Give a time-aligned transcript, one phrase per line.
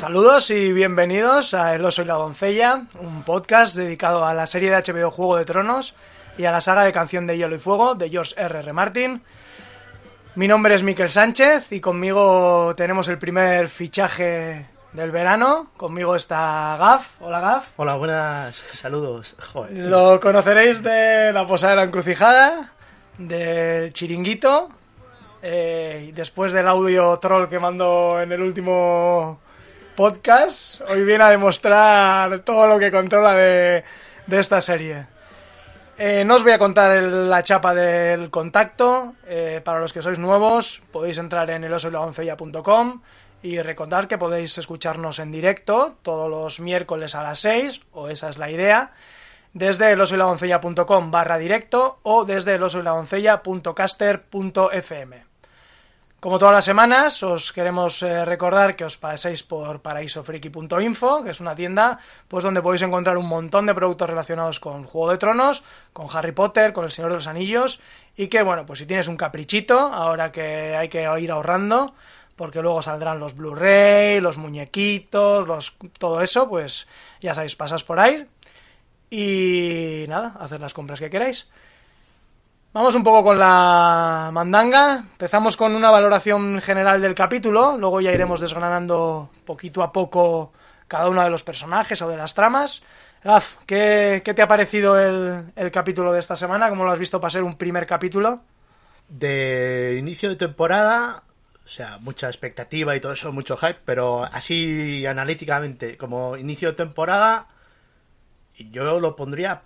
[0.00, 4.70] Saludos y bienvenidos a El oso y la doncella, un podcast dedicado a la serie
[4.70, 5.94] de HBO Juego de Tronos
[6.38, 8.60] y a la saga de Canción de Hielo y Fuego de George R.
[8.60, 8.72] R.
[8.72, 9.20] Martin.
[10.36, 15.70] Mi nombre es Miquel Sánchez y conmigo tenemos el primer fichaje del verano.
[15.76, 17.20] Conmigo está Gaf.
[17.20, 17.68] Hola Gaf.
[17.76, 19.36] Hola, buenas saludos.
[19.52, 19.70] Joder.
[19.86, 22.72] Lo conoceréis de la Posada de la Encrucijada,
[23.18, 24.70] del Chiringuito,
[25.42, 29.40] eh, después del audio troll que mandó en el último
[30.04, 33.84] podcast, hoy viene a demostrar todo lo que controla de,
[34.30, 35.04] esta serie.
[35.98, 39.12] Eh, no os voy a contar el- la chapa del contacto.
[39.26, 43.02] eh, para los que sois nuevos, podéis entrar en elosoyladoncella.com
[43.42, 48.30] y recordar que podéis escucharnos en directo todos los miércoles a las 6, o esa
[48.30, 48.92] es la idea,
[49.52, 55.29] desde elosoyladoncella.com barra directo o desde elosoyladoncella.caster.fm.
[56.20, 61.40] Como todas las semanas, os queremos eh, recordar que os paséis por paraisofriki.info, que es
[61.40, 65.64] una tienda pues donde podéis encontrar un montón de productos relacionados con Juego de Tronos,
[65.94, 67.80] con Harry Potter, con El Señor de los Anillos,
[68.18, 71.94] y que, bueno, pues si tienes un caprichito, ahora que hay que ir ahorrando,
[72.36, 76.86] porque luego saldrán los Blu-ray, los muñequitos, los, todo eso, pues
[77.22, 78.26] ya sabéis, pasas por ahí
[79.08, 81.48] y nada, haced las compras que queráis.
[82.72, 84.98] Vamos un poco con la mandanga.
[84.98, 90.52] Empezamos con una valoración general del capítulo, luego ya iremos desgranando poquito a poco
[90.86, 92.80] cada uno de los personajes o de las tramas.
[93.66, 96.68] ¿qué, qué te ha parecido el, el capítulo de esta semana?
[96.68, 98.40] ¿Cómo lo has visto para ser un primer capítulo?
[99.08, 101.24] De inicio de temporada,
[101.64, 106.74] o sea, mucha expectativa y todo eso, mucho hype, pero así analíticamente, como inicio de
[106.74, 107.48] temporada,
[108.56, 109.62] yo lo pondría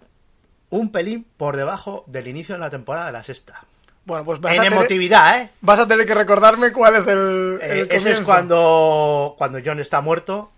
[0.71, 3.65] un pelín por debajo del inicio de la temporada de la sexta.
[4.05, 5.51] Bueno, pues vas, En a tener, emotividad, ¿eh?
[5.61, 10.01] vas a tener que recordarme cuál es el, Eh, ese es cuando, cuando John está
[10.03, 10.53] muerto,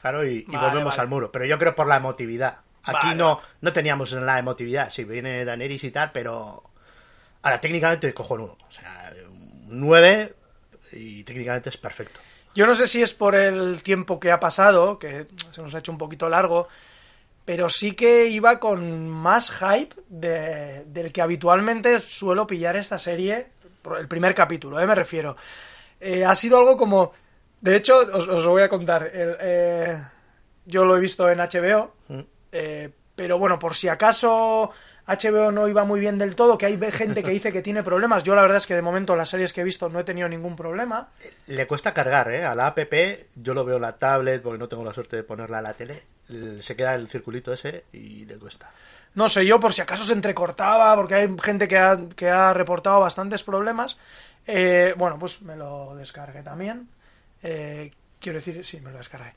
[0.00, 1.02] claro, y, volvemos vale.
[1.02, 1.32] al muro.
[1.32, 2.58] Pero yo creo por la emotividad.
[2.84, 4.90] Aquí Vale, no, no teníamos la emotividad.
[4.90, 6.64] Sí, viene Daenerys y tal, pero...
[7.42, 8.58] Ahora, técnicamente cojonudo.
[8.68, 10.34] O sea, un 9
[10.92, 12.20] y técnicamente es perfecto.
[12.54, 15.78] Yo no sé si es por el tiempo que ha pasado, que se nos ha
[15.78, 16.68] hecho un poquito largo,
[17.44, 23.46] pero sí que iba con más hype de- del que habitualmente suelo pillar esta serie,
[23.98, 24.86] el primer capítulo, ¿eh?
[24.86, 25.36] me refiero.
[26.00, 27.12] Eh, ha sido algo como...
[27.60, 29.10] De hecho, os, os lo voy a contar.
[29.14, 30.02] El, eh,
[30.66, 32.20] yo lo he visto en HBO, Mm.
[32.52, 34.70] eh, pero bueno, por si acaso
[35.06, 38.22] HBO no iba muy bien del todo, que hay gente que dice que tiene problemas.
[38.22, 40.28] Yo la verdad es que de momento las series que he visto no he tenido
[40.28, 41.08] ningún problema.
[41.48, 42.44] Le cuesta cargar, ¿eh?
[42.44, 42.78] A la app,
[43.34, 45.74] yo lo veo en la tablet, porque no tengo la suerte de ponerla a la
[45.74, 46.02] tele.
[46.60, 48.70] Se queda el circulito ese y le cuesta.
[49.14, 52.54] No sé yo, por si acaso se entrecortaba, porque hay gente que ha, que ha
[52.54, 53.98] reportado bastantes problemas.
[54.46, 56.88] Eh, bueno, pues me lo descargué también.
[57.42, 57.90] Eh,
[58.20, 59.32] quiero decir, sí, me lo descargué.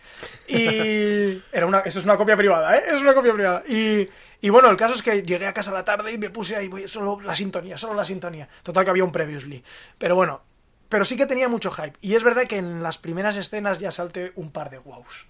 [0.47, 2.83] Y era una, eso es una copia privada, ¿eh?
[2.87, 3.63] Es una copia privada.
[3.67, 4.07] Y,
[4.45, 6.55] y bueno, el caso es que llegué a casa a la tarde y me puse
[6.55, 8.47] ahí, voy, solo la sintonía, solo la sintonía.
[8.61, 9.63] Total que había un previously.
[9.97, 10.41] Pero bueno,
[10.87, 11.97] pero sí que tenía mucho hype.
[11.99, 15.25] Y es verdad que en las primeras escenas ya salte un par de wows.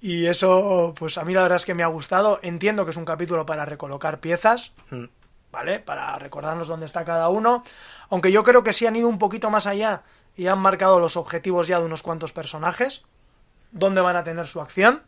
[0.00, 2.40] Y eso, pues a mí la verdad es que me ha gustado.
[2.42, 4.72] Entiendo que es un capítulo para recolocar piezas.
[5.52, 5.78] ¿vale?
[5.78, 7.62] Para recordarnos dónde está cada uno.
[8.08, 10.02] Aunque yo creo que sí han ido un poquito más allá
[10.36, 13.04] y han marcado los objetivos ya de unos cuantos personajes,
[13.70, 15.04] dónde van a tener su acción.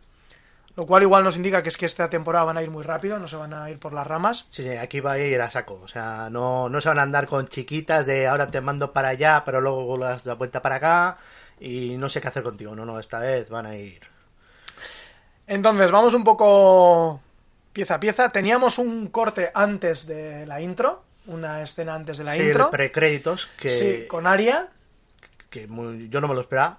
[0.75, 3.19] Lo cual igual nos indica que es que esta temporada van a ir muy rápido,
[3.19, 4.47] no se van a ir por las ramas.
[4.49, 5.79] Sí, sí, aquí va a ir a saco.
[5.83, 9.09] O sea, no, no se van a andar con chiquitas de ahora te mando para
[9.09, 11.19] allá, pero luego las da vuelta para acá
[11.61, 12.75] y no sé qué hacer contigo.
[12.75, 14.01] No, no, esta vez van a ir.
[15.47, 17.21] Entonces, vamos un poco
[17.73, 18.31] pieza a pieza.
[18.31, 22.71] Teníamos un corte antes de la intro, una escena antes de la Sí, intro.
[22.71, 24.69] precréditos que, Sí, con Aria.
[25.51, 26.79] que muy- yo no me lo esperaba.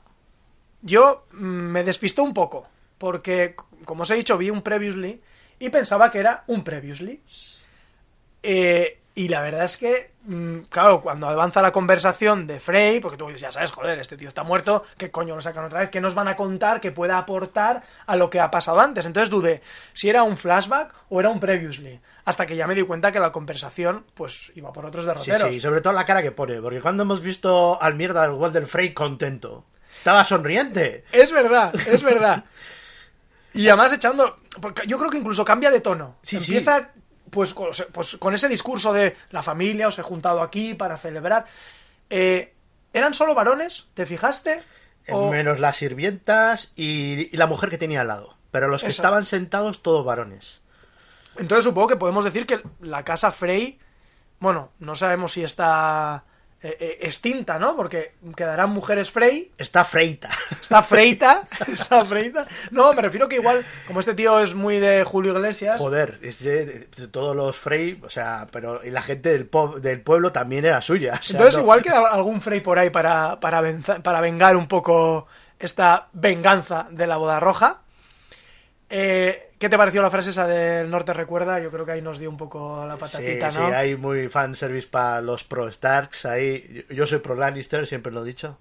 [0.81, 2.67] Yo mm, me despistó un poco,
[3.03, 3.53] porque,
[3.83, 5.19] como os he dicho, vi un previously
[5.59, 7.19] y pensaba que era un previously.
[8.41, 13.17] Eh, y la verdad es que, mm, claro, cuando avanza la conversación de Frey, porque
[13.17, 15.89] tú ya sabes, joder, este tío está muerto, ¿qué coño lo sacan otra vez?
[15.89, 19.05] ¿Qué nos van a contar que pueda aportar a lo que ha pasado antes?
[19.05, 19.61] Entonces dudé
[19.93, 21.99] si era un flashback o era un previously.
[22.23, 25.49] Hasta que ya me di cuenta que la conversación, pues, iba por otros Sí, derroteros.
[25.49, 28.65] sí, sobre todo la cara que pone, porque cuando hemos visto al mierda del Walter
[28.65, 31.03] Frey contento, estaba sonriente.
[31.11, 32.45] Es verdad, es verdad.
[33.53, 34.37] Y además echando...
[34.87, 36.17] Yo creo que incluso cambia de tono.
[36.21, 36.57] Sí, sí.
[36.57, 36.89] Empieza
[37.29, 41.45] Pues, con, pues con ese discurso de la familia os he juntado aquí para celebrar.
[42.09, 42.53] Eh,
[42.93, 43.87] ¿Eran solo varones?
[43.95, 44.61] ¿Te fijaste?
[45.09, 48.37] O- Menos las sirvientas y, y la mujer que tenía al lado.
[48.51, 49.01] Pero los que Eso.
[49.01, 50.61] estaban sentados, todos varones.
[51.37, 53.79] Entonces supongo que podemos decir que la casa Frey,
[54.39, 56.23] bueno, no sabemos si está
[56.63, 57.75] eh, eh, extinta, ¿no?
[57.75, 59.51] Porque quedarán mujeres Frey.
[59.57, 60.29] Está freita.
[60.49, 61.43] Está freita.
[61.71, 62.47] está freita.
[62.71, 65.77] No, me refiero que igual, como este tío es muy de Julio Iglesias.
[65.77, 69.77] Joder, es de, de todos los Frey, o sea, pero y la gente del, po-
[69.79, 71.19] del pueblo también era suya.
[71.19, 74.55] o sea, Entonces, no- igual queda algún Frey por ahí para, para, venza- para vengar
[74.55, 75.27] un poco
[75.59, 77.81] esta venganza de la boda roja.
[78.89, 81.57] Eh, ¿Qué te pareció la frase esa del Norte Recuerda?
[81.57, 83.67] Yo creo que ahí nos dio un poco la Sí, patatita, sí, ¿no?
[83.67, 86.85] hay muy fanservice para los pro Starks ahí.
[86.89, 88.57] Yo soy pro Lannister, siempre lo he dicho.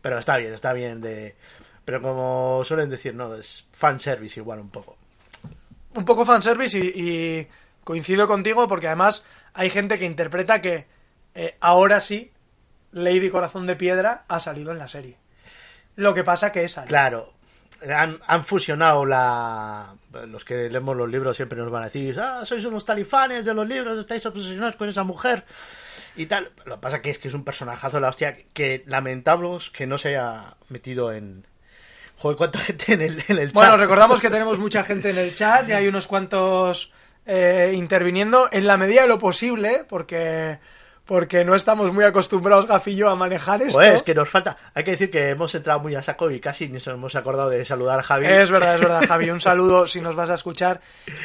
[0.00, 1.36] Pero está bien, está bien de...
[1.84, 4.96] Pero como suelen decir, no, es fanservice igual un poco.
[5.94, 7.48] un poco fanservice y, y
[7.84, 10.86] coincido contigo porque además hay gente que interpreta que
[11.34, 12.32] eh, ahora sí
[12.92, 15.18] Lady Corazón de Piedra ha salido en la serie.
[15.94, 16.74] Lo que pasa que es.
[16.86, 17.34] Claro,
[17.86, 19.94] han, han fusionado la...
[20.26, 23.54] Los que leemos los libros siempre nos van a decir, ah, sois unos talifanes de
[23.54, 25.44] los libros, estáis obsesionados con esa mujer
[26.16, 26.50] y tal.
[26.64, 29.86] Lo que pasa que es que es un personajazo de la hostia que lamentamos que
[29.86, 31.44] no se haya metido en...
[32.16, 33.80] Joder, cuánta gente en el, en el Bueno, chat.
[33.80, 36.92] recordamos que tenemos mucha gente en el chat y hay unos cuantos
[37.26, 40.58] eh, interviniendo en la medida de lo posible porque
[41.08, 43.78] porque no estamos muy acostumbrados, Gafillo, a manejar esto.
[43.78, 44.58] Joder, es que nos falta.
[44.74, 47.48] Hay que decir que hemos entrado muy a saco y casi ni nos hemos acordado
[47.48, 48.26] de saludar a Javi.
[48.26, 49.30] Es verdad, es verdad, Javi.
[49.30, 50.82] Un saludo si nos vas a escuchar.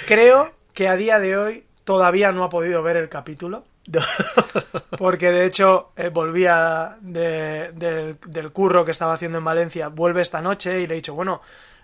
[0.08, 3.66] Creo que a día de hoy todavía no ha podido ver el capítulo.
[4.98, 10.22] Porque de hecho eh, volvía de- del, del curro que estaba haciendo en Valencia, vuelve
[10.22, 11.42] esta noche y le he dicho, bueno,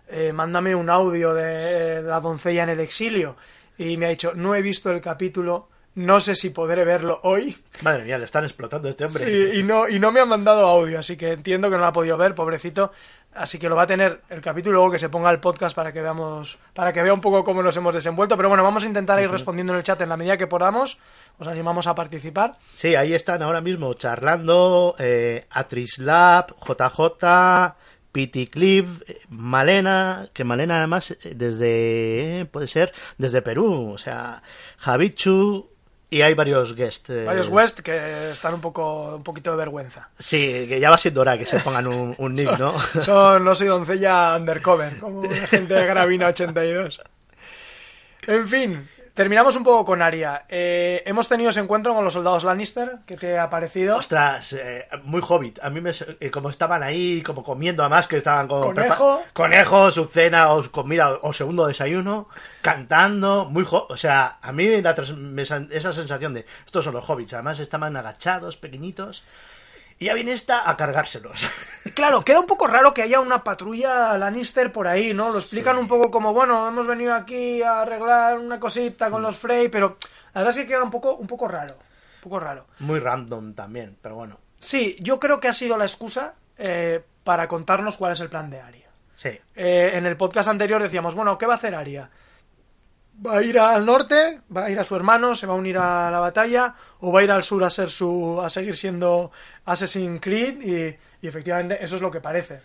[0.08, 3.36] eh, mándame un audio de, eh, la doncella en el exilio.
[3.78, 7.58] Y me ha dicho, no he visto el capítulo, no sé si podré verlo hoy.
[7.82, 9.24] Madre mía, le están explotando a este hombre.
[9.24, 11.88] Sí, y no, y no me han mandado audio, así que entiendo que no lo
[11.88, 12.92] ha podido ver, pobrecito.
[13.34, 15.94] Así que lo va a tener el capítulo luego que se ponga el podcast para
[15.94, 18.36] que veamos, para que vea un poco cómo nos hemos desenvuelto.
[18.36, 20.98] Pero bueno, vamos a intentar ir respondiendo en el chat en la medida que podamos.
[21.38, 22.58] Os animamos a participar.
[22.74, 27.76] Sí, ahí están ahora mismo charlando eh, Atrislab, JJ,
[28.12, 28.88] Pity Clip,
[29.30, 34.42] Malena, que Malena además eh, desde, eh, puede ser, desde Perú, o sea,
[34.78, 35.70] Javichu,
[36.10, 37.10] y hay varios guests.
[37.10, 40.10] eh, Varios West que están un poco, un poquito de vergüenza.
[40.18, 42.80] Sí, que ya va siendo hora que se pongan un, un nick, ¿no?
[42.80, 47.02] Son, no soy doncella undercover, como la gente de Gravina 82.
[48.28, 50.46] En fin, terminamos un poco con Aria.
[50.48, 53.98] Eh, hemos tenido ese encuentro con los soldados Lannister, que te ha parecido.
[53.98, 55.60] Ostras, eh, muy hobbit.
[55.62, 59.22] A mí me, eh, como estaban ahí, como comiendo, además que estaban con Conejo.
[59.34, 62.30] conejo, su cena o su comida o segundo desayuno,
[62.62, 64.70] cantando, muy o sea, a mí
[65.18, 69.26] me san- esa sensación de estos son los hobbits, además estaban agachados, pequeñitos,
[70.00, 71.48] y ya viene esta a cargárselos.
[71.96, 75.32] Claro, queda un poco raro que haya una patrulla Lannister por ahí, ¿no?
[75.32, 79.38] Lo explican un poco como, bueno, hemos venido aquí a arreglar una cosita con los
[79.38, 79.98] Frey, pero
[80.34, 81.76] la verdad es que queda un poco, un poco raro.
[82.18, 82.68] Un poco raro.
[82.80, 87.48] muy random también, pero bueno, Sí, yo creo que ha sido la excusa eh, para
[87.48, 88.90] contarnos cuál es el plan de Aria.
[89.16, 89.30] sí.
[89.56, 92.10] Eh, en el podcast anterior decíamos, bueno, ¿qué va a hacer Aria?
[93.26, 94.40] ¿Va a ir al norte?
[94.56, 95.36] ¿Va a ir a su hermano?
[95.36, 96.74] ¿Se va a unir a la batalla?
[97.02, 99.32] ¿O va a ir al sur a ser su a seguir siendo
[99.72, 100.62] Assassin's Creed?
[100.62, 102.60] Y, y efectivamente eso es lo que parece.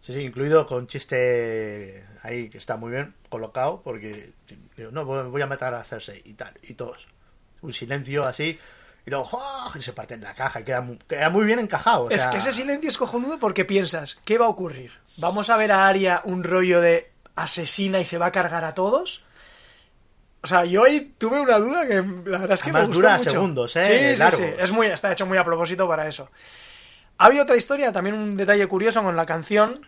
[0.00, 4.32] Sí, sí, incluido con chiste ahí que está muy bien colocado, porque
[4.76, 7.06] digo, no, voy a matar a Cersei y tal, y todos.
[7.60, 8.58] Un silencio así,
[9.06, 9.70] y luego ¡oh!
[9.76, 12.04] y se parte en la caja y queda muy, queda muy bien encajado.
[12.06, 14.90] o Es sea, que ese silencio es cojonudo porque piensas, ¿qué va a ocurrir?
[15.18, 18.74] ¿Vamos a ver a Aria un rollo de asesina y se va a cargar a
[18.74, 19.22] todos?
[20.42, 23.00] O sea, yo ahí tuve una duda que la verdad es que Además me gustó
[23.00, 23.30] dura mucho.
[23.30, 24.16] segundos, ¿eh?
[24.16, 24.44] Sí, sí.
[24.58, 26.28] Es muy, está hecho muy a propósito para eso.
[27.18, 29.86] Había otra historia, también un detalle curioso con la canción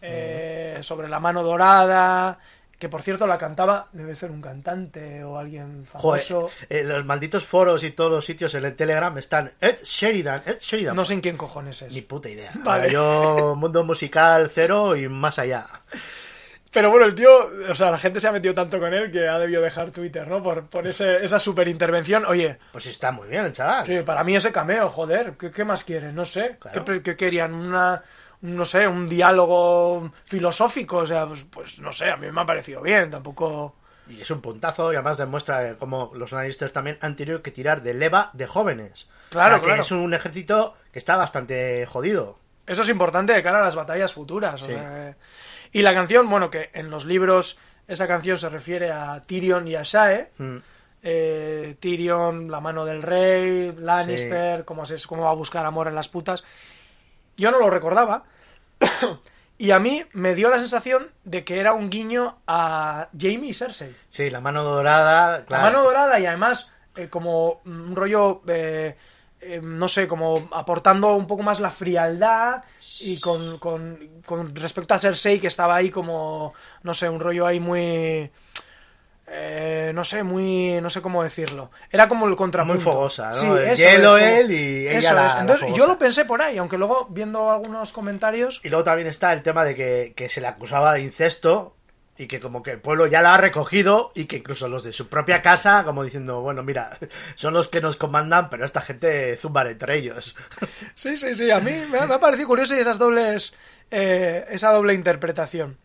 [0.00, 2.38] eh, sobre la mano dorada,
[2.78, 6.50] que por cierto la cantaba, debe ser un cantante o alguien Joder, famoso.
[6.68, 10.58] eh, los malditos foros y todos los sitios en el Telegram están Ed Sheridan, Ed
[10.60, 10.94] Sheridan.
[10.94, 11.92] No sé en quién cojones es.
[11.92, 12.52] Ni puta idea.
[12.62, 12.90] Vale.
[12.92, 15.66] Yo, mundo musical cero y más allá.
[16.76, 17.30] Pero bueno, el tío,
[17.70, 20.28] o sea, la gente se ha metido tanto con él que ha debido dejar Twitter,
[20.28, 20.42] ¿no?
[20.42, 22.26] Por, por ese, esa super intervención.
[22.26, 23.86] Oye, Pues está muy bien el chaval.
[23.86, 26.14] sí, para mí ese cameo, joder, ¿qué, qué más quieren?
[26.14, 26.58] No sé.
[26.60, 26.84] Claro.
[26.84, 27.54] ¿Qué, qué querían?
[27.54, 28.02] Una,
[28.42, 32.42] un, no sé, un diálogo filosófico, o sea, pues, pues no sé, a mí me
[32.42, 33.74] ha parecido bien, tampoco...
[34.08, 37.80] Y es un puntazo y además demuestra cómo los Lannisters también han tenido que tirar
[37.82, 39.08] de leva de jóvenes.
[39.30, 39.80] Claro, O sea, que claro.
[39.80, 42.38] es un ejército que está bastante jodido.
[42.66, 44.60] Eso es importante de cara a las batallas futuras.
[44.62, 44.72] o Sí.
[44.72, 45.14] sea, eh.
[45.72, 47.58] Y la canción, bueno, que en los libros
[47.88, 50.30] esa canción se refiere a Tyrion y a Shae.
[50.38, 50.56] Mm.
[51.02, 55.94] eh, Tyrion, la mano del rey, Lannister, cómo, se, cómo va a buscar amor en
[55.94, 56.44] las putas.
[57.36, 58.24] Yo no lo recordaba.
[59.58, 63.54] y a mí me dio la sensación de que era un guiño a Jamie y
[63.54, 63.94] Cersei.
[64.08, 65.64] Sí, la mano dorada, claro.
[65.64, 68.96] La mano dorada y además eh, como un rollo eh,
[69.54, 72.62] eh, no sé, como aportando un poco más la frialdad
[73.00, 77.46] y con, con, con respecto a Cersei que estaba ahí como, no sé, un rollo
[77.46, 78.30] ahí muy...
[79.28, 80.80] eh, no sé, muy...
[80.80, 81.70] no sé cómo decirlo.
[81.90, 82.74] Era como el contrapunto.
[82.82, 83.32] Muy fogosa, ¿no?
[83.34, 85.34] Sí, El hielo es, él y ella eso la- es.
[85.34, 88.60] la Entonces, yo lo pensé por ahí, aunque luego viendo algunos comentarios...
[88.64, 91.74] Y luego también está el tema de que, que se le acusaba de incesto
[92.18, 94.92] y que como que el pueblo ya la ha recogido y que incluso los de
[94.92, 96.96] su propia casa, como diciendo, bueno, mira,
[97.36, 100.36] son los que nos comandan, pero esta gente zumban entre ellos.
[100.94, 103.52] Sí, sí, sí, a mí me ha, me ha parecido curioso y esas dobles,
[103.90, 105.76] eh, esa doble interpretación.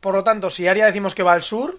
[0.00, 1.78] Por lo tanto, si Aria decimos que va al sur,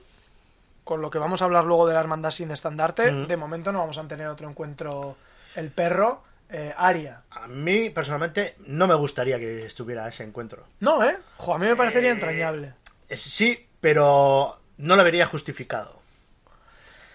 [0.84, 3.28] con lo que vamos a hablar luego de la hermandad sin estandarte, Ujú.
[3.28, 5.18] de momento no vamos a tener otro encuentro
[5.56, 7.22] el perro, eh, Aria.
[7.32, 10.64] A mí, personalmente, no me gustaría que estuviera ese encuentro.
[10.80, 11.18] No, ¿eh?
[11.38, 12.74] Jo, a mí me parecería Eh, entrañable.
[13.10, 16.00] Sí, pero no lo vería justificado.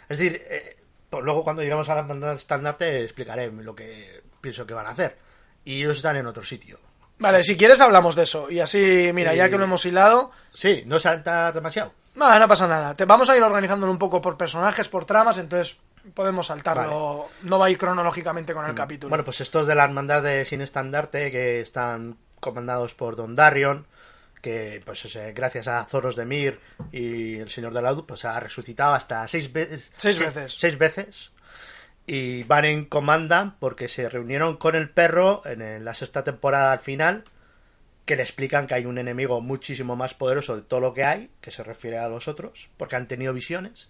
[0.09, 0.77] Es decir, eh,
[1.09, 4.91] pues luego cuando lleguemos a la hermandad estandarte explicaré lo que pienso que van a
[4.91, 5.17] hacer.
[5.65, 6.79] Y ellos están en otro sitio.
[7.19, 8.51] Vale, si quieres hablamos de eso.
[8.51, 11.93] Y así, mira, ya Eh, que lo hemos hilado, Sí, no salta demasiado.
[12.15, 12.95] no pasa nada.
[12.95, 15.79] Te vamos a ir organizándolo un poco por personajes, por tramas, entonces
[16.15, 17.29] podemos saltarlo.
[17.43, 19.11] No va a ir cronológicamente con el capítulo.
[19.11, 23.87] Bueno, pues estos de la hermandad de Sin Estandarte, que están comandados por Don Darion,
[24.41, 26.61] que pues gracias a Zoros de Mir
[26.93, 29.91] y el Señor de la Luz, pues ha resucitado hasta seis veces.
[29.97, 30.57] Seis veces.
[30.59, 31.31] Seis veces.
[32.07, 36.81] Y van en comanda porque se reunieron con el perro en la sexta temporada al
[36.81, 37.25] final,
[38.05, 41.31] que le explican que hay un enemigo muchísimo más poderoso de todo lo que hay,
[41.41, 43.89] que se refiere a los otros, porque han tenido visiones.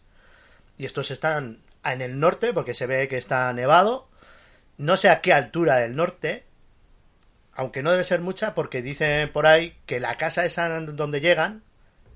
[0.76, 4.08] Y estos están en el norte, porque se ve que está nevado.
[4.76, 6.44] No sé a qué altura del norte,
[7.60, 11.62] aunque no debe ser mucha, porque dicen por ahí que la casa esa donde llegan,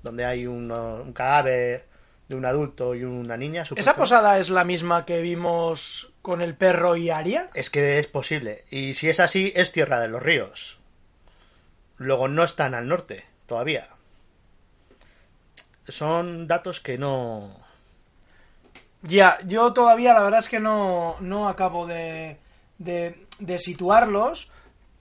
[0.01, 1.85] donde hay un, un cadáver
[2.27, 3.63] de un adulto y una niña.
[3.75, 7.47] ¿Esa posada es la misma que vimos con el perro y Aria?
[7.53, 8.63] Es que es posible.
[8.71, 10.79] Y si es así, es Tierra de los Ríos.
[11.97, 13.85] Luego no están al norte todavía.
[15.87, 17.55] Son datos que no.
[19.03, 22.39] Ya, yo todavía la verdad es que no, no acabo de,
[22.79, 24.49] de, de situarlos,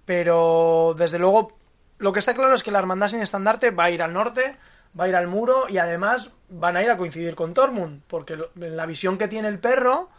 [0.04, 1.56] pero desde luego
[1.99, 4.56] lo que está claro es que la Hermandad sin estandarte va a ir al norte,
[4.99, 8.38] va a ir al muro y además van a ir a coincidir con Tormund, porque
[8.56, 10.11] la visión que tiene el perro,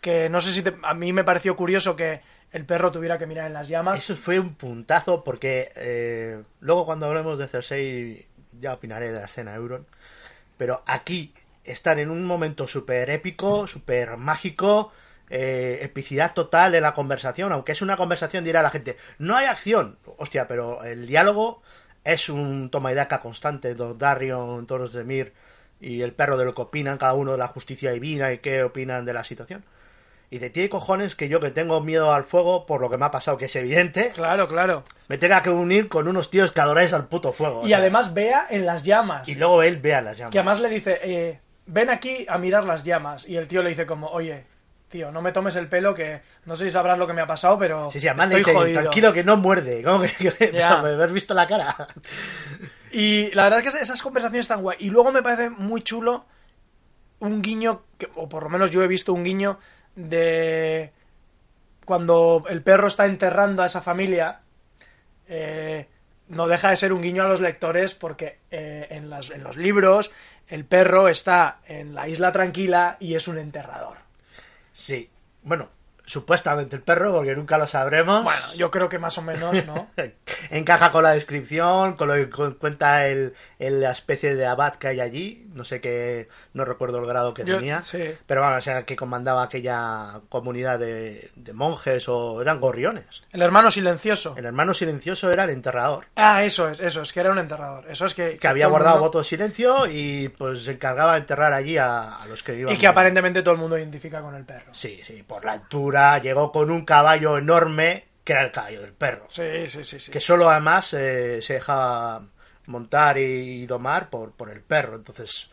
[0.00, 2.20] que no sé si te- a mí me pareció curioso que
[2.52, 3.98] el perro tuviera que mirar en las llamas.
[3.98, 8.26] Eso fue un puntazo porque eh, luego cuando hablemos de Cersei
[8.60, 9.86] ya opinaré de la escena Euron.
[10.56, 14.92] Pero aquí están en un momento súper épico, súper mágico,
[15.30, 17.52] eh, epicidad total en la conversación.
[17.52, 19.98] Aunque es una conversación, dirá la gente, no hay acción.
[20.18, 21.62] Hostia, pero el diálogo
[22.04, 23.74] es un toma y daca constante.
[23.74, 25.32] Don Darion, Toros de Mir
[25.80, 28.62] y el perro de lo que opinan cada uno de la justicia divina y qué
[28.62, 29.64] opinan de la situación.
[30.28, 33.04] Y de tiene cojones que yo que tengo miedo al fuego por lo que me
[33.04, 34.82] ha pasado, que es evidente, Claro, claro.
[35.06, 37.60] me tenga que unir con unos tíos que adoráis al puto fuego.
[37.60, 39.28] o Y sea, además vea en las llamas.
[39.28, 40.32] Y luego él vea las llamas.
[40.32, 43.28] Que además le dice, eh, ven aquí a mirar las llamas.
[43.28, 44.44] Y el tío le dice como, oye,
[44.88, 47.26] tío, no me tomes el pelo que no sé si sabrás lo que me ha
[47.26, 48.80] pasado, pero Sí, sí, además estoy dice, jodido.
[48.82, 49.82] tranquilo que no muerde.
[49.82, 51.74] ¿Cómo que, me haber visto la cara?
[52.92, 54.76] Y la verdad es que esas- esas conversaciones están guay.
[54.80, 56.24] Y luego me parece muy chulo
[57.18, 59.58] un guiño, que- o por lo menos yo he visto un guiño
[59.96, 60.92] de
[61.84, 64.40] cuando el perro está enterrando a esa familia.
[65.28, 65.88] eh,
[66.28, 69.56] no deja de ser un guiño a los lectores porque eh, en, las- en los
[69.56, 70.10] libros
[70.48, 73.96] el perro está en la isla tranquila y es un enterrador.
[74.76, 75.08] Sí.
[75.42, 75.70] Bueno,
[76.06, 78.22] supuestamente el perro, porque nunca lo sabremos.
[78.24, 79.88] Bueno, yo creo que más o menos, ¿no?
[80.50, 84.76] Encaja con la descripción, con lo que cu- cuenta el, el- la especie de abad
[84.76, 85.46] que hay allí.
[85.52, 87.82] No sé qué, no recuerdo el grado que Yo- tenía.
[87.82, 88.14] sí.
[88.26, 93.22] Pero vamos, era el que comandaba aquella comunidad de, de monjes o eran gorriones.
[93.32, 94.34] El hermano silencioso.
[94.36, 96.06] El hermano silencioso era el enterrador.
[96.14, 97.84] Ah, eso es, eso es, que era un enterrador.
[97.90, 98.36] Eso es que...
[98.38, 102.16] Que había guardado mundo- voto de silencio y pues se encargaba de enterrar allí a,
[102.16, 102.72] a los que iban.
[102.74, 104.72] Y que aparentemente todo el mundo identifica con el perro.
[104.72, 108.92] Sí, sí, por la altura, llegó con un caballo enorme, que era el caballo del
[108.92, 109.26] perro.
[109.28, 110.10] Sí, sí, sí, sí.
[110.10, 112.22] Que solo además eh, se dejaba
[112.66, 114.96] montar y domar por, por el perro.
[114.96, 115.48] Entonces,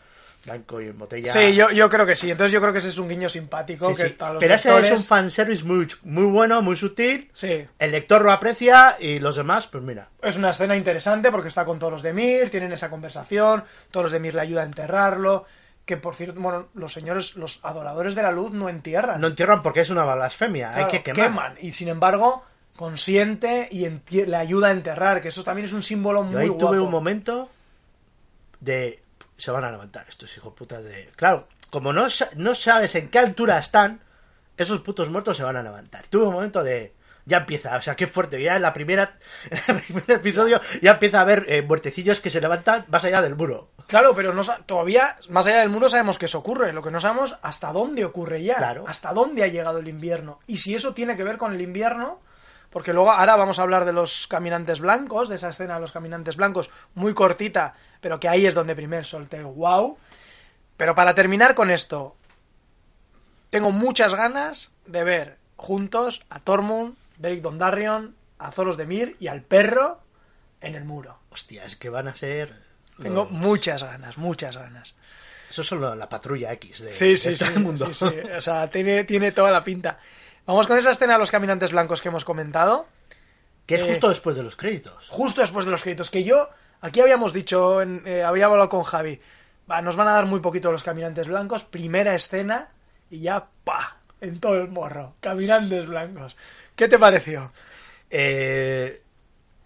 [0.45, 1.31] blanco y botella.
[1.31, 2.31] Sí, yo, yo creo que sí.
[2.31, 3.89] Entonces yo creo que ese es un guiño simpático.
[3.93, 4.15] Sí, que sí.
[4.15, 7.29] para los Pero ese lectores- es un fanservice muy, muy bueno, muy sutil.
[7.33, 7.65] Sí.
[7.79, 10.09] El lector lo aprecia y los demás, pues mira.
[10.21, 14.05] Es una escena interesante porque está con todos los de Mir, tienen esa conversación, todos
[14.05, 15.45] los de Mir le ayudan a enterrarlo.
[15.85, 19.19] Que por cierto, bueno, los señores, los adoradores de la luz no entierran.
[19.19, 21.25] No entierran porque es una blasfemia, Claro, hay que quemar.
[21.29, 21.55] queman.
[21.61, 22.43] Y sin embargo,
[22.75, 23.87] consiente y
[24.25, 26.67] le ayuda a enterrar, que eso también es un símbolo Yo muy ahí guapo.
[26.67, 27.49] tuve un momento
[28.59, 29.01] de.
[29.37, 31.09] Se van a levantar estos hijos putas de.
[31.15, 33.99] Claro, como no, no sabes en qué altura están,
[34.55, 36.05] esos putos muertos se van a levantar.
[36.07, 36.93] Tuve un momento de...
[37.25, 38.41] Ya empieza, o sea, qué fuerte.
[38.41, 39.17] Ya en la primera,
[39.67, 43.21] en el primer episodio ya empieza a haber eh, muertecillos que se levantan más allá
[43.21, 43.69] del muro.
[43.87, 46.73] Claro, pero no, todavía, más allá del muro, sabemos que eso ocurre.
[46.73, 48.55] Lo que no sabemos, hasta dónde ocurre ya.
[48.55, 48.85] Claro.
[48.87, 50.39] Hasta dónde ha llegado el invierno.
[50.47, 52.19] Y si eso tiene que ver con el invierno,
[52.69, 55.91] porque luego ahora vamos a hablar de los caminantes blancos, de esa escena de los
[55.91, 59.97] caminantes blancos, muy cortita, pero que ahí es donde primer solté wow.
[60.75, 62.15] Pero para terminar con esto,
[63.51, 69.27] tengo muchas ganas de ver juntos a Tormund, Beric Dondarrion, a Zoros de Mir y
[69.27, 69.99] al perro
[70.61, 71.17] en el muro.
[71.31, 72.53] Hostia, es que van a ser...
[73.01, 74.93] Tengo los- muchas ganas, muchas ganas.
[75.49, 77.87] Eso son lo- la patrulla X de, Sí, sí, de este sí, mundo.
[77.93, 78.19] sí, sí.
[78.37, 79.99] O sea, tiene, tiene toda la pinta.
[80.45, 82.85] Vamos con esa escena de los caminantes blancos que hemos comentado.
[83.65, 85.07] Que es Eh, justo después de los créditos.
[85.09, 86.09] Justo después de los créditos.
[86.11, 86.49] Que yo,
[86.81, 89.19] aquí habíamos dicho, en- eh, había hablado con Javi.
[89.71, 91.63] Va, nos van a dar muy poquito los caminantes blancos.
[91.63, 92.67] Primera escena
[93.09, 95.15] y ya, pa, en todo el morro.
[95.21, 96.35] Caminantes blancos.
[96.75, 97.51] ¿Qué te pareció?
[98.09, 99.01] Eh,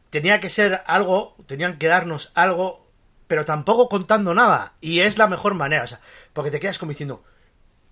[0.10, 2.88] tenía que ser algo, tenían que darnos algo,
[3.28, 4.74] pero tampoco contando nada.
[4.82, 6.00] Y es la mejor manera, o sea,
[6.34, 7.24] porque te quedas como diciendo,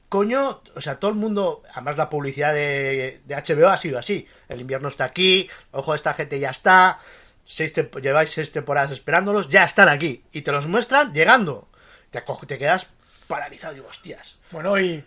[0.10, 4.28] coño, o sea, todo el mundo, además la publicidad de, de HBO ha sido así.
[4.48, 7.00] El invierno está aquí, ojo, esta gente ya está,
[7.46, 10.24] seis lleváis seis temporadas esperándolos, ya están aquí.
[10.32, 11.68] Y te los muestran llegando.
[12.12, 12.88] Te, te quedas
[13.28, 14.38] paralizado y digo, hostias.
[14.52, 15.04] Bueno, y...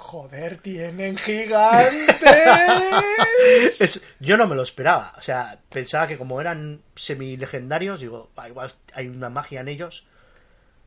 [0.00, 2.16] Joder, tienen gigantes.
[3.80, 5.12] Es- yo no me lo esperaba.
[5.18, 10.06] O sea, pensaba que como eran semi-legendarios, digo, "Ah, igual hay una magia en ellos.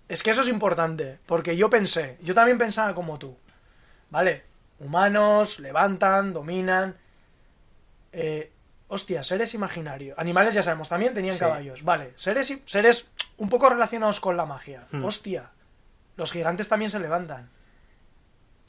[0.09, 3.37] Es que eso es importante, porque yo pensé, yo también pensaba como tú.
[4.09, 4.43] Vale,
[4.79, 6.95] humanos, levantan, dominan.
[8.11, 8.51] Eh,
[8.87, 10.17] hostia, seres imaginarios.
[10.19, 11.39] Animales ya sabemos, también tenían Sí.
[11.39, 11.83] caballos.
[11.83, 14.85] Vale, seres, seres un poco relacionados con la magia.
[14.91, 15.05] Hmm.
[15.05, 15.49] Hostia,
[16.17, 17.49] los gigantes también se levantan.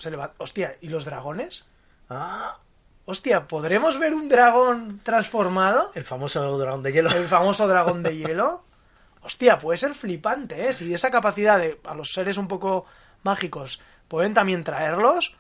[0.05, 1.64] Se leva- Hostia, ¿y los dragones?
[2.11, 2.59] Ah,
[3.07, 5.90] Hostia, ¿podremos ver un dragón transformado?
[5.95, 7.11] el famoso dragón de hielo.
[7.11, 8.62] el famoso dragón de hielo.
[9.23, 10.73] Hostia, puede ser flipante, ¿eh?
[10.75, 12.85] Si esa capacidad de a los seres un poco
[13.23, 15.35] mágicos pueden también traerlos,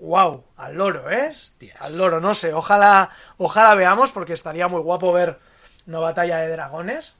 [0.00, 1.28] wow, al loro, ¿eh?
[1.30, 1.76] Hostias.
[1.80, 5.40] Al loro, no sé, ojalá, ojalá veamos porque estaría muy guapo ver
[5.88, 7.16] una batalla de dragones.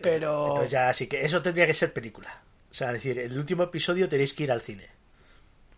[0.00, 2.30] Pero Entonces ya, así que eso tendría que ser película.
[2.70, 4.88] O sea, decir, el último episodio tenéis que ir al cine.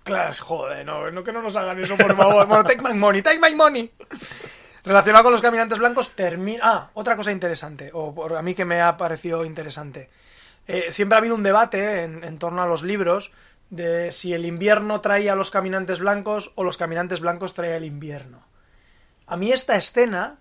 [0.04, 2.46] Claro, joder, no, que no nos hagan eso, por favor.
[2.46, 3.90] Bueno, take my money, take my money.
[4.84, 6.60] Relacionado con los caminantes blancos, termina.
[6.62, 10.10] Ah, otra cosa interesante, o por a mí que me ha parecido interesante.
[10.66, 13.32] Eh, siempre ha habido un debate en, en torno a los libros
[13.70, 17.84] de si el invierno traía a los caminantes blancos o los caminantes blancos traía el
[17.84, 18.44] invierno.
[19.26, 20.38] A mí esta escena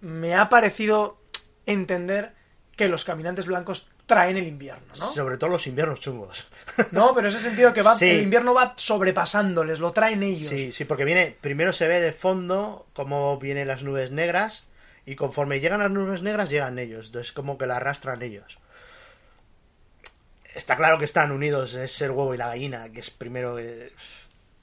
[0.00, 1.18] me ha parecido
[1.66, 2.34] entender
[2.76, 5.06] que los caminantes blancos traen el invierno, ¿no?
[5.06, 6.48] Sobre todo los inviernos chungos.
[6.90, 8.08] No, pero ese sentido que va, Sí.
[8.10, 10.48] el invierno va sobrepasándoles, lo traen ellos.
[10.48, 14.66] Sí, sí, porque viene, primero se ve de fondo cómo vienen las nubes negras
[15.06, 17.06] y conforme llegan las nubes negras llegan ellos.
[17.06, 18.58] Entonces como que la arrastran ellos.
[20.54, 23.58] Está claro que están unidos, es el huevo y la gallina, que es primero...
[23.58, 23.92] eh,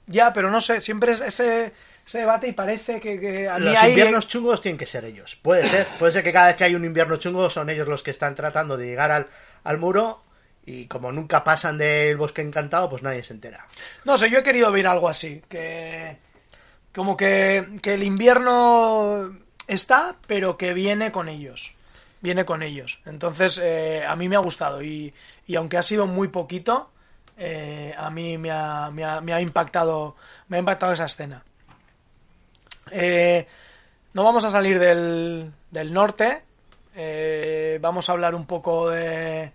[0.06, 1.72] Ya, pero no sé, siempre es ese,
[2.10, 5.36] ese debate y parece que, que a mí Los inviernos chungos tienen que ser ellos.
[5.36, 5.86] Puede ser.
[5.98, 8.34] Puede ser que cada vez que hay un invierno chungo son ellos los que están
[8.34, 9.26] tratando de llegar al,
[9.64, 10.22] al muro
[10.66, 13.66] y como nunca pasan del bosque encantado, pues nadie se entera.
[14.04, 16.16] No sé, yo he querido ver algo así, que
[16.94, 21.74] como que, que el invierno está, pero que viene con ellos.
[22.20, 23.00] Viene con ellos.
[23.06, 25.12] Entonces, eh, a mí me ha gustado y,
[25.46, 26.90] y aunque ha sido muy poquito,
[27.38, 30.16] eh, a mí me ha, me ha- me ha impactado
[30.48, 31.42] me ha impactado esa escena.
[32.90, 33.46] Eh,
[34.14, 36.42] no vamos a salir del, del norte.
[36.96, 39.52] eh, vamos a hablar un poco de,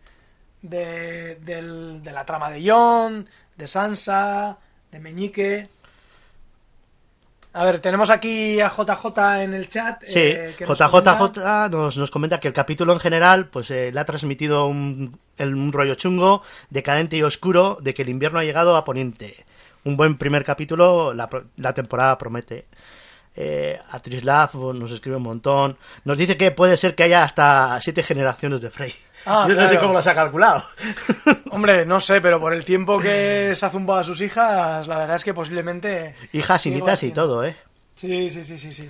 [0.62, 4.58] de, del- de la trama de Jon, de Sansa,
[4.92, 5.68] de Meñique.
[7.54, 10.04] A ver, tenemos aquí a JJ en el chat.
[10.04, 13.72] Sí, eh, que nos JJJ comenta- nos, nos comenta que el capítulo en general pues
[13.72, 18.40] eh, le ha transmitido un, un rollo chungo, decadente y oscuro de que el invierno
[18.40, 19.46] ha llegado a Poniente.
[19.86, 22.66] Un buen primer capítulo, la, la temporada promete.
[23.36, 25.78] Eh, Atrislav nos escribe un montón.
[26.06, 28.94] Nos dice que puede ser que haya hasta siete generaciones de Frey.
[29.26, 30.64] Ah, Yo no sé cómo las ha calculado.
[31.52, 34.98] Hombre, no sé, pero por el tiempo que se ha zumbado a sus hijas, la
[34.98, 36.16] verdad es que posiblemente...
[36.32, 37.56] Hijas y nietas y todo, ¿eh?
[37.96, 38.90] Sí, sí, sí, sí, sí.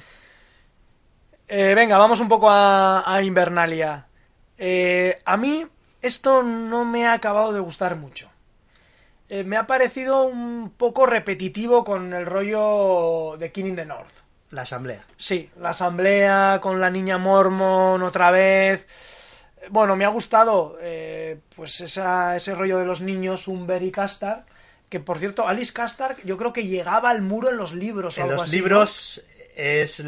[1.47, 4.07] Eh, venga, vamos un poco a, a Invernalia.
[4.57, 5.65] Eh, a mí
[6.01, 8.29] esto no me ha acabado de gustar mucho.
[9.29, 14.24] Eh, me ha parecido un poco repetitivo con el rollo de King in the North.
[14.51, 15.03] La asamblea.
[15.17, 18.87] Sí, la asamblea con la niña Mormon otra vez.
[19.69, 24.45] Bueno, me ha gustado eh, pues esa- ese rollo de los niños, Umber y Castar.
[24.89, 28.21] que por cierto, Alice Castar yo creo que llegaba al muro en los libros o
[28.21, 28.63] En algo los así, ¿no?
[28.63, 29.99] libros es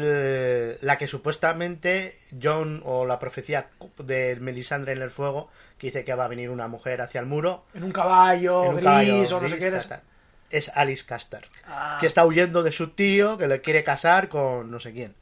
[0.82, 3.66] la que supuestamente John o la profecía
[3.98, 5.48] de Melisandre en el fuego
[5.78, 8.68] que dice que va a venir una mujer hacia el muro En un caballo en
[8.70, 9.88] un gris caballo o no gris, sé qué eres.
[9.88, 10.08] tal, tal.
[10.50, 11.44] Es Alice Castar.
[11.66, 11.98] Ah.
[12.00, 15.14] Que está huyendo de su tío, que le quiere casar con no sé quién.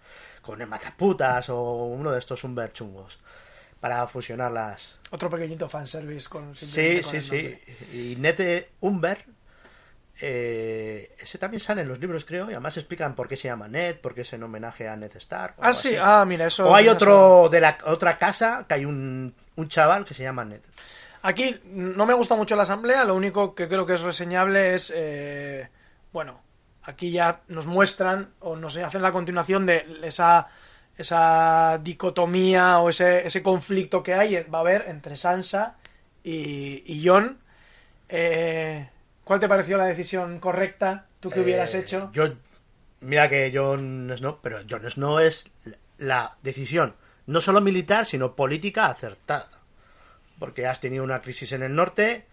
[0.43, 2.41] Con el mataputas o uno de estos
[2.73, 3.19] chungos.
[3.81, 4.99] Para fusionarlas.
[5.11, 7.59] Otro pequeñito fanservice con Sí, con sí, sí.
[7.93, 9.25] Y Nete Umber.
[10.21, 12.47] eh, ese también sale en los libros, creo.
[12.51, 15.15] Y además explican por qué se llama Ned, por qué es en homenaje a Ned
[15.17, 15.55] Stark.
[15.59, 15.97] Ah, sí, así.
[16.01, 16.69] ah, mira, eso.
[16.69, 20.45] O hay otro de la otra casa que hay un, un chaval que se llama
[20.45, 20.61] Ned.
[21.27, 24.93] Aquí no me gusta mucho la asamblea, lo único que creo que es reseñable es,
[24.95, 25.69] eh,
[26.13, 26.41] bueno,
[26.85, 30.47] aquí ya nos muestran o nos hacen la continuación de esa,
[30.97, 35.75] esa dicotomía o ese, ese conflicto que hay, va a haber entre Sansa
[36.23, 37.39] y, y Jon.
[38.09, 38.89] Eh,
[39.25, 41.07] ¿Cuál te pareció la decisión correcta?
[41.19, 42.09] ¿Tú qué hubieras Eh, hecho?
[42.13, 42.35] Yo,
[43.01, 45.51] mira que Jon Snow, pero Jon Snow es
[45.99, 46.95] la decisión
[47.27, 49.56] no solo militar, sino política acertada.
[50.39, 52.27] Porque has tenido una crisis en el norte,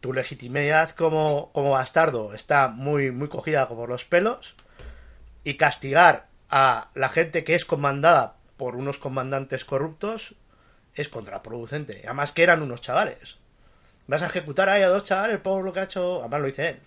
[0.00, 4.54] tu legitimidad como, como bastardo está muy, muy cogida por los pelos,
[5.44, 10.34] y castigar a la gente que es comandada por unos comandantes corruptos
[10.94, 12.02] es contraproducente.
[12.04, 13.36] Además que eran unos chavales.
[14.06, 16.20] Vas a ejecutar ahí a dos chavales por lo que ha hecho.
[16.20, 16.80] Además lo dice él.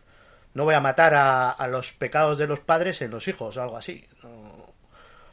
[0.54, 3.78] No voy a matar a, los pecados de los padres en los hijos o algo
[3.78, 4.08] así.
[4.24, 4.74] No.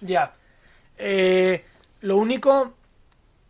[0.00, 0.34] Ya.
[0.98, 1.64] Eh,
[2.00, 2.74] lo único,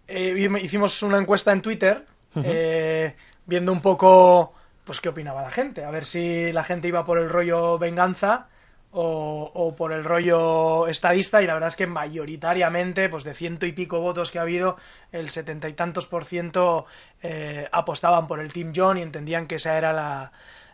[0.07, 2.05] eh, hicimos una encuesta en Twitter
[2.37, 3.14] eh,
[3.47, 7.19] viendo un poco pues qué opinaba la gente, a ver si la gente iba por
[7.19, 8.49] el rollo venganza
[8.93, 11.40] o, o por el rollo estadista.
[11.40, 14.77] Y la verdad es que mayoritariamente, pues de ciento y pico votos que ha habido,
[15.11, 16.85] el setenta y tantos por ciento
[17.23, 20.33] eh, apostaban por el Team John y entendían que esa era la,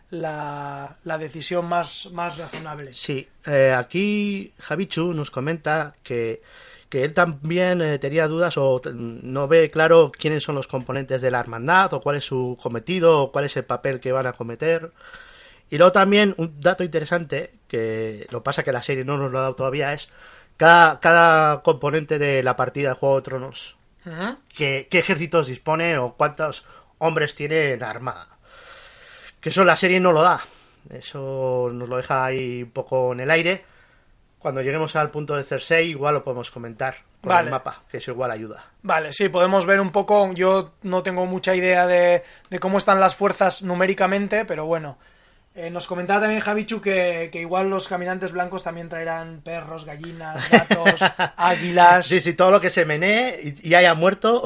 [0.09, 2.93] la, la decisión más, más razonable.
[2.93, 6.41] Sí, eh, aquí Javichu nos comenta que,
[6.91, 11.31] que él también eh, tenía dudas o no ve claro quiénes son los componentes de
[11.31, 14.33] la hermandad o cuál es su cometido o cuál es el papel que van a
[14.33, 14.91] cometer.
[15.69, 19.39] Y luego también un dato interesante, que lo pasa que la serie no nos lo
[19.39, 20.11] ha dado todavía, es
[20.57, 23.77] cada, cada componente de la partida de Juego de Tronos,
[24.53, 26.65] que, qué ejércitos dispone o cuántos
[26.97, 28.27] hombres tiene la armada.
[29.39, 30.41] Que eso la serie no lo da.
[30.89, 33.70] Eso nos lo deja ahí un poco en el aire.
[34.41, 37.45] Cuando lleguemos al punto de Cersei, igual lo podemos comentar con Vale.
[37.45, 38.65] el mapa, que eso igual ayuda.
[38.81, 40.33] Vale, sí, podemos ver un poco.
[40.33, 44.97] Yo no tengo mucha idea de, de cómo están las fuerzas numéricamente, pero bueno.
[45.53, 50.49] Eh, nos comentaba también Javichu que, que igual los caminantes blancos también traerán perros, gallinas,
[50.49, 51.01] gatos,
[51.37, 52.07] águilas.
[52.07, 54.43] Sí, sí, todo lo que se menee y, y haya muerto.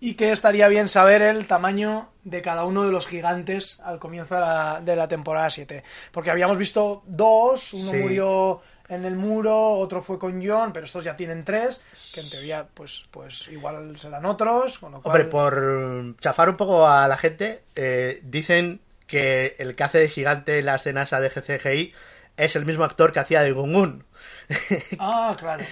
[0.00, 4.34] Y que estaría bien saber el tamaño de cada uno de los gigantes al comienzo
[4.34, 5.84] de la, de la temporada 7.
[6.10, 7.96] Porque habíamos visto dos, uno Sí.
[7.98, 12.30] murió en el muro, otro fue con John, pero estos ya tienen tres, que en
[12.30, 14.78] teoría pues, pues igual serán otros.
[14.78, 15.14] Con lo cual...
[15.14, 20.08] Hombre, por chafar un poco a la gente, eh, dicen que el que hace de
[20.08, 21.94] gigante en la escena esa de GCGI
[22.36, 24.04] es el mismo actor que hacía de Gungun.
[24.98, 25.64] Ah, claro.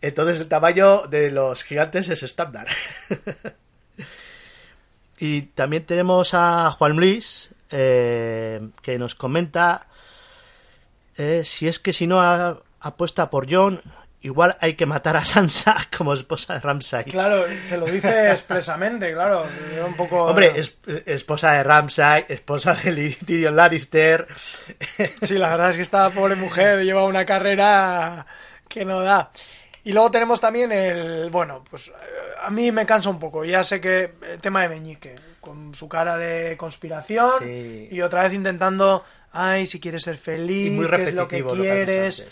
[0.00, 2.66] Entonces el tamaño de los gigantes es estándar.
[5.18, 9.86] y también tenemos a Juan Luis, eh, que nos comenta
[11.16, 12.20] eh, si es que si no
[12.80, 13.80] apuesta por John,
[14.20, 17.04] igual hay que matar a Sansa como esposa de Ramsay.
[17.04, 19.46] Claro, se lo dice expresamente, claro.
[19.86, 20.24] Un poco...
[20.24, 24.26] Hombre, es- esposa de Ramsay, esposa de Tyrion Lannister.
[25.22, 28.26] Sí, la verdad es que esta pobre mujer lleva una carrera
[28.68, 29.30] que no da.
[29.84, 31.28] Y luego tenemos también el...
[31.30, 31.92] Bueno, pues eh,
[32.42, 33.44] a mí me cansa un poco.
[33.44, 37.88] Ya sé que el tema de Meñique, con su cara de conspiración Sí.
[37.90, 41.40] y otra vez intentando, ay, si quieres ser feliz, Y muy qué es lo que
[41.40, 42.24] lo quieres.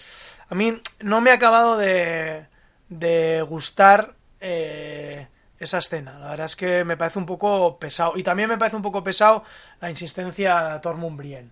[0.49, 2.47] A mí no me ha acabado de,
[2.89, 5.27] de gustar eh,
[5.59, 6.19] esa escena.
[6.19, 8.13] La verdad es que me parece un poco pesado.
[8.17, 9.45] Y también me parece un poco pesado
[9.81, 11.51] la insistencia a Tormund Brienne.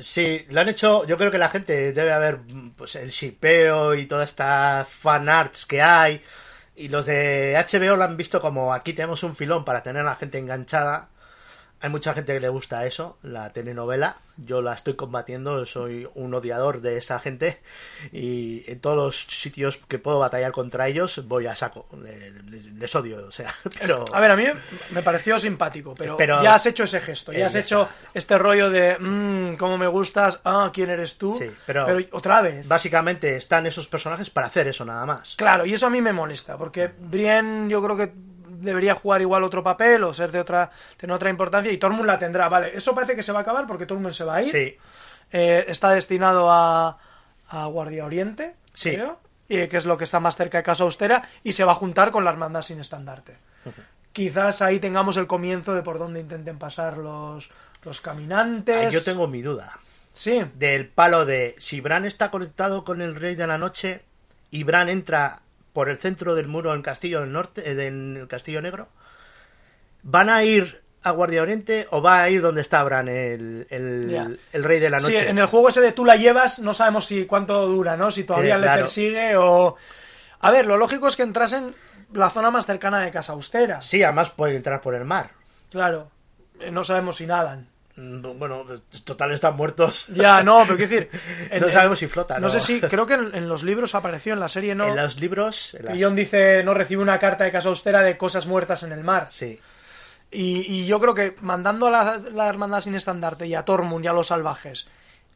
[0.00, 1.06] Sí, lo han hecho.
[1.06, 2.40] Yo creo que la gente debe haber
[2.76, 6.22] pues el shipeo y todas estas fan arts que hay.
[6.74, 10.10] Y los de HBO lo han visto como aquí tenemos un filón para tener a
[10.10, 11.08] la gente enganchada.
[11.80, 14.16] Hay mucha gente que le gusta eso, la telenovela.
[14.38, 17.60] Yo la estoy combatiendo, soy un odiador de esa gente.
[18.12, 21.86] Y en todos los sitios que puedo batallar contra ellos, voy a saco.
[22.02, 22.32] Les,
[22.74, 23.54] les- odio, o sea.
[23.78, 24.04] Pero...
[24.12, 24.44] A ver, a mí
[24.90, 27.82] me pareció simpático, pero, Pero- ya has hecho ese gesto, ya Eh, has ya hecho
[27.82, 28.10] está.
[28.14, 31.34] este rollo de, mmm, cómo me gustas, ah, ¿quién eres tú?
[31.34, 32.66] Sí, pero- otra vez.
[32.66, 35.34] Básicamente están esos personajes para hacer eso nada más.
[35.36, 38.12] Claro, y eso a mí me molesta, porque Brienne yo creo que
[38.66, 42.18] debería jugar igual otro papel o ser de otra, tener otra importancia y Tormund la
[42.18, 42.76] tendrá, vale.
[42.76, 44.50] Eso parece que se va a acabar porque Tormund se va a ir.
[44.50, 44.76] Sí.
[45.32, 46.98] Eh, está destinado a,
[47.48, 48.90] a Guardia Oriente, Sí.
[48.92, 51.72] creo, y que es lo que está más cerca de Casa Austera, y se va
[51.72, 53.36] a juntar con la Hermandad sin estandarte.
[54.12, 57.50] Quizás ahí tengamos el comienzo de por dónde intenten pasar los,
[57.84, 58.86] los caminantes.
[58.86, 59.78] Ah, Yo tengo mi duda.
[60.12, 64.00] Sí, Del palo de si Bran está conectado con el Rey de la Noche
[64.50, 65.40] y Bran entra
[65.76, 68.88] por el centro del muro en Castillo del Norte, eh, del Castillo Negro,
[70.02, 74.40] ¿van a ir a Guardia Oriente o va a ir donde está Bran, el, el,
[74.54, 75.28] el Rey de la Sí, Noche?
[75.28, 78.10] en el juego ese de tú la llevas, no sabemos si cuánto dura, ¿no?
[78.10, 78.82] Si todavía Eh, le claro.
[78.84, 79.76] persigue o...
[80.40, 81.74] A ver, lo lógico es que entrasen
[82.14, 83.82] la zona más cercana de Casa Austera.
[83.82, 85.32] Sí, además puede entrar por el mar.
[85.70, 86.10] Claro.
[86.58, 87.68] Eh, No sabemos si nadan.
[87.96, 88.64] Mm, Bueno,
[89.04, 90.06] total están muertos.
[90.08, 91.10] Ya, no, pero quiero decir...
[91.50, 92.38] en- no sabemos si flota.
[92.38, 94.86] No sé si, creo que en, en los libros apareció, en la serie no.
[94.88, 95.74] En los libros...
[95.74, 99.02] en las- dice, no recibe una carta de Casa Austera de cosas muertas en el
[99.02, 99.28] mar.
[99.30, 99.58] Sí.
[100.30, 104.04] Y, y yo creo que mandando a la, la hermandad sin estandarte y a Tormund
[104.04, 104.86] y a los salvajes,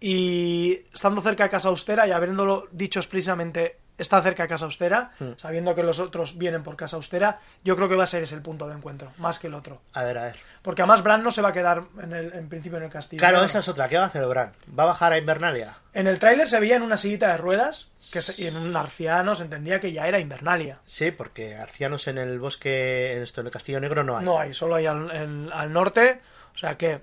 [0.01, 5.11] y estando cerca de Casa Austera y habiéndolo dicho explícitamente, está cerca de Casa Austera,
[5.19, 5.33] Hmm.
[5.37, 8.35] sabiendo que los otros vienen por Casa Austera, yo creo que va a ser ese
[8.35, 9.81] el punto de encuentro, más que el otro.
[9.93, 10.37] A ver, a ver.
[10.63, 13.21] Porque además Bran no se va a quedar en, el, en principio en el castillo.
[13.21, 13.45] Claro, ¿no?
[13.45, 13.89] esa es otra.
[13.89, 14.53] ¿Qué va a hacer Bran?
[14.79, 15.77] ¿Va a bajar a Invernalia?
[15.95, 18.77] En el tráiler se veía en una sillita de ruedas, que se- y en un
[18.77, 20.79] arciano se entendía que ya era Invernalia.
[20.85, 24.25] Sí, porque arcianos en el bosque, en esto, en el Castillo Negro no hay.
[24.25, 26.21] No hay, solo hay al, en- al norte.
[26.55, 27.01] O sea que.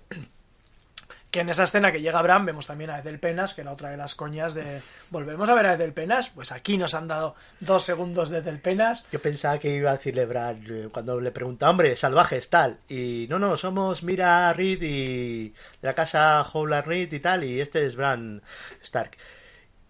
[1.38, 3.92] Que en esa escena que llega Bran vemos también a Ethel Penas, que era otra
[3.92, 4.82] de las coñas de.
[5.12, 6.30] ¿Volvemos a ver a Ethel Penas?
[6.30, 9.06] Pues aquí nos han dado dos segundos de Ethel Penas.
[9.12, 12.80] Yo pensaba que iba a decirle Bran eh, cuando le pregunta, hombre, salvajes, tal.
[12.90, 17.44] Y no, no, somos Mira Reed y de la casa Howland Reed y tal.
[17.44, 18.42] Y este es Bran
[18.82, 19.12] Stark.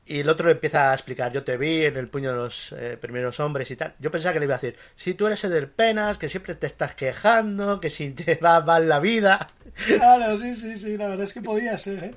[0.09, 2.71] Y el otro le empieza a explicar, yo te vi en el puño de los
[2.71, 3.93] eh, primeros hombres y tal.
[3.99, 6.65] Yo pensaba que le iba a decir, si tú eres Eder Penas, que siempre te
[6.65, 9.47] estás quejando, que si te va mal la vida.
[9.85, 12.15] Claro, sí, sí, sí, la verdad es que podía ser, ¿eh?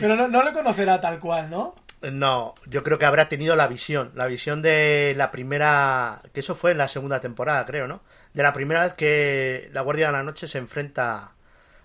[0.00, 1.74] Pero no, no le conocerá tal cual, ¿no?
[2.02, 6.54] No, yo creo que habrá tenido la visión, la visión de la primera, que eso
[6.54, 8.02] fue en la segunda temporada, creo, ¿no?
[8.34, 11.32] De la primera vez que la Guardia de la Noche se enfrenta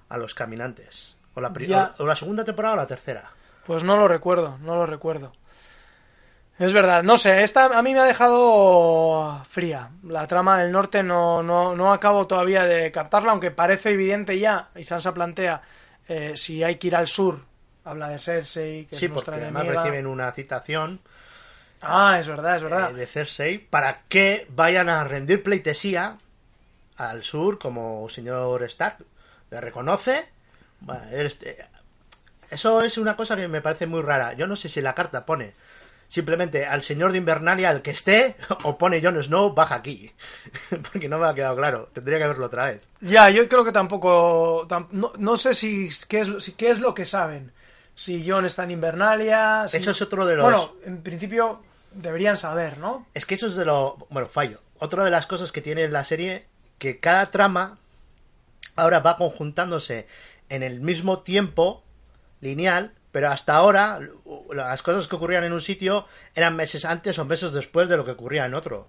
[0.09, 1.15] a los caminantes.
[1.33, 1.65] O la, pri-
[1.97, 3.31] o la segunda temporada o la tercera.
[3.65, 5.31] Pues no lo recuerdo, no lo recuerdo.
[6.59, 9.89] Es verdad, no sé, esta a mí me ha dejado fría.
[10.03, 14.69] La trama del norte no, no, no acabo todavía de captarla, aunque parece evidente ya,
[14.75, 15.61] y Sansa plantea,
[16.07, 17.39] eh, si hay que ir al sur,
[17.83, 20.99] habla de Cersei, que Sí, es porque además reciben una citación
[21.81, 22.91] Ah, es verdad, es verdad.
[22.91, 26.15] eh, de Cersei para que vayan a rendir pleitesía
[26.97, 28.97] al sur como señor Stark.
[29.49, 30.27] Le reconoce.
[30.79, 31.67] Bueno, eh,
[32.51, 34.33] eso es una cosa que me parece muy rara.
[34.33, 35.53] Yo no sé si la carta pone
[36.09, 40.11] simplemente al señor de Invernalia, al que esté, o pone Jon Snow, baja aquí.
[40.91, 41.89] Porque no me ha quedado claro.
[41.93, 42.81] Tendría que verlo otra vez.
[42.99, 44.67] Ya, yo creo que tampoco.
[44.67, 47.51] tam- no, no sé si qué, es, lo- si qué es lo que saben.
[47.95, 49.65] Si Jon está en Invernalia.
[49.69, 50.43] si- Eso es otro de los...
[50.43, 51.61] Bueno, en principio
[51.93, 53.05] deberían saber, ¿no?
[53.13, 53.97] Es que eso es de lo...
[54.09, 54.59] Bueno, fallo.
[54.79, 56.45] Otra de las cosas que tiene la serie,
[56.79, 57.77] que cada trama
[58.75, 60.07] ahora va conjuntándose
[60.49, 61.83] en el mismo tiempo
[62.41, 63.99] lineal, pero hasta ahora
[64.53, 68.05] las cosas que ocurrían en un sitio eran meses antes o meses después de lo
[68.05, 68.87] que ocurría en otro.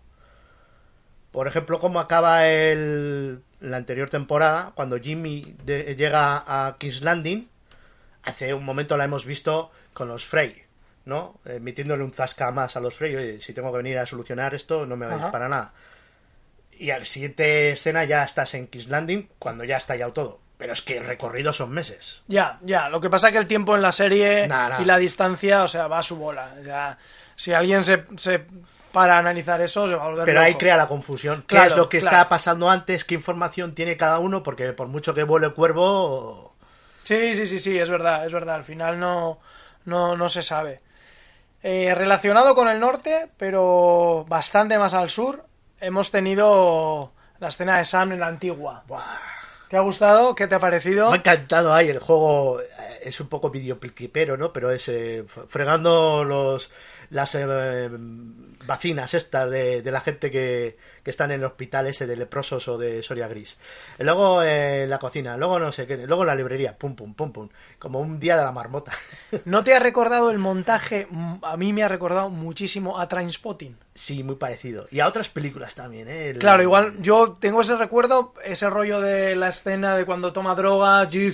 [1.31, 7.49] Por ejemplo, cómo acaba el, la anterior temporada, cuando Jimmy de- llega a King's Landing,
[8.23, 10.62] hace un momento la hemos visto con los Frey,
[11.07, 11.41] ¿no?
[11.47, 14.55] Eh, metiéndole un zasca más a los Frey, oye, si tengo que venir a solucionar
[14.55, 15.73] esto, no me vais para nada.
[16.79, 20.41] Y a la siguiente escena ya estás en King's Landing, cuando ya ha estallado todo.
[20.62, 22.22] Pero es que el recorrido son meses.
[22.29, 22.88] Ya, ya.
[22.88, 24.81] Lo que pasa es que el tiempo en la serie Nah, nah.
[24.81, 26.55] y la distancia, o sea, va a su bola.
[26.64, 26.96] Ya,
[27.35, 28.46] si alguien se, se
[28.92, 31.40] para analizar eso, se va a volver Pero ahí crea la confusión.
[31.40, 32.16] ¿Qué Claro, es lo que claro.
[32.16, 33.05] está pasando antes?
[33.05, 34.44] ¿Qué información tiene cada uno?
[34.44, 36.55] Porque por mucho que vuele cuervo...
[37.03, 38.55] Sí, sí, sí, sí, es verdad, es verdad.
[38.55, 39.40] Al final no,
[39.87, 40.81] no, no se sabe.
[41.64, 45.44] Eh, relacionado con el norte, pero bastante más al sur,
[45.81, 48.85] hemos tenido la escena de Sam en la antigua.
[48.87, 49.42] Buah.
[49.73, 50.35] ¿Te ha gustado?
[50.35, 51.09] ¿Qué te ha parecido?
[51.09, 52.61] Me ha encantado ahí el juego.
[52.61, 52.67] eh,
[53.05, 54.53] Es un poco videoclipero, ¿no?
[54.53, 56.71] Pero es eh, fregando los
[57.09, 57.89] las eh,
[58.67, 62.79] vacinas estas de la gente que, que están en el hospital ese de leprosos o
[62.79, 63.59] de Soria Gris.
[63.99, 67.49] Luego eh, la cocina, luego no sé qué, luego la librería, pum, pum, pum, pum.
[67.79, 68.93] Como un día de la marmota.
[69.45, 71.07] ¿No te ha recordado el montaje?
[71.11, 73.77] Mm, A mí me ha recordado muchísimo a Trainspotting.
[73.95, 74.87] sí, muy parecido.
[74.91, 76.31] Y a otras películas también, ¿eh?
[76.31, 80.55] El- Claro, igual yo tengo ese recuerdo, ese rollo de la escena de cuando toma
[80.55, 81.31] droga, y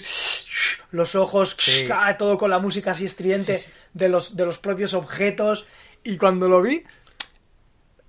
[0.93, 1.89] los ojos, Sí.
[1.93, 3.73] ah, todo con la música así estridente Sí, sí.
[3.93, 5.67] de los de los propios objetos
[6.03, 6.83] y cuando lo vi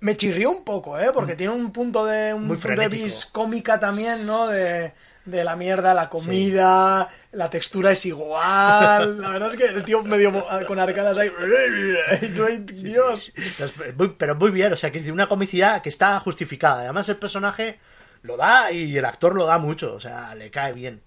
[0.00, 1.10] me chirrió un poco, ¿eh?
[1.12, 4.46] Porque tiene un punto de un Muy punto de vis cómica también, ¿no?
[4.48, 4.92] De,
[5.26, 9.20] de la mierda, la comida, la textura es igual.
[9.20, 11.30] La verdad es que el tío medio mo- con arcadas ahí.
[12.82, 13.32] Dios.
[13.96, 16.80] Muy- pero muy bien, o sea, que es una comicidad que está justificada.
[16.80, 17.78] Además, el personaje
[18.22, 21.02] lo da y el actor lo da mucho, o sea, le cae bien.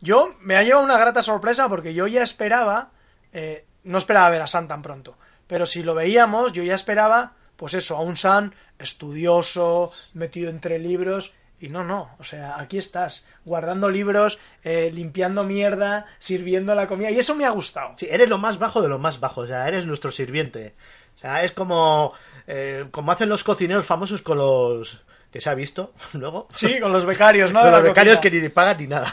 [0.00, 2.90] Yo me ha llevado una grata sorpresa porque yo ya esperaba,
[3.32, 7.32] eh, no esperaba ver a Sam tan pronto, pero si lo veíamos, yo ya esperaba,
[7.58, 12.78] pues eso, a un Sam estudioso, metido entre libros, y no, no, o sea, aquí
[12.78, 17.94] estás, guardando libros, eh, limpiando mierda, sirviendo la comida, y eso me ha gustado.
[17.96, 20.74] Sí, eres lo más bajo de lo más bajo, o sea, eres nuestro sirviente.
[21.16, 22.12] O sea, es como,
[22.46, 26.46] eh, como hacen los cocineros famosos con los que se ha visto luego.
[26.54, 27.60] Sí, con los becarios, ¿no?
[27.60, 28.32] Con los becarios cocina.
[28.36, 29.12] que ni pagan ni nada.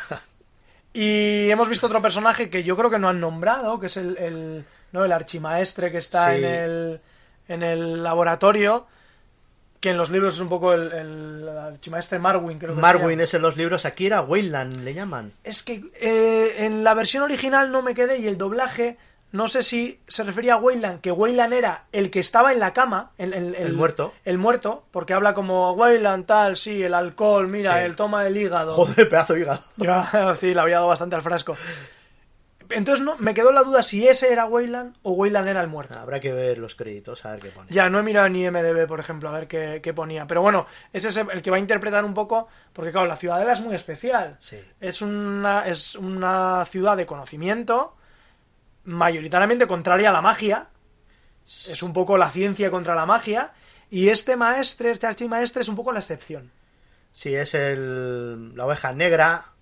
[0.93, 4.17] Y hemos visto otro personaje que yo creo que no han nombrado, que es el,
[4.17, 5.03] el, ¿no?
[5.03, 6.37] el archimaestre que está Sí.
[6.37, 7.01] en, el,
[7.47, 8.85] en el laboratorio,
[9.79, 13.33] que en los libros es un poco el, el archimaestre Marwin, creo que Marwin es
[13.33, 15.33] en los libros, aquí era Wayland, le llaman.
[15.43, 18.97] Es que eh, en la versión original no me quedé y el doblaje,
[19.31, 22.73] no sé si se refería a Wayland, que Wayland era el que estaba en la
[22.73, 24.13] cama, el, el- El muerto.
[24.23, 27.85] El muerto, porque habla como Wayland tal, sí, el alcohol, mira, Sí.
[27.85, 28.73] el toma del hígado.
[28.73, 29.61] Joder, pedazo de hígado.
[30.35, 31.55] Sí, le había dado bastante al frasco.
[32.69, 35.97] Entonces no, me quedó la duda si ese era Wayland o Wayland era el muerto.
[35.97, 37.71] Habrá que ver los créditos, a ver qué pone.
[37.71, 40.27] Ya, no he mirado ni MDB, por ejemplo, a ver qué, qué ponía.
[40.27, 43.53] Pero bueno, ese es el que va a interpretar un poco, porque claro, la ciudadela
[43.53, 44.37] es muy especial.
[44.39, 44.57] Sí.
[44.79, 47.95] Es una, es una ciudad de conocimiento,
[48.85, 50.67] mayoritariamente contraria a la magia.
[51.45, 53.51] Es un poco la ciencia contra la magia.
[53.89, 56.51] Y este maestre, este archimaestre, es un poco la excepción.
[57.11, 59.54] Sí, es el, la oveja negra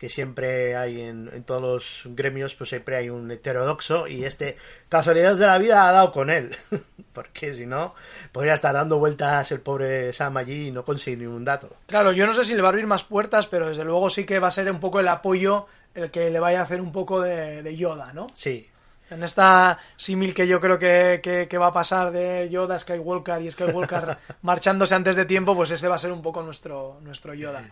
[0.00, 4.56] que siempre hay en, en todos los gremios, pues siempre hay un heterodoxo y este,
[4.88, 6.56] casualidades de la vida, ha dado con él.
[7.12, 7.94] Porque si no,
[8.32, 11.68] podría estar dando vueltas el pobre Sam allí y no conseguir ni un dato.
[11.86, 14.24] Claro, yo no sé si le va a abrir más puertas, pero desde luego sí
[14.24, 16.92] que va a ser un poco el apoyo el que le vaya a hacer un
[16.92, 18.28] poco de, de Yoda, ¿no?
[18.32, 18.70] Sí,
[19.10, 23.42] En esta símil que yo creo que, que- que va a pasar de Yoda Skywalker
[23.42, 27.34] y Skywalker marchándose antes de tiempo, pues ese va a ser un poco nuestro, nuestro
[27.34, 27.64] Yoda.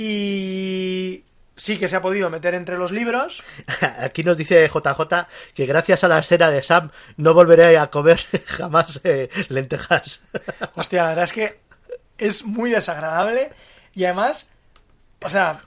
[0.00, 1.24] Y
[1.56, 3.42] sí que se ha podido meter entre los libros.
[3.98, 8.20] Aquí nos dice JJ que gracias a la escena de Sam no volveré a comer
[8.46, 10.22] jamás eh, lentejas.
[10.76, 11.60] Hostia, la verdad es que
[12.16, 13.50] es muy desagradable
[13.92, 14.48] y además,
[15.20, 15.62] o sea,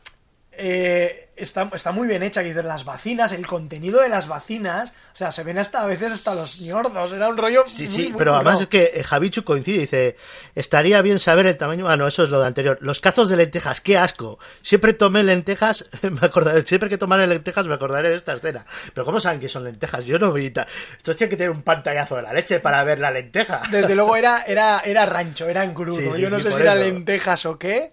[0.63, 4.91] eh, está, está muy bien hecha, que dicen las vacinas, el contenido de las vacinas,
[5.13, 7.87] o sea, se ven hasta a veces hasta los ñordos, era un rollo Sí, muy,
[7.91, 10.17] sí, muy pero además es que eh, Javichu coincide, dice,
[10.53, 13.37] estaría bien saber el tamaño, ah no, eso es lo de anterior, los cazos de
[13.37, 18.17] lentejas, qué asco, siempre tomé lentejas, me acordaré, siempre que tomaré lentejas me acordaré de
[18.17, 20.05] esta escena, pero ¿cómo saben que son lentejas?
[20.05, 22.99] Yo no vi, ta- esto tiene que tener un pantallazo de la leche para ver
[22.99, 23.61] la lenteja.
[23.71, 25.97] Desde luego era, era, era rancho, era en crudo.
[25.97, 27.91] Sí, sí, Yo no sí, sé si era lentejas o qué,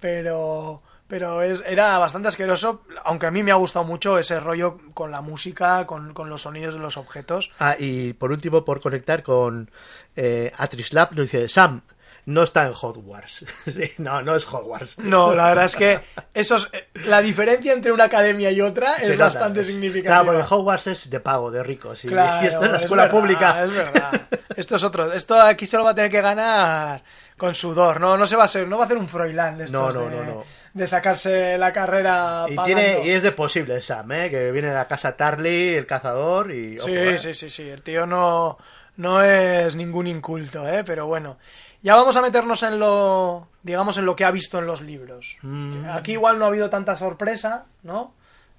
[0.00, 4.78] pero, pero es, era bastante asqueroso, aunque a mí me ha gustado mucho ese rollo
[4.94, 7.50] con la música, con, con los sonidos de los objetos.
[7.58, 9.70] Ah, y por último, por conectar con
[10.14, 11.80] eh, Atrislab, nos dice, Sam,
[12.26, 13.46] no está en Hogwarts.
[13.66, 14.98] sí, no, no es Hogwarts.
[14.98, 16.00] No, la verdad es que
[16.34, 16.68] eso es-
[17.06, 20.22] la diferencia entre una academia y otra es nota, bastante es- significativa.
[20.22, 22.04] Claro, porque Hogwarts es de pago, de ricos.
[22.04, 23.64] Y, Claro, y esto es la es escuela verdad, pública.
[23.64, 24.22] Es verdad.
[24.54, 25.10] Esto es otro.
[25.12, 27.02] Esto aquí se lo va a tener que ganar
[27.38, 27.98] con sudor.
[27.98, 30.00] No, no se va a hacer, no va a hacer un Froilán de estos No,
[30.02, 30.44] no, de, no, no.
[30.74, 32.44] de sacarse la carrera.
[32.48, 32.64] Y, pagando.
[32.64, 34.30] tiene, y es de posible, Sam, ¿eh?
[34.30, 36.78] que viene de la casa Tarly, el cazador, y...
[36.78, 37.18] Sí, ¿eh?
[37.18, 37.68] sí, sí, sí.
[37.68, 38.58] El tío no,
[38.96, 40.84] no es ningún inculto, ¿eh?
[40.84, 41.38] Pero bueno.
[41.80, 45.38] Ya vamos a meternos en lo, digamos, en lo que ha visto en los libros.
[45.42, 45.88] Mm.
[45.90, 48.14] Aquí igual no ha habido tanta sorpresa, ¿no?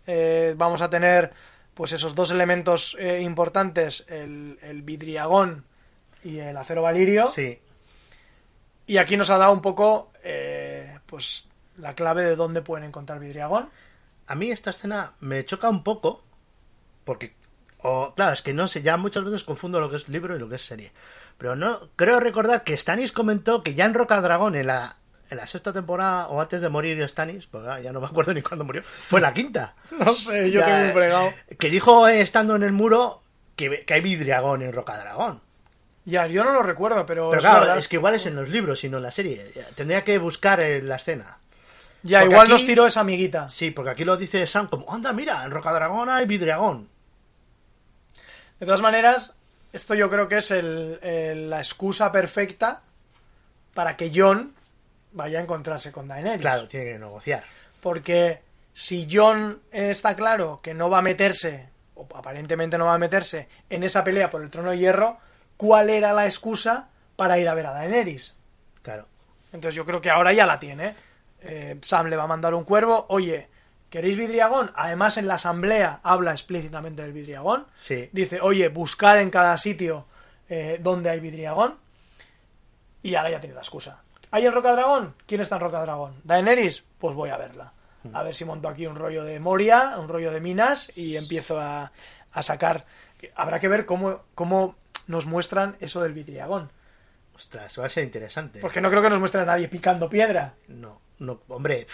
[0.07, 1.33] Eh, vamos a tener,
[1.73, 5.65] pues esos dos elementos eh, importantes, el, el vidriagón
[6.23, 7.27] y el acero valirio.
[7.27, 7.59] Sí.
[8.89, 11.47] Y aquí nos ha dado un poco, eh, pues,
[11.77, 13.69] la clave de dónde pueden encontrar vidriagón.
[14.25, 16.23] A mí esta escena me choca un poco,
[17.03, 17.35] porque...
[17.83, 20.39] o, claro, es que no sé, ya muchas veces confundo lo que es libro y
[20.39, 20.91] lo que es serie.
[21.37, 24.97] Pero no creo recordar que Stanis comentó que ya en Roca Dragón, en la,
[25.29, 28.33] en la sexta temporada, o antes de morir Stanis, porque ah, ya no me acuerdo
[28.33, 29.75] ni cuándo murió, fue la quinta.
[29.99, 31.33] No sé, yo Ya, un eh, fregado.
[31.59, 33.21] Que dijo eh, estando en el muro
[33.55, 35.41] que, que hay vidriagón en Roca Dragón.
[36.09, 38.83] Ya, yo no lo recuerdo, pero, Pero claro, es que igual es en los libros
[38.83, 39.51] y no en la serie.
[39.75, 41.37] Tendría que buscar eh, la escena.
[42.03, 43.49] Ya, Porque igual aquí- nos tiró esa amiguita.
[43.49, 46.87] Sí, porque aquí lo dice Sam como, anda, mira, en Rocadragón hay vidriagón.
[48.59, 49.33] De todas maneras,
[49.73, 52.81] esto yo creo que es el- el- la excusa perfecta
[53.73, 54.53] para que John
[55.11, 56.41] vaya a encontrarse con Daenerys.
[56.41, 57.43] Claro, tiene que negociar.
[57.81, 58.41] Porque
[58.73, 63.47] si John está claro que no va a meterse, o aparentemente no va a meterse,
[63.69, 65.17] en esa pelea por el trono de hierro,
[65.59, 66.87] ¿cuál era la excusa
[67.19, 68.33] para ir a ver a Daenerys.
[68.81, 69.05] Claro.
[69.51, 70.95] Entonces yo creo que ahora ya la tiene.
[71.41, 73.07] Eh, Sam le va a mandar un cuervo.
[73.09, 73.49] Oye,
[73.89, 74.71] ¿queréis vidriagón?
[74.73, 77.65] Además en la asamblea habla explícitamente del vidriagón.
[77.75, 78.07] Sí.
[78.13, 80.05] Dice, oye, buscar en cada sitio
[80.47, 81.75] eh, donde hay vidriagón.
[83.03, 84.01] Y ahora ya tiene la excusa.
[84.31, 85.13] ¿Hay en Rocadragón?
[85.25, 86.21] ¿Quién está en Rocadragón?
[86.23, 86.85] ¿Daenerys?
[86.99, 87.73] Pues voy a verla.
[88.13, 91.59] A ver si monto aquí un rollo de Moria, un rollo de Minas y empiezo
[91.59, 91.91] a,
[92.31, 92.85] a sacar...
[93.35, 94.78] Habrá que ver cómo, cómo
[95.09, 96.71] nos muestran eso del vidriagón.
[97.35, 98.59] Ostras, va a ser interesante.
[98.59, 100.53] Porque no creo que nos muestre a nadie picando piedra.
[100.67, 101.87] No, no, hombre.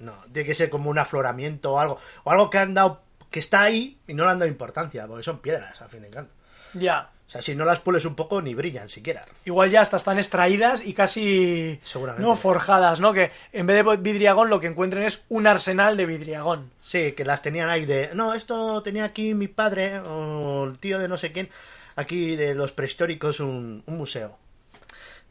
[0.00, 1.98] No, tiene que ser como un afloramiento o algo.
[2.24, 3.02] O algo que han dado.
[3.30, 6.10] que está ahí y no le han dado importancia, porque son piedras, al fin de
[6.10, 6.34] cuentas.
[6.74, 7.10] Ya.
[7.26, 9.24] O sea, si no las pules un poco, ni brillan siquiera.
[9.46, 12.22] Igual ya hasta están extraídas y casi Seguramente.
[12.26, 13.12] no forjadas, ¿no?
[13.12, 16.70] Que en vez de vidriagón lo que encuentren es un arsenal de vidriagón.
[16.82, 18.10] Sí, que las tenían ahí de.
[18.14, 21.48] No, esto tenía aquí mi padre o el tío de no sé quién.
[21.96, 24.36] Aquí de los prehistóricos, un, un museo.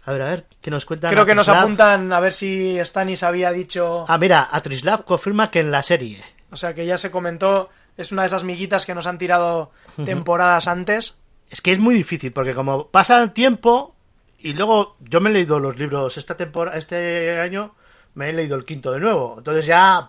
[0.06, 1.12] A ver, a ver, ¿qué nos cuentan?
[1.14, 5.60] Creo que nos apuntan a ver si Stanis había dicho, Ah, mira, Atrislav confirma que
[5.62, 6.22] en la serie.
[6.52, 9.72] o sea, que ya se comentó, es una de esas miguitas que nos han tirado
[10.04, 11.16] temporadas antes.
[11.54, 13.96] Es que es muy difícil, porque como pasa el tiempo,
[14.40, 17.76] y luego yo me he leído los libros esta temporada, este año,
[18.16, 19.36] me he leído el quinto de nuevo.
[19.38, 20.08] Entonces ya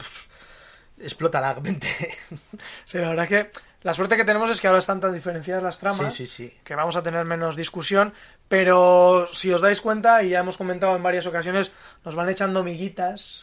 [0.99, 1.87] explota la mente.
[2.87, 3.51] Sí, la verdad que
[3.83, 6.15] la suerte que tenemos es que ahora están tan diferenciadas las tramas.
[6.15, 6.57] Sí, sí, sí.
[6.65, 8.15] que vamos a tener menos discusión,
[8.49, 11.73] pero si os dais cuenta, y ya hemos comentado en varias ocasiones,
[12.07, 13.43] nos van echando miguitas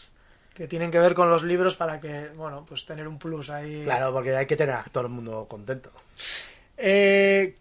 [0.56, 3.84] que tienen que ver con los libros para que, bueno, pues tener un plus ahí.
[3.84, 5.92] Claro, porque hay que tener a todo el mundo contento.
[6.78, 7.58] Eh,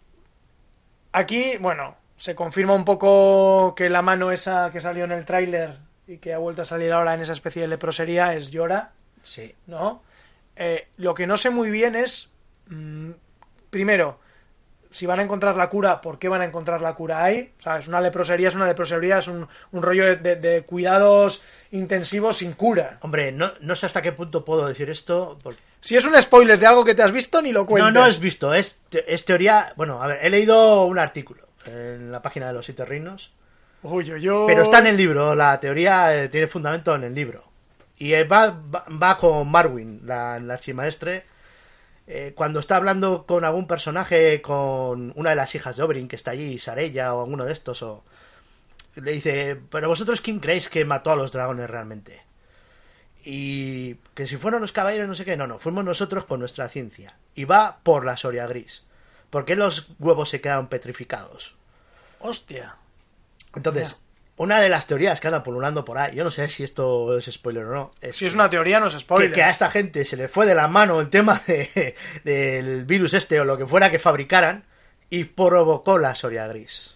[1.11, 5.77] aquí, bueno, se confirma un poco que la mano esa que salió en el tráiler
[6.07, 8.91] y que ha vuelto a salir ahora en esa especie de leprosería es Llora.
[9.23, 9.53] Sí.
[9.67, 10.01] ¿no?
[10.55, 12.29] Eh, lo que no sé muy bien es,
[12.67, 13.11] mm,
[13.69, 14.19] primero,
[14.91, 17.53] si van a encontrar la cura, ¿por qué van a encontrar la cura ahí?
[17.59, 20.61] O sea, es una leprosería, es una leprosería, es un, un rollo de, de- de
[20.63, 22.97] cuidados intensivos sin cura.
[23.01, 25.37] Hombre, no, no sé hasta qué punto puedo decir esto.
[25.43, 27.93] porque- Si es un spoiler de algo que te has visto, ni lo No, cuentes.
[27.93, 29.73] no es visto, es, te- es teoría.
[29.75, 33.31] Bueno, a ver, he leído un artículo en la página de los siete reinos.
[33.83, 34.43] Uy, uy, uy.
[34.47, 37.43] Pero está en el libro, la teoría eh, tiene fundamento en el libro.
[37.97, 41.25] Y eh, va, va, va con Marwin, la, la archimaestre,
[42.07, 46.15] eh, cuando está hablando con algún personaje, con una de las hijas de Oberyn que
[46.15, 48.03] está allí, Sarella o alguno de estos, o
[48.95, 52.21] le dice, pero vosotros quién creéis que mató a los dragones realmente?
[53.23, 56.67] Y que si fueron los caballeros, no sé qué, no, no, fuimos nosotros con nuestra
[56.69, 57.17] ciencia.
[57.35, 58.83] Y va por la Soria Gris.
[59.29, 61.55] ¿Por qué los huevos se quedaron petrificados?
[62.19, 62.75] Hostia.
[63.55, 64.01] Entonces,
[64.37, 67.25] una de las teorías que anda pululando por ahí, yo no sé si esto es
[67.31, 69.29] spoiler o no, es Si es una teoría, no es spoiler.
[69.29, 72.85] que, que a esta gente se le fue de la mano el tema de- del
[72.85, 74.65] virus este o lo que fuera que fabricaran
[75.09, 76.95] y provocó la Soria Gris.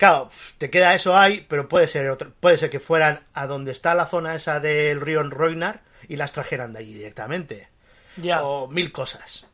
[0.00, 3.70] Claro, te queda eso ahí, pero puede ser otro, puede ser que fueran a donde
[3.70, 7.68] está la zona esa del río Roinar y las trajeran de allí directamente.
[8.16, 8.42] Ya.
[8.42, 9.46] O mil cosas.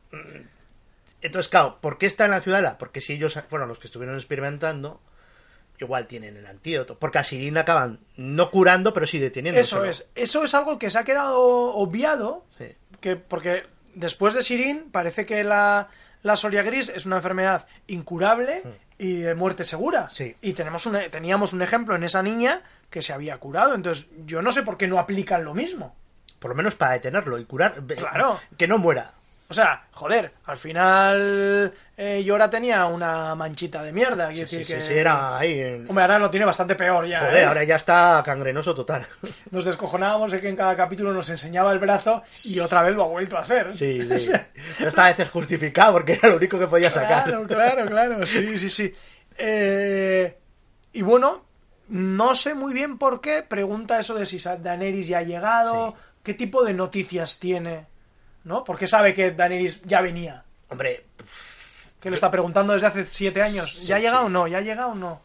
[1.21, 2.77] Entonces, claro, ¿por qué está en la ciudadela?
[2.77, 5.01] Porque si ellos fueron los que estuvieron experimentando,
[5.79, 6.97] igual tienen el antídoto.
[6.97, 9.59] Porque así le acaban no curando, pero sí deteniendo.
[9.59, 10.07] Eso es.
[10.15, 11.41] Eso es algo que se ha quedado
[11.75, 12.67] obviado Sí.
[13.01, 15.89] que porque después de Sirin parece que la,
[16.23, 18.63] la Soria Gris es una enfermedad incurable
[18.97, 20.09] y de muerte segura.
[20.09, 20.35] Sí.
[20.41, 23.75] Y tenemos un, e- teníamos un ejemplo en esa niña que se había curado.
[23.75, 25.95] Entonces, yo no sé por qué no aplican lo mismo.
[26.39, 27.81] Por lo menos para detenerlo y curar.
[27.85, 28.39] Claro.
[28.57, 29.13] Que no muera.
[29.49, 34.27] O sea, joder, al final eh, Yora tenía una manchita de mierda.
[34.29, 34.81] Sí, sí, decir sí, que...
[34.81, 35.59] sí, era ahí.
[35.61, 37.21] en- Hombre, ahora lo tiene bastante peor ya.
[37.21, 37.45] Joder, ¿eh?
[37.45, 39.05] ahora ya está cangrenoso total.
[39.51, 43.03] Nos descojonábamos de que en cada capítulo nos enseñaba el brazo y otra vez lo
[43.05, 43.71] ha vuelto a hacer.
[43.71, 44.27] Sí, O sí.
[44.27, 47.23] sea, Esta vez es justificado porque era lo único que podía sacar.
[47.23, 48.93] Claro, claro, claro, sí, sí, sí.
[49.37, 50.37] Eh,
[50.93, 51.45] y bueno,
[51.89, 53.43] no sé muy bien por qué.
[53.43, 55.97] Pregunta eso de si Daenerys ya ha llegado, Sí.
[56.23, 57.85] qué tipo de noticias tiene,
[58.47, 58.63] ¿no?
[58.63, 60.43] Porque sabe que Daenerys ya venía.
[60.69, 61.05] Hombre,
[61.99, 63.71] Que lo está preguntando desde hace siete años.
[63.73, 64.25] Sí, ¿Ya ha llegado sí.
[64.27, 64.47] o no?
[64.47, 65.21] ¿Ya ha llegado o no?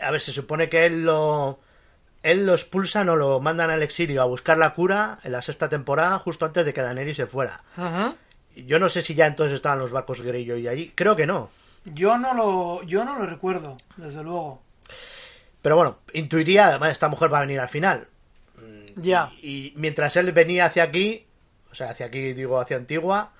[0.00, 1.58] a ver, se supone que él lo.
[2.22, 5.68] Él lo expulsan o lo mandan al exilio a buscar la cura en la sexta
[5.68, 7.64] temporada, justo antes de que Daenerys se fuera.
[8.54, 10.92] Yo no sé si ya entonces estaban los barcos Greyjoy allí.
[10.94, 11.50] Creo que no.
[11.84, 14.62] Yo no lo, yo no lo recuerdo, desde luego.
[15.62, 18.06] Pero bueno, intuiría, además, esta mujer va a venir al final.
[18.94, 19.32] Ya.
[19.42, 21.26] Y mientras él venía hacia aquí,
[21.72, 23.32] o sea, hacia aquí, digo, hacia Antigua,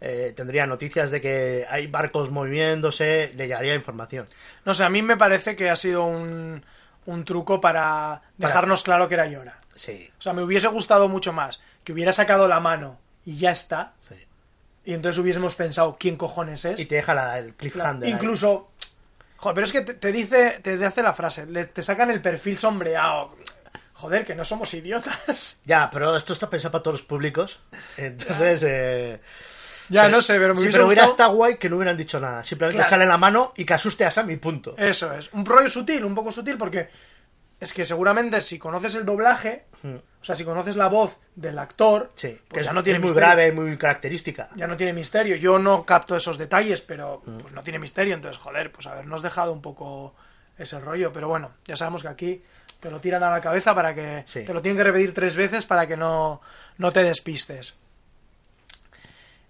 [0.00, 4.26] eh, tendría noticias de que hay barcos moviéndose, le llegaría información.
[4.64, 6.64] No sé, a mí me parece que ha sido un,
[7.06, 9.58] un truco para dejarnos claro que era Yora.
[9.74, 13.50] Sí, O sea, me hubiese gustado mucho más que hubiera sacado la mano y ya
[13.50, 13.92] está.
[13.98, 14.14] sí.
[14.82, 16.80] Y entonces hubiésemos pensado quién cojones es.
[16.80, 18.08] Y te deja la, el cliffhanger.
[18.08, 18.70] Incluso
[19.36, 22.20] Joder, pero es que te, te dice, te hace la frase, le- te sacan el
[22.22, 23.34] perfil sombreado.
[24.00, 25.60] Joder, que no somos idiotas.
[25.66, 27.60] Ya, pero esto está pensado para todos los públicos.
[27.96, 29.20] Entonces, eh,
[29.90, 31.96] Ya, no sé, pero me sí, hubiese pero hubiera gustado- estado guay que no hubieran
[31.96, 32.42] dicho nada.
[32.44, 32.90] Simplemente Claro.
[32.90, 34.74] sale la mano y que asuste a Sam y punto.
[34.78, 35.32] Eso es.
[35.32, 36.88] Un rollo sutil, un poco sutil, porque
[37.58, 42.04] es que seguramente si conoces el doblaje, o sea, si conoces la voz del actor,
[42.04, 42.10] Hmm.
[42.14, 43.26] Sí, pues que ya es, no tiene es muy misterio.
[43.28, 44.48] grave, muy característica.
[44.56, 45.36] Ya no tiene misterio.
[45.36, 47.38] Yo no capto esos detalles, pero Hmm.
[47.38, 48.14] pues no tiene misterio.
[48.14, 50.14] Entonces, joder, pues habernos dejado un poco
[50.56, 51.12] ese rollo.
[51.12, 52.42] Pero bueno, ya sabemos que aquí
[52.80, 54.22] te lo tiran a la cabeza para que.
[54.24, 54.44] Sí.
[54.44, 56.40] Te lo tienen que repetir tres veces para que no,
[56.78, 57.76] no te despistes.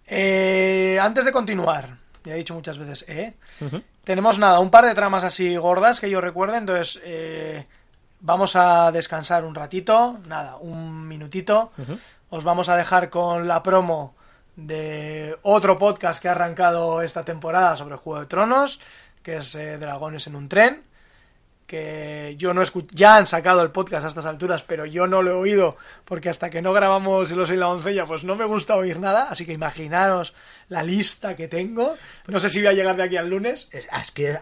[0.07, 3.35] Eh, antes de continuar, ya he dicho muchas veces, ¿eh?
[4.03, 7.65] Tenemos nada, un par de tramas así gordas que yo recuerde, entonces eh,
[8.19, 11.71] vamos a descansar un ratito, nada, un minutito.
[12.29, 14.17] Os vamos a dejar con la promo
[14.57, 18.81] de otro podcast que ha arrancado esta temporada sobre Juego de Tronos,
[19.23, 20.90] que es eh, Dragones en un tren
[21.71, 25.23] que yo no escucho, ya han sacado el podcast a estas alturas, pero yo no
[25.23, 28.45] lo he oído porque hasta que no grabamos Los y la Doncella, pues no me
[28.45, 30.35] gusta oír nada, así que imaginaros
[30.69, 31.97] la lista que tengo.
[32.27, 33.69] No sé si voy a llegar de aquí al lunes.
[33.71, 34.37] Es, es que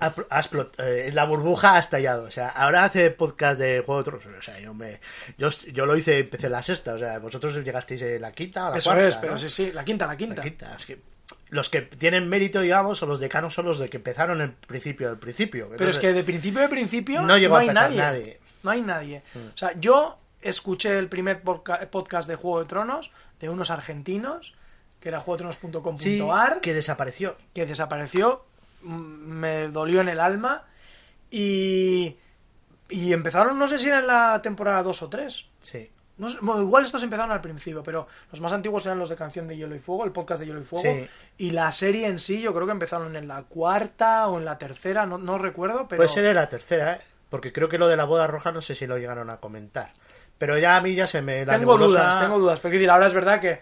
[0.78, 2.24] eh, la burbuja ha estallado.
[2.24, 4.38] O sea, ahora hace podcast de Juego de Tronos.
[4.38, 4.98] O sea, yo, me,
[5.36, 6.94] yo, yo lo hice, empecé la sexta.
[6.94, 9.38] O sea, vosotros llegasteis en la quinta o la Eso cuarta, es, pero ¿no?
[9.38, 10.36] sí, sí, la quinta, la quinta.
[10.36, 10.76] La quinta.
[10.76, 10.98] Es que
[11.50, 15.08] los que tienen mérito, digamos, o los decanos son los de que empezaron en principio
[15.08, 15.70] del principio.
[15.76, 17.96] Pero es que de principio de principio No llegó a hay nadie.
[17.98, 18.38] nadie.
[18.40, 18.48] Mm.
[18.64, 19.22] No hay nadie.
[19.54, 24.54] O sea, yo escuché el primer podca- podcast de Juego de Tronos de unos argentinos,
[25.00, 27.36] que era Sí, juegodetronos.com.ar, que desapareció.
[27.54, 28.44] que desapareció,
[28.82, 30.64] mm, me dolió en el alma
[31.30, 32.16] y,
[32.88, 35.46] y empezaron, no sé si era en la temporada 2 o 3.
[35.60, 35.90] Sí.
[36.18, 39.16] No sé, bueno, igual estos empezaron al principio, pero los más antiguos eran los de
[39.16, 40.84] Canción de Hielo y Fuego, el podcast de Hielo y Fuego.
[40.84, 41.08] Sí.
[41.38, 44.58] Y la serie en sí, yo creo que empezaron en la cuarta o en la
[44.58, 45.98] tercera, no, no recuerdo, pero...
[45.98, 47.00] Puede ser en la tercera, ¿eh?
[47.30, 49.90] Porque creo que lo de la boda roja no sé si lo llegaron a comentar.
[50.38, 51.44] Pero ya a mí ya se me...
[51.44, 52.60] La tengo nebulosa- dudas, tengo dudas.
[52.60, 53.60] Pero decir, ahora es verdad que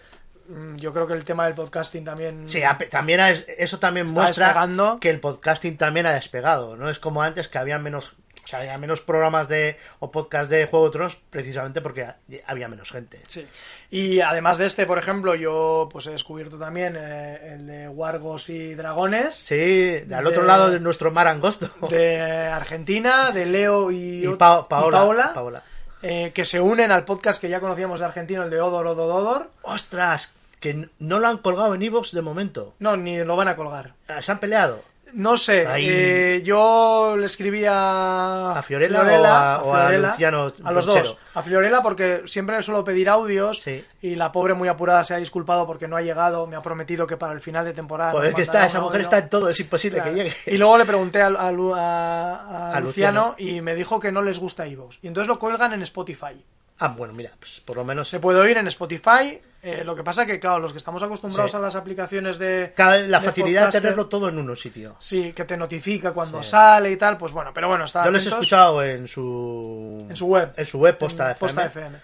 [0.49, 2.49] mm, yo creo que el tema del podcasting también...
[2.49, 4.99] Sí, también es- eso también muestra despegando.
[5.01, 6.77] que el podcasting también ha despegado.
[6.77, 8.15] No es como antes que había menos,
[8.47, 12.17] o sea, había menos programas de o podcast de Juego de Tronos precisamente porque ha-
[12.47, 13.21] había menos gente.
[13.27, 13.45] Sí.
[13.91, 18.49] Y además de este, por ejemplo, yo pues he descubierto también eh, el de Wargos
[18.49, 19.35] y Dragones.
[19.35, 21.69] Sí, al De- otro lado de nuestro mar angosto.
[21.91, 25.63] de Argentina, de Leo y, Paola, Paola,
[26.03, 29.11] eh, que se unen al podcast que ya conocíamos de Argentina, el de Odor, Odor,
[29.11, 29.51] Odor.
[29.63, 30.33] ¡Ostras!
[30.61, 32.75] Que no lo han colgado en Evox de momento.
[32.79, 33.93] No, ni lo van a colgar.
[34.09, 34.83] Ah, ¿Se han peleado?
[35.15, 35.87] No sé, Ahí.
[35.89, 38.51] eh, yo le escribí a...
[38.53, 41.17] ¿A Fiorella o a- o a Luciano A los dos.
[41.35, 43.85] A Fiorella porque siempre le suelo pedir audios Sí.
[44.03, 46.47] y la pobre muy apurada se ha disculpado porque no ha llegado.
[46.47, 48.11] Me ha prometido que para el final de temporada...
[48.13, 50.13] Joder, nos que está, esa mujer está en todo, es imposible Claro.
[50.15, 50.35] que llegue.
[50.47, 53.57] Y luego le pregunté a, a Lu- a- a A Luciano, Luciano.
[53.57, 54.99] y me dijo que no les gusta iVoox.
[55.03, 56.45] Y entonces lo cuelgan en Spotify.
[56.79, 59.41] Ah, bueno, mira, pues por lo menos Se puede oír en Spotify.
[59.63, 61.57] eh, lo que pasa que, claro, los que estamos acostumbrados Sí.
[61.57, 62.73] a las aplicaciones de...
[62.77, 64.95] La de facilidad de tenerlo todo en un sitio.
[65.01, 66.51] Sí, que te notifica cuando Sí.
[66.51, 67.17] sale y tal.
[67.17, 70.53] Pues bueno, pero bueno, está Yo les he escuchado en su en su web.
[70.57, 71.99] en su web posta, en FM, Posta FM.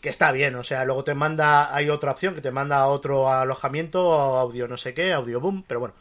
[0.00, 2.86] que está bien, o sea, luego te manda hay otra opción que te manda a
[2.86, 5.94] otro alojamiento, audio no sé qué, audio boom, pero bueno,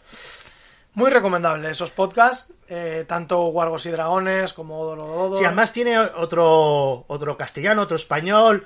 [0.98, 7.06] Muy recomendable esos podcasts, eh, tanto Wargos y Dragones como Odoro Sí, además tiene otro
[7.08, 8.66] otro castellano, otro español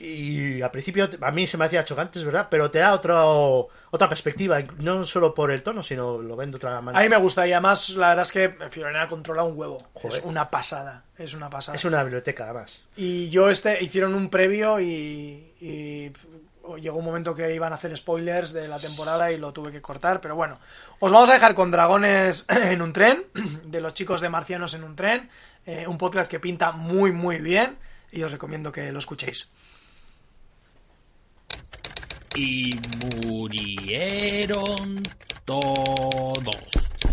[0.00, 3.68] y al principio a mí se me hacía chocante, es verdad, pero te da otro
[3.92, 7.00] otra perspectiva, no solo por el tono, sino lo ven de otra A manera.
[7.00, 9.86] mí me gusta y además la verdad es que Fiorena controla un huevo.
[9.94, 10.18] Joder.
[10.18, 11.76] Es una pasada, es una pasada.
[11.76, 12.80] Es una biblioteca además.
[12.96, 16.12] Y yo este hicieron un previo y, y,
[16.80, 19.80] llegó un momento que iban a hacer spoilers de la temporada y lo tuve que
[19.80, 20.58] cortar, pero bueno.
[21.00, 23.24] Os vamos a dejar con Dragones en un tren,
[23.64, 25.28] de los chicos de Marcianos en un tren,
[25.66, 27.76] eh, un podcast que pinta muy muy bien
[28.10, 29.50] y os recomiendo que lo escuchéis.
[32.34, 32.70] Y
[33.26, 35.02] murieron
[35.44, 36.68] todos.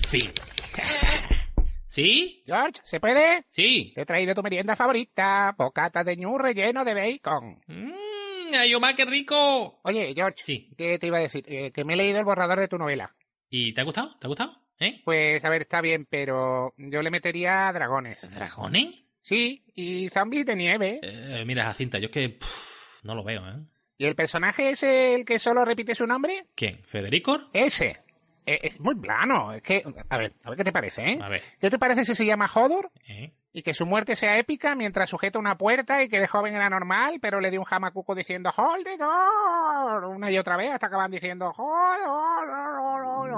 [0.07, 0.31] Fin.
[1.87, 2.43] ¿Sí?
[2.45, 3.45] George, ¿se puede?
[3.49, 3.91] Sí.
[3.95, 7.61] Te he traído tu merienda favorita, bocata de ñu relleno de bacon.
[7.67, 9.79] Mmm, ayoma, qué rico.
[9.83, 10.69] Oye, George, Sí.
[10.77, 11.45] ¿qué te iba a decir?
[11.47, 13.15] Eh, que me he leído el borrador de tu novela.
[13.49, 14.15] ¿Y te ha gustado?
[14.19, 14.51] ¿Te ha gustado?
[14.79, 15.01] ¿Eh?
[15.05, 18.29] Pues, a ver, está bien, pero yo le metería dragones.
[18.29, 19.03] ¿Dragones?
[19.21, 20.99] Sí, y zombies de nieve.
[21.01, 23.59] Eh, mira, Jacinta, yo es que pff, no lo veo, ¿eh?
[23.97, 26.47] ¿Y el personaje es el que solo repite su nombre?
[26.53, 26.83] ¿Quién?
[26.83, 27.49] ¿Federico?
[27.53, 28.01] Ese.
[28.45, 29.53] Eh, es muy plano.
[29.53, 31.19] Es que, a ver, a ver qué te parece, ¿eh?
[31.21, 31.41] A ver.
[31.59, 32.91] ¿Qué te parece si se llama Hodor?
[33.07, 33.33] ¿eh?
[33.53, 36.69] Y que su muerte sea épica mientras sujeta una puerta y que de joven era
[36.69, 40.87] normal, pero le dio un jamacuco diciendo Hold the door una y otra vez hasta
[40.87, 42.74] acaban diciendo door.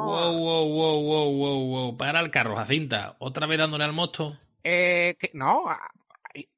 [0.07, 1.97] Wow, wow, wow, wow, wow, wow.
[1.97, 3.15] Para el carro, Jacinta.
[3.19, 4.37] ¿Otra vez dándole al mosto?
[4.63, 5.63] Eh, que- no.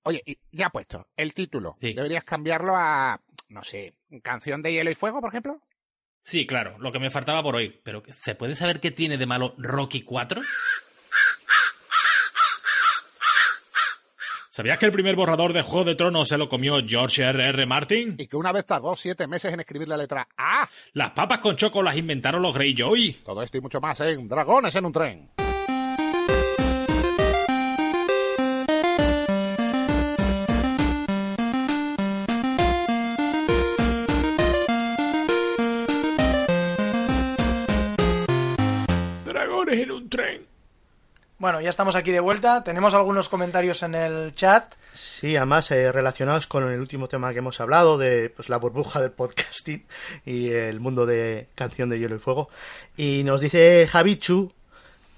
[0.03, 1.75] Oye, ya puesto el título.
[1.79, 1.93] Sí.
[1.93, 3.19] Deberías cambiarlo a,
[3.49, 5.61] no sé, canción de hielo y fuego, por ejemplo.
[6.21, 7.79] Sí, claro, lo que me faltaba por oír.
[7.83, 10.41] Pero, ¿se puede saber qué tiene de malo Rocky 4?
[14.59, 17.47] ¿Sabías que el primer borrador de Juego de Tronos se lo comió George R.
[17.47, 17.65] R.
[17.65, 18.15] Martin?
[18.17, 20.67] Y que una vez tardó siete meses en escribir la letra A.
[20.91, 23.21] Las papas con choco las inventaron los Greyjoy.
[23.23, 25.29] Todo esto y mucho más en Dragones en un tren.
[39.25, 40.58] Dragones en un tren.
[41.39, 42.65] Bueno, ya estamos aquí de vuelta.
[42.65, 44.73] Tenemos algunos comentarios en el chat.
[44.91, 48.99] Sí, además eh, relacionados con el último tema que hemos hablado de pues, la burbuja
[48.99, 49.85] del podcasting
[50.25, 52.49] y el mundo de canción de hielo y fuego.
[52.97, 54.51] Y nos dice Javichu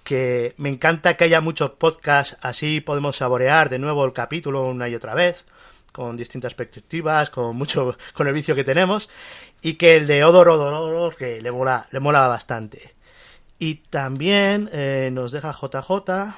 [0.03, 4.87] que me encanta que haya muchos podcasts, así podemos saborear de nuevo el capítulo una
[4.89, 5.45] y otra vez,
[5.91, 9.09] con distintas perspectivas, con mucho, con el vicio que tenemos,
[9.63, 12.93] y que el de Odor Odor Odor, que le mola, le mola bastante.
[13.61, 16.33] Y también eh, nos deja JJ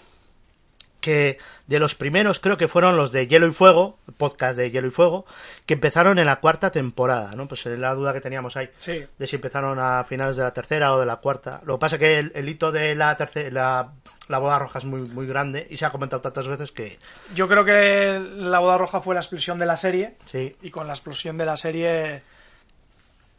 [0.99, 4.87] que de los primeros creo que fueron los de Hielo y Fuego, podcast de Hielo
[4.89, 5.25] y Fuego,
[5.65, 7.47] que empezaron en la cuarta temporada, ¿no?
[7.47, 9.05] Pues es la duda que teníamos ahí, Sí.
[9.17, 11.61] de si empezaron a finales de la tercera o de la cuarta.
[11.65, 13.91] Lo que pasa que el, el hito de la tercera, la,
[14.27, 16.99] la boda roja es muy, muy grande y se ha comentado tantas veces que
[17.33, 20.15] Yo creo que la boda roja fue la explosión de la serie.
[20.25, 20.55] sí.
[20.61, 22.21] Y con la explosión de la serie,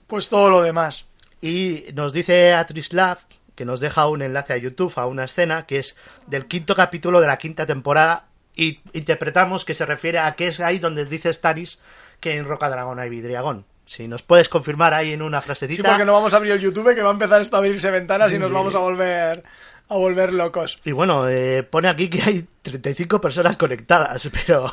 [0.06, 1.06] pues todo lo demás.
[1.42, 3.18] Y nos dice Atrislav
[3.54, 5.96] que nos deja un enlace a YouTube a una escena que es
[6.26, 8.26] del quinto capítulo de la quinta temporada
[8.56, 11.80] y interpretamos que se refiere a que es ahí donde dice Stanis
[12.20, 13.64] que en Roca Dragón hay vidriagón.
[13.86, 15.88] Si nos puedes confirmar ahí en una Sí, frasecita.
[15.90, 18.30] porque no vamos a abrir el YouTube, que va a empezar esto a abrirse ventanas
[18.30, 18.54] Sí, y nos sí.
[18.54, 19.42] vamos a volver
[19.88, 20.78] a volver locos.
[20.84, 24.70] Y bueno, eh, pone aquí que hay 35 personas conectadas, pero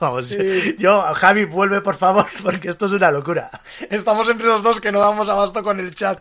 [0.00, 0.76] vamos, Sí.
[0.78, 3.50] yo, Javi, vuelve por favor, porque esto es una locura.
[3.90, 6.20] Estamos entre los dos que no damos abasto con el chat.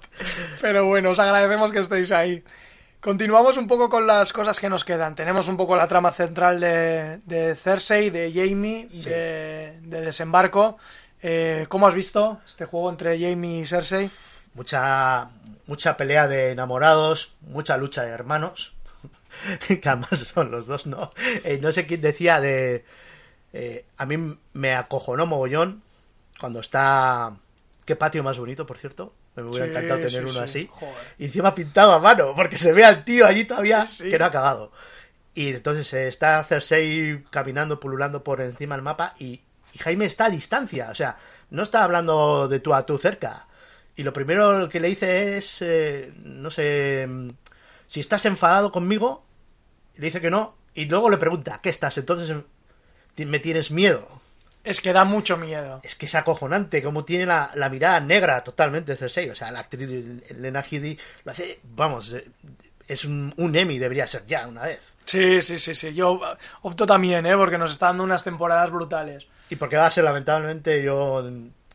[0.59, 2.43] Pero bueno, os agradecemos que estéis ahí.
[2.99, 5.15] Continuamos un poco con las cosas que nos quedan.
[5.15, 10.77] Tenemos un poco la trama central de, de Cersei, de Jaime, de, de desembarco.
[11.23, 14.09] Eh, ¿Cómo has visto este juego entre Jaime y Cersei?
[14.53, 15.29] Mucha
[15.67, 18.73] mucha pelea de enamorados, mucha lucha de hermanos,
[19.67, 21.11] que además son los dos, ¿no?
[21.43, 22.83] Eh, no sé quién decía de...
[23.53, 25.81] eh, a mí me acojonó mogollón
[26.39, 27.33] cuando está...
[27.85, 29.13] Qué patio más bonito, por cierto.
[29.35, 30.39] Me hubiera Sí, encantado tener sí, uno sí.
[30.39, 30.69] así.
[30.71, 30.95] Joder.
[31.17, 34.27] Y encima pintado a mano, porque se ve al tío allí todavía que no ha
[34.27, 34.71] acabado.
[35.33, 39.41] Y entonces eh, está Cersei caminando, pululando por encima del mapa y,
[39.73, 40.89] y Jaime está a distancia.
[40.91, 41.17] O sea,
[41.49, 43.47] no está hablando de tú a tú cerca.
[44.01, 47.29] Y lo primero que le dice es, eh, no sé, mm,
[47.85, 49.23] si estás enfadado conmigo,
[49.95, 51.99] le dice que no, y luego le pregunta, ¿qué estás?
[51.99, 54.07] Entonces em, me tienes miedo.
[54.63, 55.81] Es que da mucho miedo.
[55.83, 59.29] Es que es acojonante, como tiene la, la mirada negra totalmente Cersei.
[59.29, 59.87] O sea, la actriz
[60.35, 62.25] Lena Headey lo hace, vamos, eh,
[62.87, 64.95] es un, un Emmy, debería ser ya una vez.
[65.05, 65.93] Sí, sí, sí, sí.
[65.93, 67.37] Yo eh, opto también, ¿eh?
[67.37, 69.27] Porque nos está dando unas temporadas brutales.
[69.51, 71.23] Y porque va a ser, lamentablemente, yo,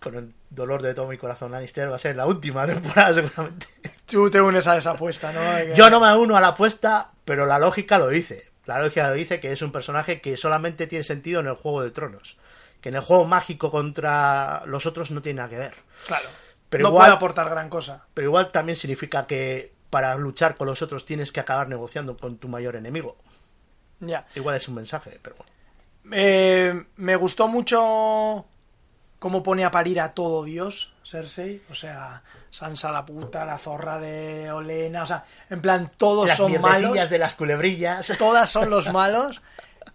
[0.07, 3.66] con el dolor de todo mi corazón, Lannister, va a ser la última temporada seguramente.
[4.07, 5.40] Tú te unes a esa apuesta, ¿no?
[5.57, 8.50] Que- Yo no me uno a la apuesta, pero la lógica lo dice.
[8.66, 11.82] La lógica lo dice que es un personaje que solamente tiene sentido en el Juego
[11.82, 12.36] de Tronos.
[12.80, 15.74] Que en el juego mágico contra los otros no tiene nada que ver.
[16.07, 16.28] Claro.
[16.68, 18.07] Pero no igual- puede aportar gran cosa.
[18.14, 22.38] Pero igual también significa que para luchar con los otros tienes que acabar negociando con
[22.38, 23.16] tu mayor enemigo.
[24.00, 24.26] Ya.
[24.34, 25.52] Igual es un mensaje, pero bueno.
[26.12, 28.44] Eh, me gustó mucho
[29.19, 31.62] cómo pone a parir a todo Dios, Cersei.
[31.71, 35.03] O sea, Sansa la puta, la zorra de Olena.
[35.03, 37.11] O sea, en plan, todos Las son malos.
[37.11, 38.12] de las culebrillas.
[38.19, 39.41] Todas son los malos.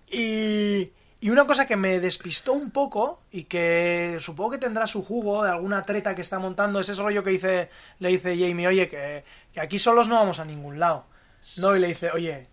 [0.10, 5.04] Y, y una cosa que me despistó un poco y que supongo que tendrá su
[5.04, 7.70] jugo de alguna treta que está montando es ese rollo que dice,
[8.00, 11.06] le dice Jamie, oye, que, que aquí solos no vamos a ningún lado.
[11.58, 12.48] No, y le dice, oye,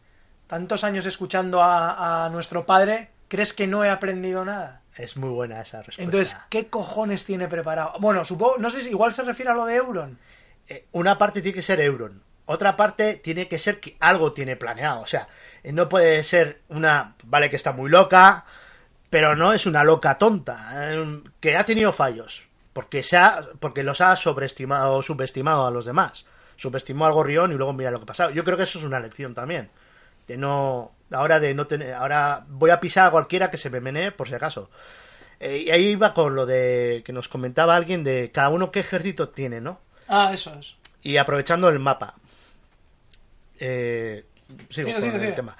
[0.46, 4.82] tantos años escuchando a, a nuestro padre, ¿crees que no he aprendido nada?
[4.98, 6.02] Es muy buena esa respuesta.
[6.02, 7.92] Entonces, ¿qué cojones tiene preparado?
[8.00, 10.18] Bueno, supongo, no sé si igual se refiere a lo de Euron.
[10.66, 12.22] Eh, una parte tiene que ser Euron.
[12.46, 15.00] Otra parte tiene que ser que algo tiene planeado.
[15.00, 15.28] O sea,
[15.62, 17.14] eh, no puede ser una.
[17.24, 18.44] Vale, que está muy loca,
[19.10, 20.92] pero no es una loca tonta.
[20.92, 22.46] eh, que ha tenido fallos.
[22.72, 26.26] Porque, se ha, porque los ha sobreestimado o subestimado a los demás.
[26.56, 28.30] Subestimó al gorrión y luego mira lo que ha pasado.
[28.30, 29.70] Yo creo que eso es una lección también.
[30.26, 30.92] De no.
[31.10, 31.94] Ahora de no tener.
[31.94, 34.70] Ahora voy a pisar a cualquiera que se me menee, por si acaso.
[35.40, 38.80] Eh, y ahí iba con lo de que nos comentaba alguien de cada uno qué
[38.80, 39.80] ejército tiene, ¿no?
[40.08, 40.76] Ah, eso es.
[41.02, 42.14] y aprovechando el mapa.
[43.58, 44.24] Eh,
[44.70, 45.56] sigo con el tema.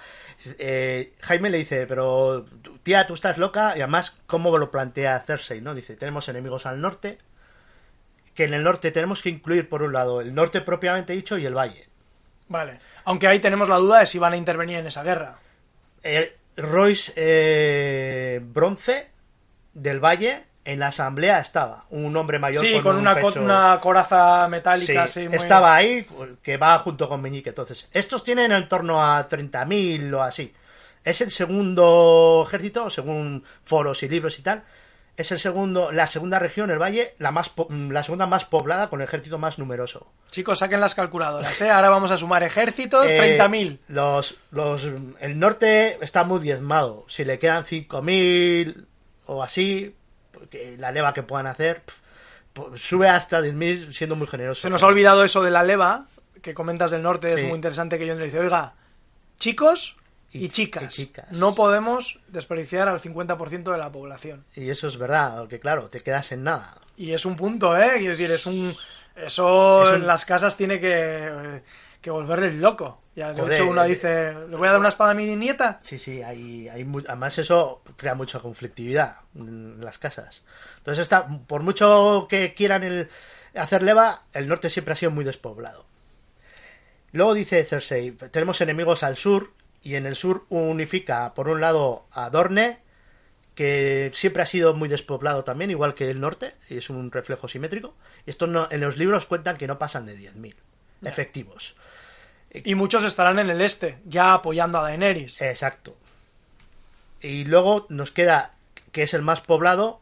[0.58, 2.46] Eh, Jaime le dice, pero
[2.82, 5.60] tía, tú estás loca y además, ¿cómo lo plantea Cersei?
[5.60, 5.74] ¿no?
[5.74, 7.18] Dice, tenemos enemigos al norte,
[8.34, 11.46] que en el norte tenemos que incluir, por un lado, el norte propiamente dicho y
[11.46, 11.88] el valle.
[12.48, 12.78] Vale.
[13.08, 15.36] Aunque ahí tenemos la duda de si van a intervenir en esa guerra.
[16.02, 19.08] Eh, Royce eh, Bronce
[19.72, 23.28] del Valle en la asamblea estaba, un hombre mayor Sí, con, con un una, co-
[23.28, 25.06] pecho- una coraza metálica.
[25.06, 26.06] Sí, muy- estaba ahí,
[26.42, 27.48] que va junto con Meñique.
[27.48, 30.52] Entonces, estos tienen en torno a 30.000 o así.
[31.02, 34.62] Es el segundo ejército, según foros y libros y tal.
[35.18, 38.88] Es el segundo, la segunda región, el valle, la más po- la segunda más poblada
[38.88, 40.12] con el ejército más numeroso.
[40.30, 41.68] Chicos, saquen las calculadoras, ¿eh?
[41.70, 43.78] Ahora vamos a sumar ejércitos, Eh, 30.000.
[43.88, 44.84] Los, los,
[45.18, 47.04] el norte está muy diezmado.
[47.08, 48.86] Si le quedan 5.000
[49.26, 49.94] o así,
[50.78, 51.82] la leva que puedan hacer,
[52.52, 54.62] pues sube hasta 10.000 siendo muy generoso.
[54.62, 56.06] Se nos ha olvidado eso de la leva,
[56.42, 57.40] que comentas del norte, Sí.
[57.40, 58.74] es muy interesante que yo le dice, oiga,
[59.38, 59.96] chicos
[60.32, 61.30] y, Y- chicas, y chicas.
[61.32, 64.44] no podemos desperdiciar al 50% de la población.
[64.54, 66.76] Y eso es verdad, porque claro, te quedas en nada.
[66.96, 67.92] Y es un punto, ¿eh?
[67.98, 68.74] Quiero decir, es un...
[69.16, 71.62] Eso Es un- en las casas tiene que,
[72.00, 73.02] que volverles loco.
[73.16, 75.34] Ya, de Joder, hecho, uno eh, dice, ¿le voy a dar una espada a mi
[75.34, 75.78] nieta?
[75.80, 80.44] Sí, sí, hay, hay mu- además eso crea mucha conflictividad en las casas.
[80.76, 83.08] Entonces, está, por mucho que quieran el,
[83.56, 85.84] hacer leva, el norte siempre ha sido muy despoblado.
[87.12, 89.50] Luego dice Cersei, tenemos enemigos al sur,
[89.82, 92.78] y en el sur unifica, por un lado, a Dorne,
[93.54, 97.48] que siempre ha sido muy despoblado también, igual que el norte, y es un reflejo
[97.48, 97.94] simétrico.
[98.26, 100.54] Esto no, en los libros cuentan que no pasan de 10.000
[101.02, 101.76] efectivos.
[102.52, 105.40] Y muchos estarán en el este, ya apoyando a Daenerys.
[105.40, 105.96] Exacto.
[107.20, 108.52] Y luego nos queda,
[108.92, 110.00] que es el más poblado,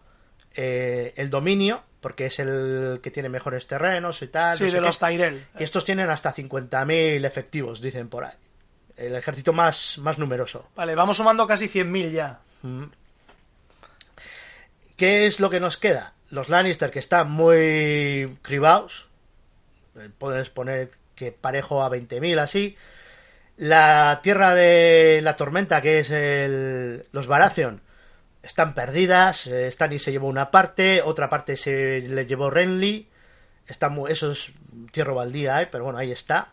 [0.54, 4.56] eh, el dominio, porque es el que tiene mejores terrenos y tal.
[4.56, 4.86] sí, no sé de qué.
[4.86, 5.46] los Tyrell.
[5.58, 8.34] Y estos tienen hasta 50.000 efectivos, dicen por ahí.
[8.96, 10.68] El ejército más, más numeroso.
[10.74, 12.40] Vale, vamos sumando casi 100.000 ya.
[14.96, 16.14] ¿Qué es lo que nos queda?
[16.30, 19.08] Los Lannister, que están muy cribados.
[19.96, 22.76] Eh, Puedes poner que parejo a 20.000 así.
[23.58, 27.80] La tierra de la tormenta, que es el, los Baratheon,
[28.42, 29.46] están perdidas.
[29.46, 33.08] eh, Stannis se llevó una parte, otra parte se le llevó Renly.
[33.66, 34.52] Está muy, eso es
[34.92, 36.52] tierra baldía, eh, pero bueno, ahí está.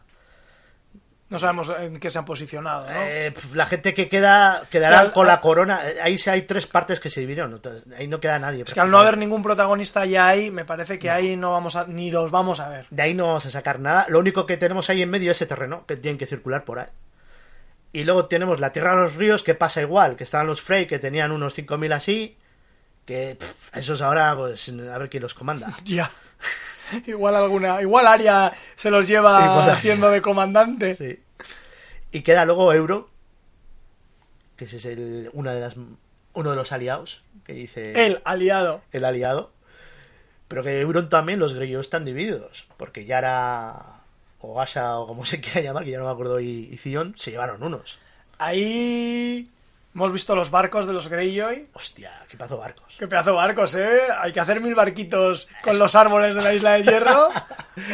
[1.33, 2.93] No sabemos en qué se han posicionado, ¿no?
[3.01, 5.89] Eh, la gente que queda quedará Es que al- con la corona.
[5.89, 7.59] Eh, Ahí sí hay tres partes que se dividieron.
[7.97, 8.63] ahí no queda nadie.
[8.67, 11.75] es que al no haber ningún protagonista ya ahí, me parece que ahí no vamos
[11.75, 12.85] a, ni los vamos a ver.
[12.91, 14.05] De ahí no vamos a sacar nada.
[14.09, 16.77] Lo único que tenemos ahí en medio es ese terreno que tienen que circular por
[16.79, 16.87] ahí.
[17.93, 20.85] Y luego tenemos la tierra de los ríos que pasa igual, que estaban los Frey
[20.85, 22.37] que tenían unos 5.000 así,
[23.05, 25.73] que pff, esos ahora pues a ver quién los comanda.
[25.83, 26.11] Ya.
[27.07, 30.95] igual alguna, igual Aria se los lleva Igual haciendo de comandante.
[30.95, 31.19] Sí.
[32.11, 33.09] Y queda luego Euro,
[34.55, 35.75] que ese es el, una de las,
[36.33, 38.81] uno de los aliados, que dice El aliado.
[38.91, 39.51] el aliado.
[40.47, 44.01] Pero que Euron también, los Greyjoy están divididos, porque Yara
[44.39, 47.15] o Asha o como se quiera llamar, que ya no me acuerdo, y, y Theon
[47.17, 47.97] se llevaron unos.
[48.37, 49.49] Ahí
[49.95, 51.69] hemos visto los barcos de los Greyjoy.
[51.73, 52.95] Hostia, qué pazo barcos.
[52.97, 54.01] Qué pedazo de barcos, ¿eh?
[54.19, 57.29] Hay que hacer mil barquitos con los árboles de la isla del hierro.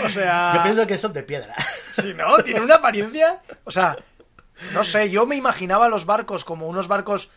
[0.06, 0.54] O sea...
[0.56, 1.56] Yo pienso que son de piedra.
[1.90, 2.38] Sí, ¿no?
[2.44, 3.42] Tiene una apariencia...
[3.66, 3.98] O sea,
[4.74, 7.30] no sé, yo me imaginaba los barcos como unos barcos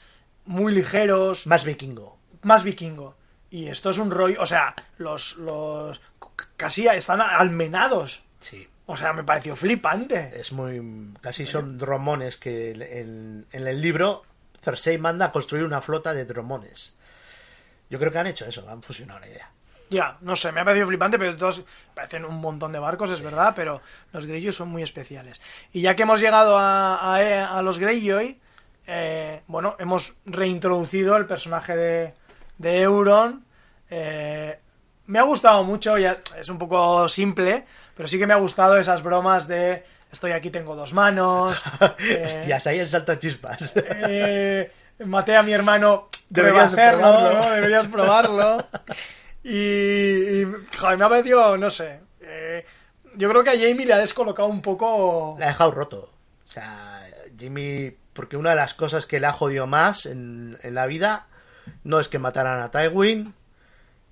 [0.44, 2.18] muy ligeros, Más vikingo.
[2.42, 3.16] más vikingo.
[3.50, 4.40] Y esto es un rollo...
[4.40, 5.36] O sea, los...
[5.36, 6.00] los
[6.56, 8.22] casi están almenados.
[8.40, 8.68] Sí.
[8.86, 10.32] O sea, me pareció flipante.
[10.34, 10.80] Es muy.
[11.20, 14.24] Casi son dromones que en, en el libro
[14.62, 16.94] Cersei manda a construir una flota de dromones.
[17.90, 19.50] Yo creo que han hecho eso, han fusionado la idea.
[19.90, 21.62] Ya, no sé, me ha parecido flipante, pero todos
[21.94, 23.82] parecen un montón de barcos, es verdad, pero
[24.12, 25.38] los Greyjoy son muy especiales.
[25.72, 28.40] Y ya que hemos llegado a, a- a los Greyjoy,
[28.86, 32.14] eh, bueno, hemos reintroducido el personaje de,
[32.56, 33.44] de Euron.
[33.90, 34.58] eh,
[35.06, 38.78] me ha gustado mucho, ya es un poco simple, pero sí que me ha gustado
[38.78, 41.60] esas bromas de estoy aquí, tengo dos manos.
[41.98, 43.72] eh, Hostias, ahí el salto chispas.
[43.76, 44.70] eh,
[45.06, 47.38] maté a mi hermano, Deberías hacerlo, probarlo.
[47.40, 47.50] ¿no?
[47.50, 48.66] Deberías probarlo.
[49.44, 49.58] Y,
[50.42, 50.46] y,
[50.78, 52.00] joder, me ha parecido, no sé.
[52.20, 52.64] eh,
[53.16, 55.36] yo creo que a Jamie le ha descolocado un poco.
[55.38, 56.10] La ha dejado roto.
[56.44, 57.02] O sea,
[57.38, 57.96] Jimmy.
[58.12, 61.28] Porque una de las cosas que le ha jodido más en, en la vida
[61.82, 63.34] no es que mataran a Tywin.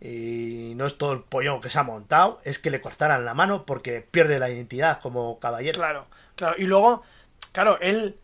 [0.00, 3.34] Y no es todo el pollo que se ha montado, es que le cortaran la
[3.34, 5.78] mano porque pierde la identidad como caballero.
[5.78, 6.54] Claro, claro.
[6.58, 7.02] Y luego,
[7.52, 8.18] claro, él,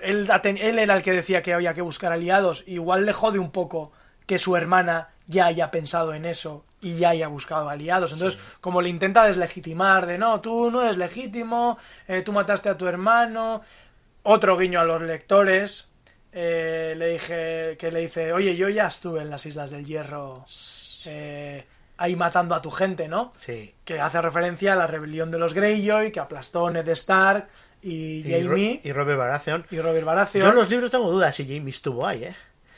[0.00, 2.64] él, él era el que decía que había que buscar aliados.
[2.66, 3.92] Igual le jode un poco
[4.26, 8.12] que su hermana ya haya pensado en eso y ya haya buscado aliados.
[8.12, 12.76] Entonces, como le intenta deslegitimar de no, tú no eres legítimo, eh, tú mataste a
[12.76, 13.62] tu hermano.
[14.22, 15.88] Otro guiño a los lectores.
[16.32, 20.44] eh, le dije que le dice, oye, yo ya estuve en las Islas del Hierro
[21.04, 21.64] eh,
[21.96, 23.32] ahí matando a tu gente, ¿no?
[23.36, 23.74] Sí.
[23.84, 27.48] Que hace referencia a la rebelión de los Greyjoy, que aplastó Ned Stark
[27.82, 29.66] y, Y, Ro- Jaime y Robert Baratheon.
[29.70, 30.44] y, Robert Baratheon.
[30.44, 32.34] Yo en los libros tengo dudas si Jamie estuvo ahí, ¿eh?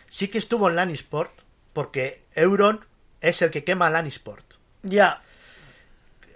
[0.08, 1.32] Sí que estuvo en Lannisport,
[1.72, 2.84] porque Euron
[3.20, 4.44] es el que quema Lannisport.
[4.82, 5.20] Ya,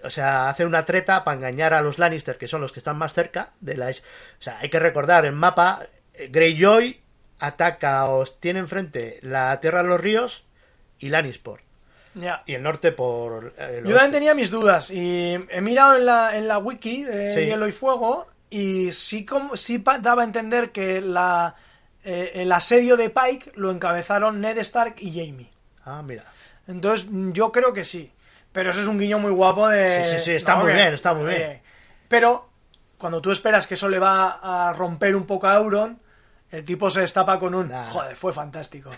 [0.03, 2.97] O sea, hace una treta para engañar a los Lannister, que son los que están
[2.97, 3.89] más cerca de la...
[3.89, 3.93] O
[4.41, 5.83] sea, hay que recordar, el mapa,
[6.15, 6.99] eh, Greyjoy
[7.39, 10.43] ataca o tiene enfrente la Tierra de los Ríos
[10.99, 11.63] y Lannisport.
[12.13, 12.43] Ya.
[12.45, 13.53] Y el norte por...
[13.57, 17.03] eh, el Yo también tenía mis dudas y he mirado en la, en la wiki
[17.03, 17.39] de Sí.
[17.41, 21.55] Hielo y Fuego y sí, como, sí daba a entender que la,
[22.03, 25.49] eh, el asedio de Pike lo encabezaron Ned Stark y Jaime.
[25.85, 26.23] Ah, mira.
[26.67, 28.11] Entonces yo creo que sí.
[28.51, 30.03] Pero eso es un guiño muy guapo de...
[30.03, 31.61] Sí, sí, sí, está muy que- bien, está muy bien.
[32.09, 32.49] Pero
[32.97, 34.39] cuando tú esperas que eso le va
[34.69, 35.97] a romper un poco a Euron,
[36.51, 37.69] el tipo se destapa con un...
[37.69, 37.89] Nah.
[37.89, 38.91] Joder, fue fantástico.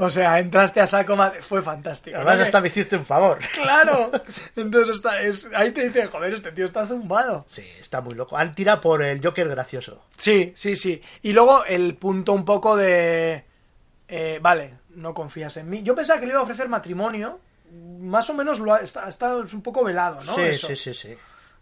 [0.00, 1.16] o sea, entraste a saco...
[1.40, 2.16] Fue fantástico.
[2.16, 2.44] Además, ¿no?
[2.44, 3.38] hasta me hiciste un favor.
[3.54, 4.10] Claro.
[4.56, 7.44] Entonces está, es, ahí te dice, joder, este tío está zumbado.
[7.48, 8.36] Sí, está muy loco.
[8.36, 10.04] Han tirado por el Joker gracioso.
[10.16, 11.00] Sí, sí, sí.
[11.22, 13.44] Y luego el punto un poco de...
[14.06, 15.82] eh, vale, no confías en mí.
[15.82, 17.40] Yo pensaba que le iba a ofrecer matrimonio.
[18.00, 20.34] Más o menos lo ha, está, está es un poco velado, ¿no?
[20.34, 20.68] sí, Eso.
[20.68, 21.16] sí, sí, sí.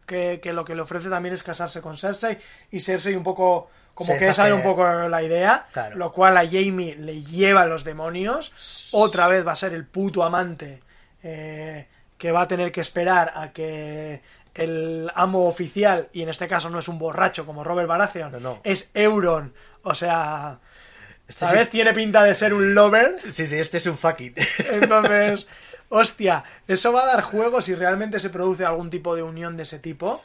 [0.06, 2.38] Que, que lo que le ofrece también es casarse con Cersei
[2.70, 5.96] y Cersei un poco como Se que sabe que- un poco la idea, Claro.
[5.96, 8.90] lo cual a Jamie le lleva a los demonios.
[8.92, 10.82] Otra vez va a ser el puto amante
[11.22, 11.88] eh,
[12.18, 14.20] que va a tener que esperar a que
[14.54, 18.40] el amo oficial, y en este caso no es un borracho como Robert Baratheon, No,
[18.40, 18.60] no.
[18.64, 19.52] es Euron.
[19.82, 20.58] O sea,
[21.26, 21.70] Este ¿sabes?
[21.70, 23.16] Tiene pinta de ser un lover.
[23.30, 24.34] Sí, sí, este es un fucking.
[24.72, 25.48] Entonces,
[25.88, 29.64] hostia, eso va a dar juego si realmente se produce algún tipo de unión de
[29.64, 30.22] ese tipo.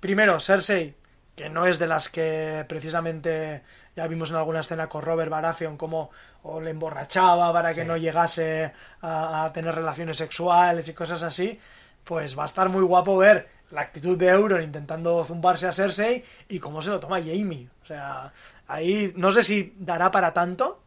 [0.00, 0.94] Primero, Cersei,
[1.40, 3.62] que no es de las que precisamente
[3.96, 6.10] ya vimos en alguna escena con Robert Baratheon como
[6.42, 7.86] o le emborrachaba para que Sí.
[7.88, 11.58] no llegase a, a tener relaciones sexuales y cosas así,
[12.04, 16.22] pues va a estar muy guapo ver la actitud de Euron intentando zumbarse a Cersei
[16.48, 17.68] y cómo se lo toma Jaime.
[17.82, 18.30] O sea,
[18.68, 20.82] ahí no sé si dará para tanto,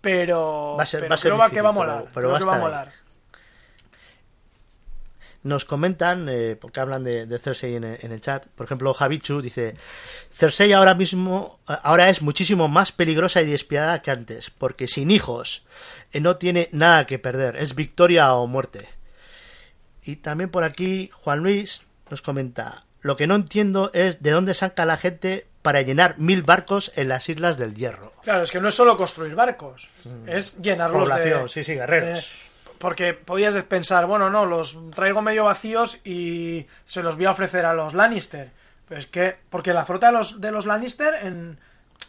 [0.00, 2.04] pero, Va a ser- pero va a ser creo va- difícil, que va a molar.
[2.12, 2.92] pero creo va a que va a molar.
[5.44, 8.92] Nos comentan, eh, porque hablan de, de Cersei en el, en el chat, por ejemplo,
[8.92, 9.76] Javichu dice,
[10.34, 15.10] Cersei ahora mismo, eh, ahora es muchísimo más peligrosa y despiadada que antes, porque sin
[15.12, 15.64] hijos
[16.12, 18.88] eh, no tiene nada que perder, es victoria o muerte.
[20.02, 24.54] Y también por aquí Juan Luis nos comenta, lo que no entiendo es de dónde
[24.54, 28.12] saca la gente para llenar mil barcos en las Islas del Hierro.
[28.22, 29.88] Claro, es que no es solo construir barcos,
[30.26, 31.10] es llenarlos Mm.
[31.12, 31.48] Población, de...
[31.48, 32.18] sí, sí, guerreros.
[32.18, 32.47] de-
[32.78, 37.66] porque podías pensar, bueno, no, los traigo medio vacíos y se los voy a ofrecer
[37.66, 38.50] a los Lannister.
[38.88, 41.58] Pero es que, porque la flota de los, de los Lannister en,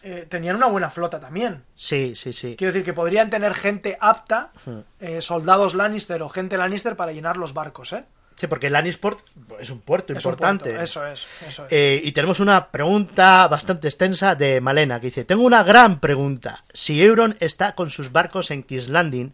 [0.01, 1.63] eh, tenían una buena flota también.
[1.75, 2.55] Sí, sí, sí.
[2.57, 4.51] Quiero decir que podrían tener gente apta,
[4.99, 8.05] eh, soldados Lannister o gente Lannister para llenar los barcos, ¿eh?
[8.39, 9.19] Sí, porque Lannisport
[9.59, 10.81] es un puerto Es un importante.
[10.81, 11.73] Eso es, eso es.
[11.73, 16.63] Eh, y tenemos una pregunta bastante extensa de Malena que dice: Tengo una gran pregunta.
[16.71, 19.33] Si Euron está con sus barcos en King's Landing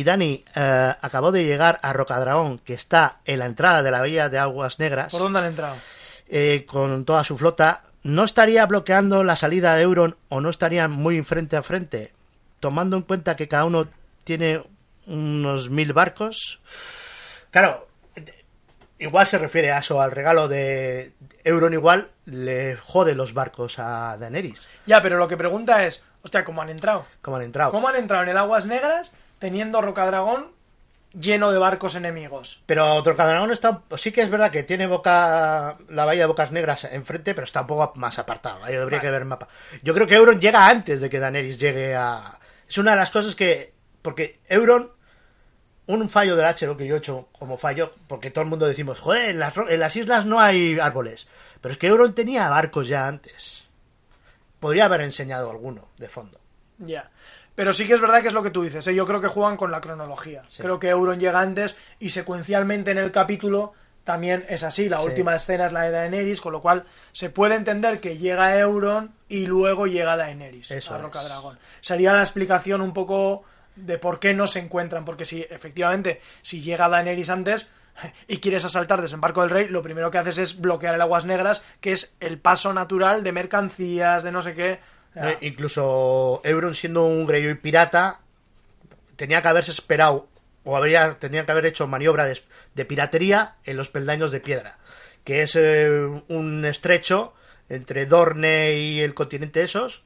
[0.00, 4.00] y Dani eh, acabó de llegar a Rocadragón, que está en la entrada de la
[4.00, 5.76] bahía de Aguas Negras, ¿Por dónde han entrado?
[6.28, 10.90] eh, con toda su flota, ¿no estaría bloqueando la salida de Euron o no estarían
[10.90, 12.12] muy frente a frente?
[12.60, 13.86] Tomando en cuenta que cada uno
[14.24, 14.62] tiene
[15.06, 16.60] unos mil barcos.
[17.50, 17.86] Claro,
[18.98, 21.12] igual se refiere a eso, al regalo de
[21.44, 26.44] Euron igual le jode los barcos a Daenerys, Ya, pero lo que pregunta es, hostia,
[26.44, 27.06] ¿cómo han entrado?
[27.22, 27.70] como han entrado.
[27.70, 30.56] ¿Cómo han entrado en el Aguas Negras teniendo Rocadragón
[31.18, 32.62] lleno de barcos enemigos?
[32.66, 36.84] Pero Trocadragón está, sí que es verdad que tiene boca la bahía de Bocas Negras
[36.84, 38.64] enfrente, pero está un poco más apartado.
[38.64, 39.48] Ahí habría que ver el mapa.
[39.82, 42.38] Yo creo que Euron llega antes de que Daenerys llegue a.
[42.68, 43.72] Es una de las cosas que,
[44.02, 44.90] porque Euron,
[45.86, 48.66] un fallo del H, lo que yo he hecho como fallo, porque todo el mundo
[48.66, 51.28] decimos, joder, en las, en las islas no hay árboles,
[51.60, 53.64] pero es que Euron tenía barcos ya antes.
[54.58, 56.40] Podría haber enseñado alguno de fondo.
[56.78, 57.10] Ya.
[57.56, 58.94] Pero sí que es verdad que es lo que tú dices, ¿eh?
[58.94, 60.42] yo creo que juegan con la cronología.
[60.58, 63.72] Creo que Euron llega antes y secuencialmente en el capítulo
[64.04, 64.88] también es así.
[64.88, 65.06] La Sí.
[65.06, 69.10] última escena es la de Daenerys, con lo cual se puede entender que llega Euron
[69.28, 71.02] y luego llega Daenerys Eso a es.
[71.02, 71.58] Rocadragón.
[71.80, 73.42] Sería la explicación un poco
[73.74, 77.68] de por qué no se encuentran, porque si efectivamente si llega Daenerys antes
[78.28, 81.64] y quieres asaltar desembarco del rey, lo primero que haces es bloquear el aguas negras,
[81.80, 84.78] que es el paso natural de mercancías, de no sé qué.
[85.16, 88.20] Eh, incluso Euron siendo un Greyjoy pirata
[89.16, 90.28] tenía que haberse esperado
[90.64, 92.38] o habría, tenía que haber hecho maniobra de,
[92.74, 94.76] de piratería en los peldaños de piedra,
[95.24, 95.88] que es eh,
[96.28, 97.32] un estrecho
[97.68, 100.02] entre Dorne y el continente esos,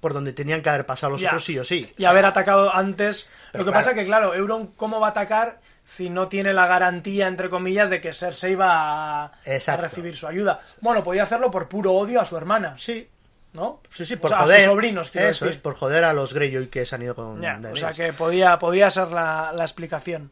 [0.00, 1.28] por donde tenían que haber pasado los Ya.
[1.28, 1.92] otros sí o sí.
[1.96, 3.28] Y haber atacado antes.
[3.52, 3.72] Lo que claro.
[3.72, 7.90] pasa que, claro, Euron, ¿cómo va a atacar si no tiene la garantía, entre comillas,
[7.90, 9.32] de que Cersei va a,
[9.66, 10.60] a recibir su ayuda?
[10.80, 13.08] Bueno, podía hacerlo por puro odio a su hermana, Sí,
[13.52, 13.80] ¿no?
[13.90, 14.60] sí, sí, O por sea, a joder.
[14.60, 15.56] sus sobrinos, quiero Eso decir.
[15.56, 18.12] es, por joder a los Greyjoy que se han ido con Ya, o sea que
[18.12, 20.30] podía, podía ser la, la explicación.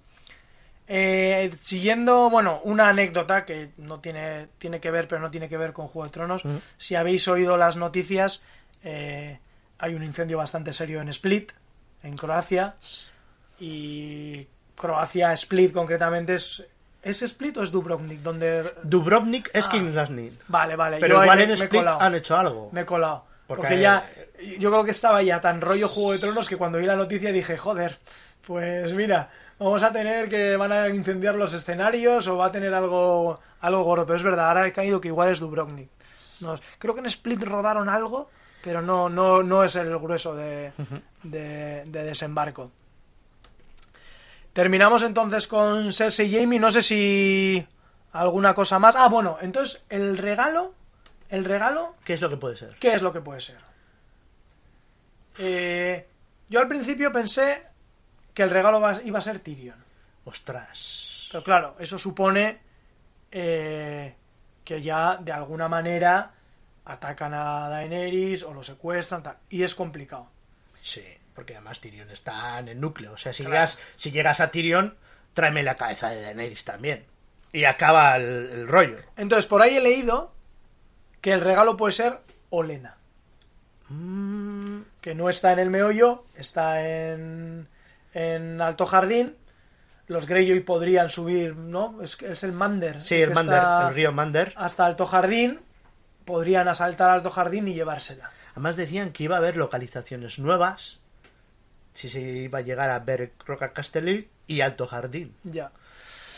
[0.91, 5.59] Eh, siguiendo, bueno, una anécdota que no tiene, tiene que ver, pero no tiene que
[5.59, 6.45] ver con Juego de Tronos.
[6.45, 6.57] Mm.
[6.79, 8.43] Si habéis oído las noticias,
[8.83, 9.39] eh,
[9.79, 11.53] hay un incendio bastante serio en Split,
[12.03, 12.77] en Croacia.
[13.61, 14.47] Y
[14.77, 16.65] Croacia, Split concretamente, es.
[17.09, 18.21] ¿Es Split o es Dubrovnik?
[18.21, 18.75] Donde...
[18.83, 19.71] Dubrovnik es Ah.
[19.71, 20.39] King's Landing.
[20.49, 20.99] Vale, vale.
[21.01, 22.69] Pero yo igual en Split han hecho algo.
[22.73, 23.25] Me he colado.
[23.47, 24.09] Porque, Porque- ya.
[24.59, 27.33] Yo creo que estaba ya tan rollo Juego de Tronos que cuando vi la noticia
[27.33, 27.99] dije, joder,
[28.47, 32.73] pues mira, vamos a tener que van a incendiar los escenarios o va a tener
[32.75, 34.05] algo, algo gordo.
[34.07, 35.89] Pero es verdad, ahora he caído que igual es Dubrovnik.
[36.41, 38.31] No, creo que en Split rodaron algo,
[38.63, 40.73] pero no, no, no es el grueso de,
[41.25, 42.71] de, de desembarco.
[44.53, 46.59] Terminamos entonces con Cersei y Jamie.
[46.59, 47.67] No sé si
[48.13, 48.97] alguna cosa más.
[48.97, 50.75] Ah, bueno, entonces el regalo.
[51.29, 52.77] El regalo ¿Qué es lo que puede ser?
[52.81, 53.59] ¿Qué es lo que puede ser?
[55.39, 56.09] Eh,
[56.49, 57.63] yo al principio pensé
[58.33, 59.85] que el regalo iba a ser Tyrion.
[60.25, 61.29] Ostras.
[61.31, 62.59] Pero claro, eso supone
[63.31, 64.15] eh,
[64.65, 66.33] que ya de alguna manera
[66.87, 70.29] atacan a Daenerys o lo secuestran tal, y es complicado.
[70.83, 71.05] Sí,
[71.39, 73.13] porque además Tyrion está en el núcleo.
[73.13, 73.55] O sea, si, Claro.
[73.55, 74.97] llegas, si llegas a Tyrion,
[75.35, 77.05] tráeme la cabeza de Daenerys también.
[77.53, 78.97] Y acaba el, el rollo.
[79.17, 80.33] Entonces, por ahí he leído
[81.21, 82.19] que el regalo puede ser
[82.51, 82.97] Olena,
[83.89, 87.69] Mm, que no está en el meollo, está en,
[88.15, 89.37] en Alto Jardín.
[90.09, 92.03] Los Greyjoy podrían subir, ¿no?
[92.03, 93.01] Es, es el Mander.
[93.01, 94.53] sí, el que Mander, el río Mander.
[94.57, 95.61] hasta Alto Jardín,
[96.25, 98.29] podrían asaltar Alto Jardín y llevársela.
[98.53, 100.99] Además decían que iba a haber localizaciones nuevas.
[101.99, 105.35] Si se iba a llegar a ver Roca Castelli y Alto Jardín.
[105.43, 105.73] Ya.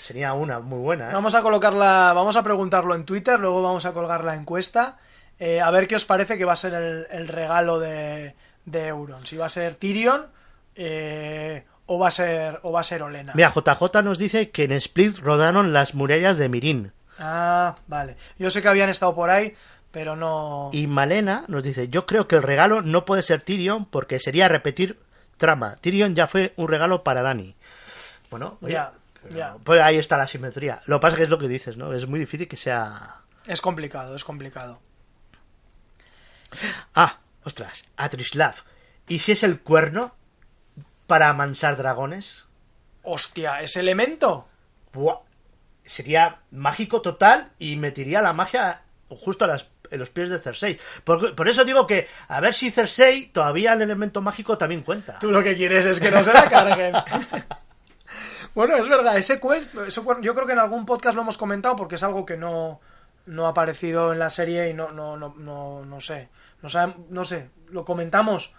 [0.01, 1.11] Sería una muy buena.
[1.11, 1.13] ¿eh?
[1.13, 4.97] Vamos a colocarla, vamos a preguntarlo en Twitter, luego vamos a colgar la encuesta.
[5.39, 8.35] eh, a ver qué os parece que va a ser el, el regalo de,
[8.65, 9.27] de Euron.
[9.27, 10.29] Si va a ser Tyrion
[10.77, 13.33] eh, o va a ser o va a ser Olena.
[13.35, 16.93] Mira, JJ nos dice que en Split rodaron las murallas de Mirín.
[17.19, 18.17] Ah, vale.
[18.39, 19.55] Yo sé que habían estado por ahí,
[19.91, 20.71] pero no.
[20.73, 24.49] Y Malena nos dice, yo creo que el regalo no puede ser Tyrion porque sería
[24.49, 24.99] repetir
[25.41, 25.75] trama.
[25.81, 27.57] Tyrion ya fue un regalo para Dani.
[28.31, 28.93] Bueno, oye, Ya,
[29.31, 29.57] ya.
[29.65, 30.83] pues ahí está la simetría.
[30.87, 31.93] Lo que pasa es que es lo que dices, ¿no?
[31.93, 33.17] Es muy difícil que sea...
[33.47, 34.79] Es complicado, es complicado.
[36.95, 38.55] Ah, ostras, Atrislav.
[39.09, 40.15] ¿Y si es el cuerno
[41.07, 42.49] para amansar dragones?
[43.03, 44.47] Hostia, ese elemento.
[44.93, 45.21] Buah,
[45.85, 50.79] Sería mágico total y metiría la magia justo a las- en los pies de Cersei.
[51.05, 55.19] Por, por eso digo que a ver si Cersei todavía el elemento mágico también cuenta.
[55.19, 56.93] Tú lo que quieres es que no se la carguen.
[58.55, 59.87] bueno, es verdad, ese cuento,
[60.21, 62.81] yo creo que en algún podcast lo hemos comentado porque es algo que no,
[63.27, 66.29] no ha aparecido en la serie y no, no, no, no, no sé.
[66.63, 68.55] No, sabe- no sé, lo comentamos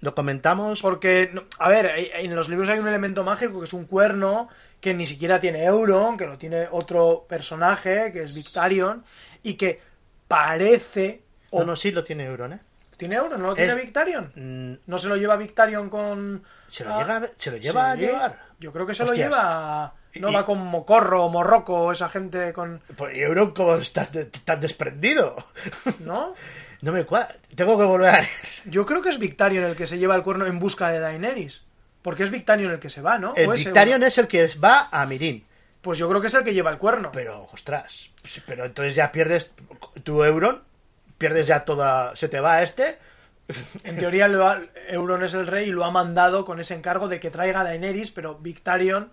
[0.00, 3.84] Lo comentamos porque, a ver, en los libros hay un elemento mágico que es un
[3.86, 4.48] cuerno
[4.80, 9.04] que ni siquiera tiene Euron, que lo tiene otro personaje, que es Victarion,
[9.42, 9.80] y que
[10.28, 11.22] parece...
[11.50, 12.60] O No, no, sí lo tiene Euron, ¿eh?
[12.96, 13.40] ¿Tiene Euron?
[13.40, 14.80] ¿No lo tiene Es- Victarion?
[14.86, 16.42] ¿No se lo lleva Victarion con...?
[16.68, 18.38] ¿Se lo, Ah, llega, ¿se lo lleva a llevar?
[18.58, 19.28] Yo creo que se Hostias.
[19.30, 19.94] lo lleva...
[20.14, 22.80] No Y- va con Mocorro o Morroco o esa gente con...
[22.96, 25.36] Pues Euron, ¿cómo estás de- tan desprendido?
[26.00, 26.34] ¿No?
[26.80, 27.36] no me cuadra.
[27.54, 28.20] Tengo que volver a...
[28.64, 31.64] Yo creo que es Victarion el que se lleva el cuerno en busca de Daenerys.
[32.00, 33.34] Porque es Victarion el que se va, ¿no?
[33.36, 35.44] El ¿O es Victarion es el que va a Mirín.
[35.86, 37.12] Pues yo creo que es el que lleva el cuerno.
[37.12, 38.10] Pero, ostras,
[38.44, 39.54] pero entonces ya pierdes
[40.02, 40.64] tu Euron,
[41.16, 42.14] pierdes ya toda...
[42.16, 42.98] Se te va a este...
[43.84, 47.06] En teoría lo ha- Euron es el rey y lo ha mandado con ese encargo
[47.06, 49.12] de que traiga a Daenerys, pero Victarion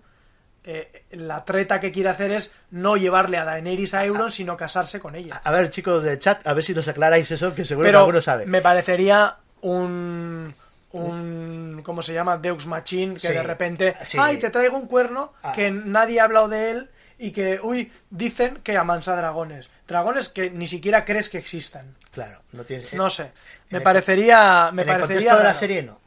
[0.64, 4.98] eh, la treta que quiere hacer es no llevarle a Daenerys a Euron, sino casarse
[4.98, 5.40] con ella.
[5.44, 8.20] A ver, chicos de chat, a ver si nos aclaráis eso, que seguro que alguno
[8.20, 8.46] sabe.
[8.46, 10.52] me parecería un
[11.02, 12.36] un ¿cómo se llama?
[12.38, 14.18] Deus Machine que Sí, de repente, sí.
[14.20, 15.52] ay, te traigo un cuerno Ah.
[15.52, 19.68] que nadie ha hablado de él y que, uy, dicen que amansa dragones.
[19.86, 21.94] Dragones que ni siquiera crees que existan.
[22.12, 22.92] Claro, no tienes...
[22.94, 23.32] No sé.
[23.70, 25.58] Me el- parecería me en el parecería contexto de la raro.
[25.58, 25.98] serie no.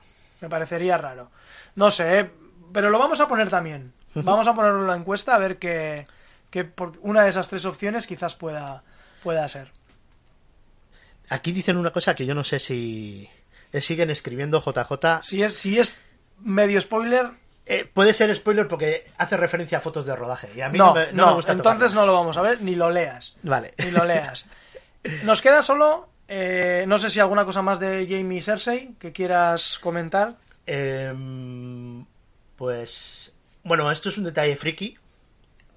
[0.41, 1.31] Me parecería raro.
[1.75, 2.29] No sé, ¿eh?
[2.73, 3.93] pero lo vamos a poner también.
[4.15, 6.05] Vamos a ponerlo en la encuesta a ver qué,
[6.49, 8.83] qué- por- una de esas tres opciones quizás pueda,
[9.23, 9.71] pueda ser.
[11.29, 13.29] Aquí dicen una cosa que yo no sé si...
[13.71, 15.23] eh, Siguen escribiendo JJ.
[15.23, 15.99] Si es, si es
[16.39, 17.31] medio spoiler.
[17.65, 20.49] Eh, puede ser spoiler porque hace referencia a fotos de rodaje.
[20.55, 22.41] Y a mí No, no, me, no no, me gusta entonces no lo vamos a
[22.41, 23.35] ver, ni lo leas.
[23.43, 23.73] Vale.
[23.77, 24.45] Ni lo leas.
[25.23, 29.79] Nos queda solo, eh, no sé si alguna cosa más de Jamie Cersei que quieras
[29.79, 30.35] comentar.
[30.65, 32.05] Em,
[32.55, 33.33] pues.
[33.63, 34.97] Bueno, esto es un detalle friki.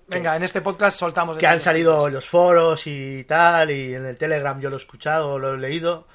[0.09, 1.39] Venga, en este podcast soltamos.
[1.39, 3.71] Que han salido los foros y tal.
[3.71, 6.09] Y en el Telegram yo lo he escuchado, lo he leído.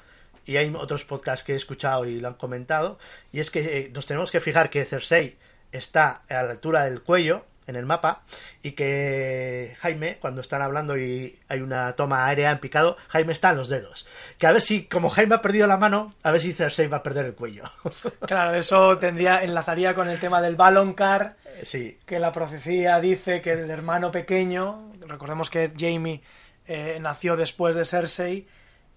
[0.46, 2.98] Y hay otros podcasts que he escuchado y lo han comentado.
[3.32, 5.36] Y es que eh, nos tenemos que fijar que Cersei
[5.72, 8.22] está a la altura del cuello en el mapa
[8.62, 13.50] y que Jaime, cuando están hablando y hay una toma aérea en picado, Jaime está
[13.50, 14.06] en los dedos.
[14.38, 16.98] Que a ver si, como Jaime ha perdido la mano, a ver si Cersei va
[16.98, 17.64] a perder el cuello.
[18.26, 23.40] Claro, eso tendría, enlazaría con el tema del Ballon Car, sí, que la profecía dice
[23.40, 26.22] que el hermano pequeño, recordemos que Jamie
[26.66, 28.46] eh, nació después de Cersei,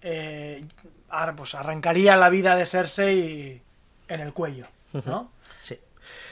[0.02, 0.64] eh,
[1.10, 3.62] ar- pues arrancaría la vida de Cersei
[4.08, 5.30] en el cuello, ¿no?
[5.60, 5.78] sí.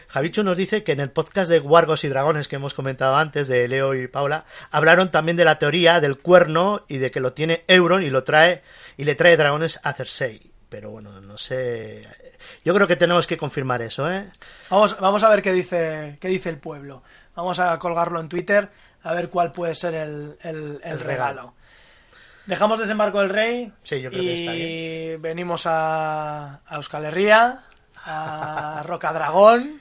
[0.08, 3.46] Javichu nos dice que en el podcast de Wargos y Dragones que hemos comentado antes,
[3.46, 7.34] de Leo y Paula, hablaron también de la teoría del cuerno y de que lo
[7.34, 8.62] tiene Euron y lo trae
[8.96, 10.50] y le trae dragones a Cersei.
[10.70, 12.06] Pero bueno, no sé.
[12.64, 14.24] Yo creo que tenemos que confirmar eso, ¿eh?
[14.70, 17.02] Vamos, vamos a ver qué dice, qué dice el pueblo.
[17.34, 18.68] Vamos a colgarlo en Twitter
[19.02, 21.04] a ver cuál puede ser el, el- el El regalo.
[21.06, 21.54] regalo.
[22.48, 25.22] Dejamos desembarco del rey Sí, yo creo y que está bien.
[25.22, 27.62] venimos a, a Euskal Herria,
[28.04, 29.80] a Rocadragón,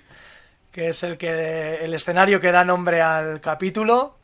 [0.71, 4.17] que es el que el escenario que da nombre al capítulo.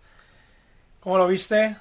[1.00, 1.78] ¿Cómo lo viste?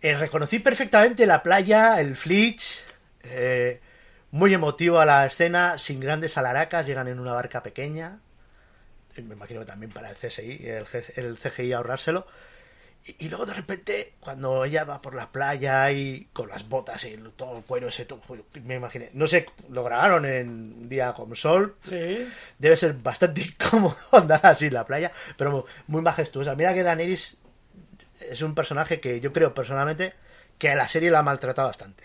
[0.00, 2.82] Eh, reconocí perfectamente la playa, el Flitch.
[3.22, 3.80] eh,
[4.30, 8.18] muy emotiva la escena, sin grandes alaracas, llegan en una barca pequeña.
[9.16, 10.86] Eh, Me imagino que también para el CSI, el,
[11.16, 12.26] el CGI ahorrárselo.
[13.06, 17.04] Y, y luego de repente, cuando ella va por la playa y con las botas
[17.04, 18.20] y todo el cuero ese, todo,
[18.64, 19.10] me imaginé.
[19.14, 21.76] No sé, lo grabaron en un día con sol.
[21.78, 22.28] Sí.
[22.58, 26.54] Debe ser bastante incómodo andar así en la playa, pero muy majestuosa.
[26.54, 27.38] Mira que Daenerys
[28.20, 30.14] es un personaje que yo creo personalmente
[30.58, 32.04] que a la serie la ha maltratado bastante.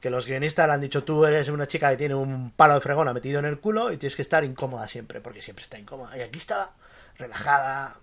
[0.00, 2.80] Que los guionistas le han dicho tú eres una chica que tiene un palo de
[2.80, 6.16] fregona metido en el culo y tienes que estar incómoda siempre, porque siempre está incómoda.
[6.16, 6.70] Y aquí está
[7.18, 7.96] relajada,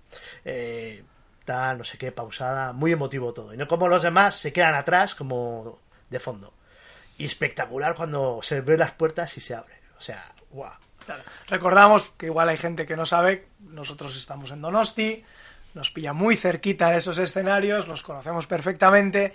[0.43, 1.03] eh,
[1.45, 3.53] tal, no sé qué, pausada, muy emotivo todo.
[3.53, 5.79] Y no como los demás se quedan atrás como
[6.09, 6.53] de fondo.
[7.17, 9.75] Y espectacular cuando se ven las puertas y se abre.
[9.97, 10.73] O sea, guau.
[11.47, 15.23] Recordamos que igual hay gente que no sabe, nosotros estamos en Donosti,
[15.73, 19.33] nos pilla muy cerquita de esos escenarios, los conocemos perfectamente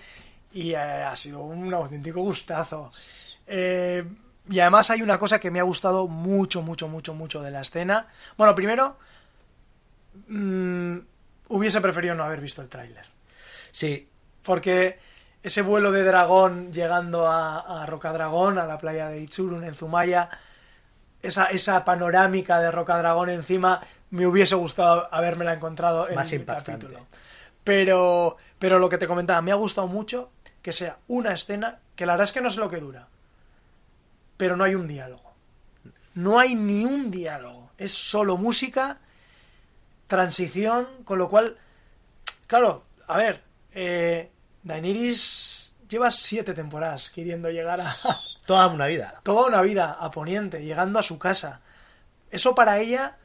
[0.51, 2.91] y eh, ha sido un auténtico gustazo.
[3.45, 4.03] Eh,
[4.49, 7.61] y además hay una cosa que me ha gustado mucho, mucho, mucho, mucho de la
[7.61, 8.07] escena.
[8.35, 8.97] Bueno, primero,
[10.27, 10.97] mm,
[11.49, 13.05] hubiese preferido no haber visto el tráiler.
[13.71, 14.07] Sí,
[14.43, 14.97] Porque
[15.43, 20.29] ese vuelo de dragón llegando a, a Rocadragón, a la playa de Ichurun en Zumaya,
[21.21, 23.81] esa, esa panorámica de Rocadragón encima,
[24.11, 26.71] me hubiese gustado habérmela encontrado en Más el impactante.
[26.87, 27.07] capítulo.
[27.63, 30.31] Pero, pero lo que te comentaba, me ha gustado mucho
[30.61, 33.07] que sea una escena que la verdad es que no sé lo que dura,
[34.37, 35.33] pero no hay un diálogo.
[36.15, 37.71] No hay ni un diálogo.
[37.77, 38.97] Es solo música,
[40.09, 41.55] transición, con lo cual,
[42.47, 43.41] claro, a ver,
[43.71, 44.29] eh,
[44.63, 47.95] Daenerys lleva siete temporadas queriendo llegar a
[48.45, 49.21] toda una vida.
[49.23, 51.61] toda una vida a Poniente, llegando a su casa.
[52.29, 53.17] Eso para ella,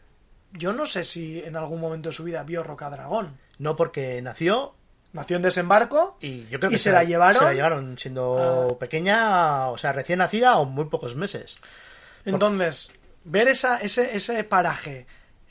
[0.53, 3.37] yo no sé si en algún momento de su vida vio Rocadragón.
[3.59, 4.75] No porque nació
[5.13, 7.39] Nació en desembarco y yo creo ¿Y que se la llevaron?
[7.39, 8.79] Se la llevaron siendo Ah.
[8.81, 11.57] pequeña, o sea, recién nacida o muy pocos meses.
[12.25, 12.89] Entonces,
[13.23, 15.07] ver esa, ese, ese paraje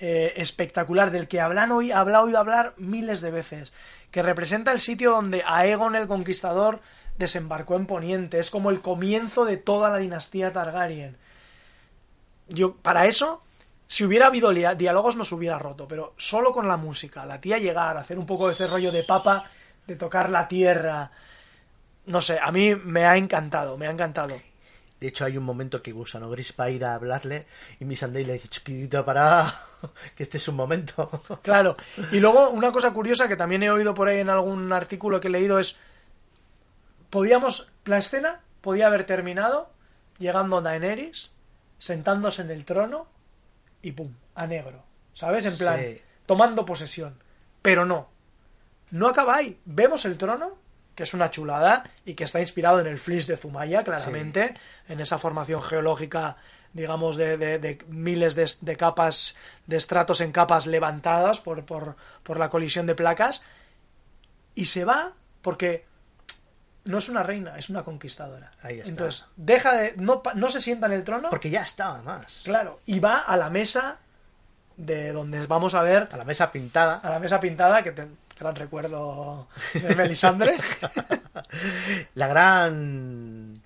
[0.06, 3.72] eh, espectacular del que hablan hoy, habla oído hablar miles de veces,
[4.12, 6.82] que representa el sitio donde Aegon el Conquistador
[7.18, 11.16] desembarcó en Poniente, es como el comienzo de toda la dinastía Targaryen.
[12.50, 13.44] Yo, para eso,
[13.88, 17.58] si hubiera habido diálogos no se hubiera roto, pero solo con la música, la tía
[17.58, 19.50] llegar, hacer un poco de ese rollo de papa,
[19.88, 21.12] de tocar la tierra,
[22.08, 24.36] no sé, a mí me ha encantado, me ha encantado.
[25.04, 27.46] De hecho, hay un momento que Gusano Gris va a ir a hablarle
[27.78, 29.54] y Miss Sunday le dice, chiquitito, para,
[30.16, 31.10] que este es un momento.
[31.42, 31.76] Claro.
[32.14, 35.28] Y luego una cosa curiosa que también he oído por ahí en algún artículo que
[35.28, 35.76] he leído es,
[37.10, 39.70] podíamos, la escena podía haber terminado
[40.20, 41.32] llegando Daenerys,
[41.80, 43.06] sentándose en el trono
[43.82, 44.84] y pum, a negro.
[45.16, 45.46] ¿Sabes?
[45.46, 46.02] En plan, Sí.
[46.26, 47.16] tomando posesión.
[47.62, 48.08] Pero no.
[48.92, 49.60] No acaba ahí.
[49.66, 50.58] Vemos el trono,
[50.95, 54.53] que es una chulada y que está inspirado en el Flis de Zumaya, claramente,
[54.88, 56.38] en esa formación geológica,
[56.74, 59.36] digamos, de, de- de miles de, de capas,
[59.68, 63.41] de estratos en capas levantadas por, por, por la colisión de placas.
[64.56, 65.86] Y se va porque
[66.86, 68.52] no es una reina, es una conquistadora.
[68.61, 68.90] Ahí está.
[68.90, 69.94] Entonces, deja de.
[69.98, 71.30] No, no se sienta en el trono.
[71.30, 72.41] Porque ya estaba más.
[72.44, 73.98] Claro, y va a la mesa
[74.78, 76.95] de donde vamos a ver A la mesa pintada.
[76.98, 78.07] a la mesa pintada, que te,
[78.39, 80.55] gran recuerdo de Melisandre.
[82.15, 83.61] La gran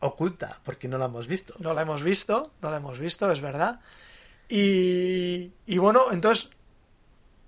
[0.00, 1.54] oculta, porque no la hemos visto.
[1.58, 3.80] no la hemos visto, no la hemos visto, es verdad.
[4.48, 6.50] Y, y bueno, entonces,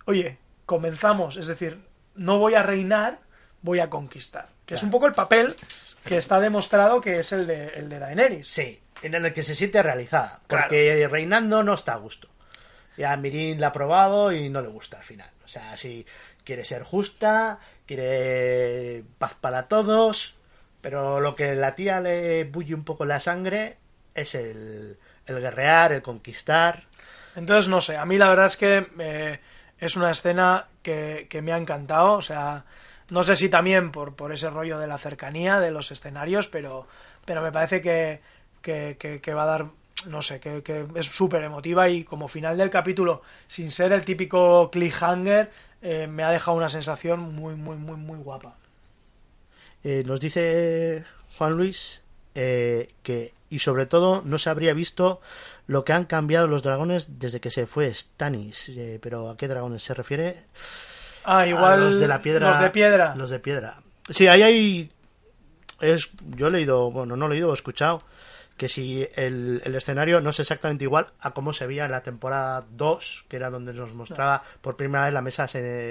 [0.06, 1.80] oye, comenzamos, es decir,
[2.14, 3.20] no voy a reinar,
[3.62, 4.48] voy a conquistar.
[4.66, 5.54] Que es un poco el papel
[6.04, 8.48] que está demostrado que es el de, el de Daenerys.
[8.48, 10.42] Sí, en el que se siente realizada.
[10.46, 10.64] Claro.
[10.64, 12.28] Porque reinando no está a gusto.
[12.98, 15.30] Ya Mirin la ha probado y no le gusta al final.
[15.44, 16.04] O sea, si
[16.48, 20.34] quiere ser justa, quiere paz para todos,
[20.80, 23.76] pero lo que la tía le bulle un poco la sangre
[24.14, 24.96] es el,
[25.26, 26.84] el guerrear, el conquistar.
[27.36, 29.40] Entonces, no sé, a mí la verdad es que eh,
[29.78, 32.64] es una escena que, que me ha encantado, o sea,
[33.10, 36.86] no sé si también por, por ese rollo de la cercanía de los escenarios, pero,
[37.26, 38.22] pero me parece que,
[38.62, 39.66] que, que- va a dar,
[40.06, 40.62] no sé, que
[40.94, 45.50] es súper emotiva y como final del capítulo, sin ser el típico cliffhanger,
[45.82, 48.56] eh, me ha dejado una sensación muy, muy, muy, muy guapa.
[49.84, 51.04] Eh, nos dice
[51.36, 52.02] Juan Luis
[52.34, 55.20] eh, que, y sobre todo, no se habría visto
[55.66, 58.72] lo que han cambiado los dragones desde que se fue Stannis.
[59.00, 60.44] Pero ¿a qué dragones se refiere?
[61.24, 62.48] Ah, igual A los de la piedra.
[62.48, 63.14] Los de piedra.
[63.14, 63.80] Los de piedra.
[64.10, 64.88] Sí, ahí hay.
[65.80, 68.02] Es, yo he leído, bueno, no he leído, he escuchado
[68.58, 72.02] que si el, el escenario no es exactamente igual a cómo se veía en la
[72.02, 75.46] temporada 2, que era donde nos mostraba por primera vez la mesa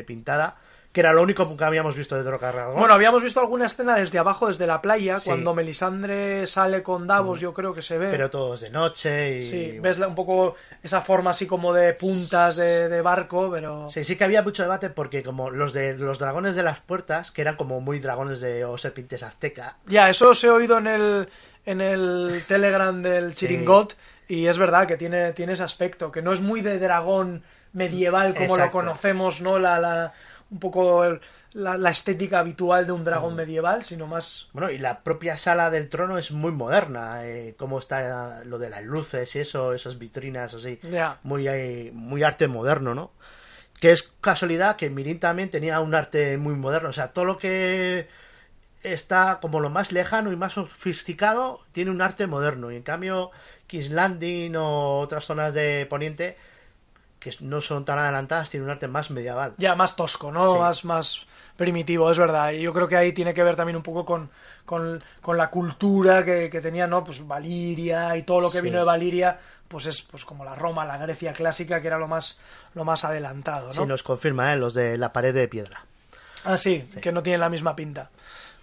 [0.06, 0.58] pintada,
[0.92, 2.80] que era lo único que habíamos visto de Droga Dragón.
[2.80, 5.30] Bueno, habíamos visto alguna escena desde abajo, desde la playa, Sí.
[5.30, 8.10] cuando Melisandre sale con Davos, yo creo que se ve.
[8.10, 9.42] pero todos de noche y.
[9.42, 13.90] Sí, ves un poco esa forma así como de puntas de, de barco, pero...
[13.92, 17.32] Sí, sí que había mucho debate porque como los de los dragones de las puertas,
[17.32, 20.88] que eran como muy dragones de o serpientes azteca, Ya, eso os he oído en
[20.88, 21.30] el,
[21.68, 23.96] en el Telegram del Chiringot
[24.28, 28.34] y es verdad que tiene, tiene ese aspecto, que no es muy de dragón medieval
[28.34, 29.60] como lo conocemos, ¿no?
[29.60, 30.14] La, la,
[30.50, 31.20] un poco el-
[31.54, 33.38] la, la estética habitual de un dragón Mm.
[33.38, 34.50] medieval, sino más...
[34.54, 38.70] Bueno, y la propia sala del trono es muy moderna, eh, cómo está lo de
[38.70, 40.80] las luces y eso, esas vitrinas así,
[41.24, 43.12] muy, eh, muy arte moderno, ¿no?
[43.80, 47.38] Que es casualidad que Mirin también tenía un arte muy moderno, o sea, todo lo
[47.38, 48.08] que
[48.84, 53.32] está como lo más lejano y más sofisticado tiene un arte moderno, y en cambio
[53.68, 56.38] King's Landing o otras zonas de Poniente
[57.20, 59.54] que no son tan adelantadas tienen un arte más medieval.
[59.58, 60.54] Ya, más tosco, ¿no?
[60.54, 60.60] Sí.
[60.60, 61.26] Más, más
[61.58, 62.52] primitivo, es verdad.
[62.52, 64.30] Y yo creo que ahí tiene que ver también un poco con,
[64.66, 67.04] con, con la cultura que, que tenía, ¿no?
[67.04, 68.64] Pues Valiria y todo lo que Sí.
[68.66, 72.08] vino de Valiria, pues es pues como la Roma, la Grecia clásica, que era lo
[72.08, 72.40] más,
[72.76, 73.74] lo más adelantado, ¿no?
[73.74, 74.58] Sí, nos confirma, ¿eh?
[74.58, 75.82] los de la pared de piedra.
[76.46, 78.10] Ah, sí, que no tienen la misma pinta.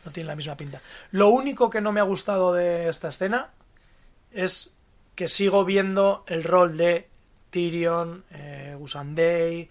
[0.04, 0.80] No tienen la misma pinta.
[1.12, 3.48] Lo único que no me ha gustado de esta escena
[4.32, 4.72] es
[5.14, 7.08] que sigo viendo el rol de
[7.50, 9.70] Tyrion, eh, Gusandei,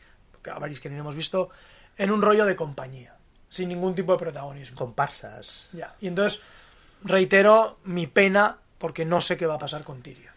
[0.52, 1.50] a Varys que ni hemos visto,
[1.98, 3.16] en un rollo de compañía,
[3.50, 4.78] sin ningún tipo de protagonismo.
[4.78, 5.70] Comparsas.
[5.74, 5.94] Ya.
[6.02, 6.42] Y entonces
[7.04, 10.34] reitero mi pena porque no sé qué va a pasar con Tyrion.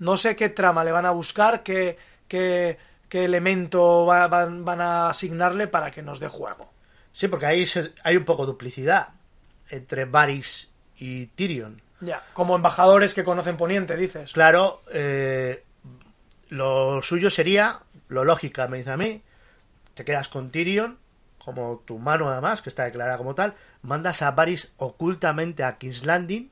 [0.00, 1.96] No sé qué trama le van a buscar, qué,
[2.26, 2.78] qué,
[3.08, 6.72] qué elemento va- van, van a asignarle para que nos dé juego.
[7.14, 9.08] Sí, porque ahí se- hay un poco de duplicidad
[9.70, 10.68] entre Varys
[10.98, 11.80] y Tyrion.
[12.00, 14.32] Ya, como embajadores que conocen Poniente, dices.
[14.32, 15.64] Claro, eh,
[16.48, 19.22] lo suyo sería, lo lógica me dice a mí,
[19.94, 20.98] te quedas con Tyrion,
[21.38, 26.04] como tu mano además, que está declarada como tal, mandas a Varys ocultamente a King's
[26.04, 26.50] Landing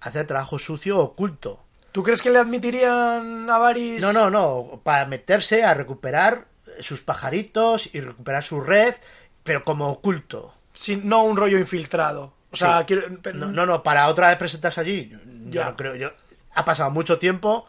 [0.00, 1.60] a hacer trabajo sucio oculto.
[1.92, 4.02] ¿Tú crees que le admitirían a Varys?
[4.02, 6.46] No, no, no, para meterse a recuperar
[6.80, 8.94] sus pajaritos y recuperar su red,
[9.44, 10.52] pero como oculto.
[11.04, 12.32] No un rollo infiltrado.
[12.50, 12.84] O sea, Sí.
[12.86, 15.18] quiero- pero- No, no, no, para otra vez presentarse allí, yo
[15.50, 15.64] Ya.
[15.66, 15.94] no creo.
[15.94, 16.10] Yo,
[16.54, 17.66] ha pasado mucho tiempo.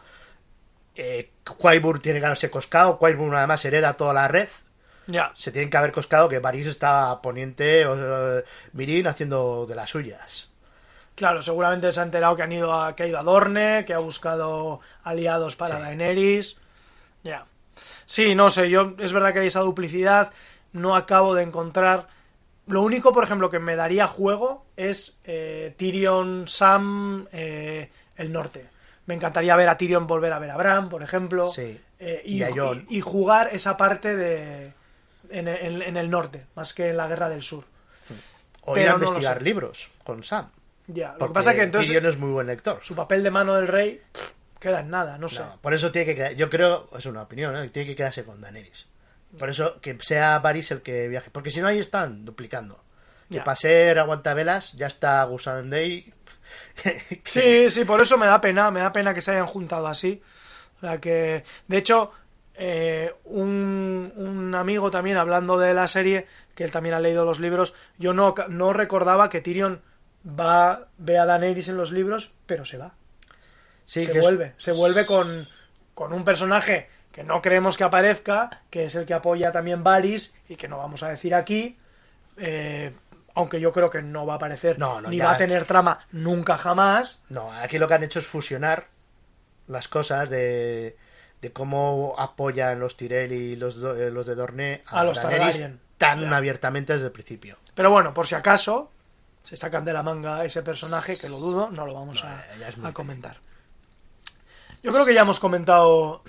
[0.94, 2.98] Eh, Quaibur tiene que haberse coscado.
[2.98, 4.48] Quaibur además hereda toda la red.
[5.08, 5.30] Ya.
[5.36, 9.90] Se tienen que haber coscado que Varys está poniente o eh, Mirin haciendo de las
[9.90, 10.48] suyas.
[11.14, 13.94] Claro, seguramente se ha enterado que han ido a, que ha ido a Dorne, que
[13.94, 15.82] ha buscado aliados para Sí.
[15.82, 16.56] Daenerys.
[17.22, 17.44] Ya.
[18.04, 20.32] Sí, no sé, yo es verdad que hay esa duplicidad,
[20.72, 22.08] no acabo de encontrar.
[22.66, 28.66] Lo único, por ejemplo, que me daría juego es eh, Tyrion, Sam, eh, el norte.
[29.06, 31.48] Me encantaría ver a Tyrion volver a ver a Bran, por ejemplo.
[31.50, 31.80] Sí.
[31.98, 32.22] Eh,
[32.88, 34.72] Y jugar esa parte de
[35.30, 37.64] en, en- en el norte, más que en la guerra del sur.
[38.62, 40.48] O Pero ir a no investigar libros con Sam.
[40.88, 42.78] Ya, lo que pasa es que entonces Tyrion es muy buen lector.
[42.82, 44.02] su papel de mano del rey
[44.58, 45.40] queda en nada, no sé.
[45.40, 47.68] No, por eso tiene que quedar, yo creo, es una opinión, ¿eh?
[47.70, 48.86] tiene que quedarse con Daenerys.
[49.38, 52.82] Por eso que sea Varys el que viaje, porque si no ahí están duplicando.
[53.30, 56.12] Que para ser aguantavelas ya está Gusan Day.
[57.24, 60.22] Sí, sí, por eso me da pena, me da pena que se hayan juntado así.
[60.76, 62.12] O sea que, de hecho,
[62.54, 67.40] eh, un, un amigo también hablando de la serie, que él también ha leído los
[67.40, 69.80] libros, yo no, no recordaba que Tyrion
[70.24, 72.94] va, ve a Daenerys en los libros, pero se va.
[73.84, 75.48] Sí, se que es- vuelve, se vuelve con,
[75.94, 80.34] con un personaje que no creemos que aparezca, que es el que apoya también Varys
[80.50, 81.78] y que no vamos a decir aquí,
[82.36, 82.92] eh,
[83.34, 85.64] aunque yo creo que no va a aparecer No, no, ni ya- va a tener
[85.64, 87.18] trama nunca jamás.
[87.30, 88.88] No, aquí lo que han hecho es fusionar
[89.66, 90.96] las cosas de,
[91.40, 95.80] de cómo apoyan los Tyrell y los, eh, los de Dorne A los Daenerys Targaryen.
[95.96, 96.36] tan Ya.
[96.36, 97.56] abiertamente desde el principio.
[97.74, 98.90] Pero bueno, por si acaso
[99.42, 102.28] se sacan de la manga ese personaje, que lo dudo, no lo vamos No,
[102.84, 103.38] a, a comentar.
[104.82, 106.22] Yo creo que ya hemos comentado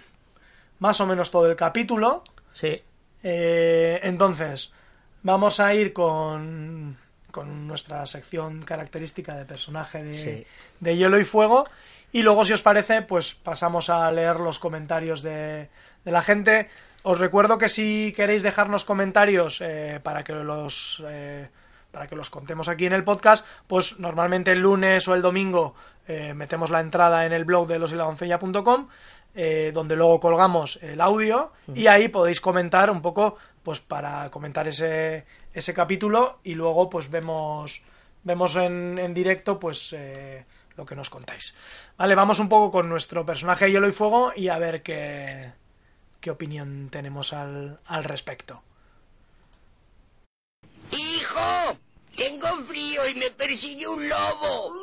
[0.80, 2.24] más o menos todo el capítulo.
[2.54, 2.82] Sí,
[3.24, 4.72] Eh, entonces,
[5.24, 6.98] vamos a ir con,
[7.32, 10.46] con nuestra sección característica de personaje de, Sí.
[10.80, 11.66] de hielo y fuego.
[12.12, 15.70] Y luego, si os parece, pues pasamos a leer los comentarios de,
[16.06, 16.70] de la gente.
[17.04, 21.50] Os recuerdo que si queréis dejarnos comentarios eh, para que los eh,
[21.92, 25.74] para que los contemos aquí en el podcast, pues normalmente el lunes o el domingo
[26.08, 28.88] eh, metemos la entrada en el blog de losiladoncella.com
[29.40, 34.68] eh, donde luego colgamos el audio y ahí podéis comentar un poco pues para comentar
[34.68, 37.84] ese, ese capítulo y luego pues vemos
[38.24, 40.44] vemos en, en directo pues eh,
[40.76, 41.54] lo que nos contáis
[41.98, 45.52] vale vamos un poco con nuestro personaje de hielo y fuego y a ver qué
[46.20, 48.64] qué opinión tenemos al, al respecto
[50.90, 51.78] ¡Hijo!
[52.16, 54.74] Tengo frío y me persigue un lobo.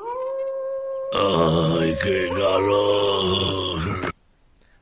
[1.12, 4.14] ¡Ay, qué calor!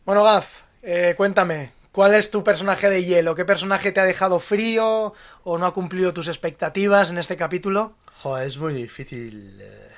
[0.04, 3.34] Bueno Gaf eh, cuéntame ¿Cuál es tu personaje de hielo?
[3.34, 5.12] ¿Qué personaje te ha dejado frío
[5.44, 7.96] o no ha cumplido tus expectativas en este capítulo?
[8.22, 9.58] Joder, es muy difícil.
[9.60, 9.88] eh,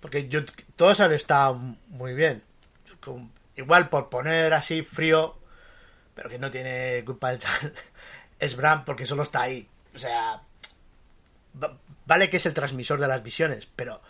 [0.00, 0.42] Porque yo,
[0.76, 1.56] todos han estado
[1.88, 2.44] muy bien.
[3.56, 5.36] Igual por poner así frío,
[6.14, 7.74] pero que no tiene culpa del chaval,
[8.38, 9.68] es Bran porque solo está ahí.
[9.96, 10.40] O sea,
[11.60, 11.76] va-
[12.06, 14.00] vale que es el transmisor de las visiones, pero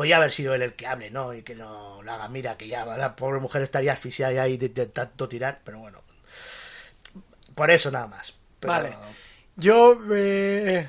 [0.00, 1.34] podría haber sido él el que hable, ¿no?
[1.34, 4.70] Y que no la haga, mira, que ya la pobre mujer estaría asfixiada ahí de,
[4.70, 6.00] de tanto tirar, pero bueno.
[7.54, 8.32] Por eso nada más.
[8.58, 8.96] Pero- Vale.
[9.56, 10.88] Yo eh,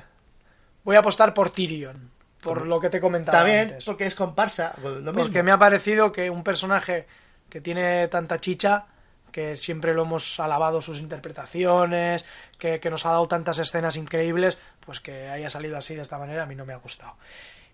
[0.82, 2.10] voy a apostar por Tyrion,
[2.40, 3.84] por lo que te comentaba bien, antes.
[3.84, 4.74] porque es comparsa.
[4.82, 5.12] Lo mismo.
[5.12, 7.06] Porque me ha parecido que un personaje
[7.50, 8.86] que tiene tanta chicha,
[9.30, 12.24] que siempre lo hemos alabado sus interpretaciones,
[12.58, 16.16] que, que nos ha dado tantas escenas increíbles, pues que haya salido así de esta
[16.16, 17.14] manera a mí no me ha gustado.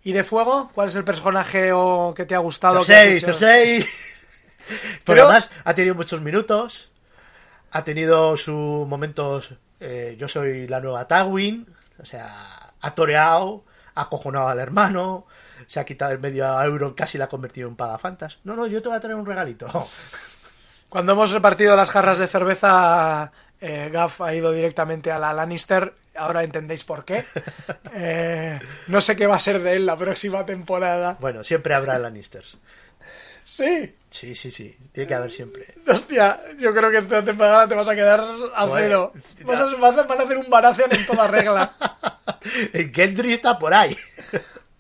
[0.05, 0.71] ¿Y de fuego?
[0.75, 2.85] ¿Cuál es el personaje o que te ha gustado?
[2.85, 3.21] Cersei?
[3.21, 3.87] Cersei.
[5.05, 6.91] Pero además ha tenido muchos minutos.
[7.71, 9.55] Ha tenido sus momentos.
[9.81, 11.67] eh, yo soy la nueva Tywin.
[12.01, 13.65] O sea, ha toreado.
[13.95, 15.27] Ha acojonado al hermano.
[15.67, 16.95] Se ha quitado el medio euro.
[16.95, 18.39] Casi la ha convertido en pagafantas.
[18.45, 19.67] No, no, yo te voy a traer un regalito.
[20.89, 23.31] Cuando hemos repartido las jarras de cerveza,
[23.61, 25.93] eh, Gaff ha ido directamente a la Lannister.
[26.19, 27.25] Ahora entendéis por qué.
[27.95, 28.59] Eh,
[28.89, 31.17] no sé qué va a ser de él la próxima temporada.
[31.21, 32.57] Bueno, siempre habrá Lannisters.
[33.45, 34.75] Sí, Sí, sí, sí.
[34.93, 35.75] Tiene que haber siempre.
[35.87, 38.21] hostia, yo creo que esta temporada te vas a quedar
[38.55, 38.85] a Joder.
[38.85, 39.13] cero.
[39.45, 41.71] Vas a, vas a- van a hacer un Baratheon en toda regla.
[42.73, 43.95] El Gendry está por ahí.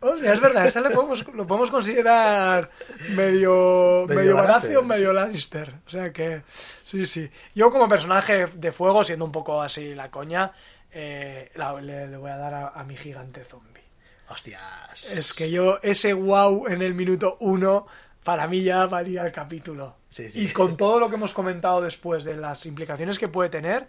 [0.00, 2.70] Hostia, es verdad, este lo podemos, lo podemos considerar
[3.10, 4.88] medio, Medio medio, Baratheon, Baratheon, sí.
[4.88, 5.74] medio Lannister.
[5.86, 6.42] O sea que,
[6.84, 7.28] sí, sí.
[7.54, 10.52] Yo como personaje de fuego, siendo un poco así la coña,
[10.92, 13.82] eh, la- le, le voy a dar a, a mi gigante zombie.
[14.28, 15.10] Hostias.
[15.10, 17.86] Es que yo, ese wow en el minuto uno,
[18.22, 19.96] para mí ya valía el capítulo.
[20.10, 20.40] Sí, sí.
[20.44, 23.86] Y con todo lo que hemos comentado después de las implicaciones que puede tener,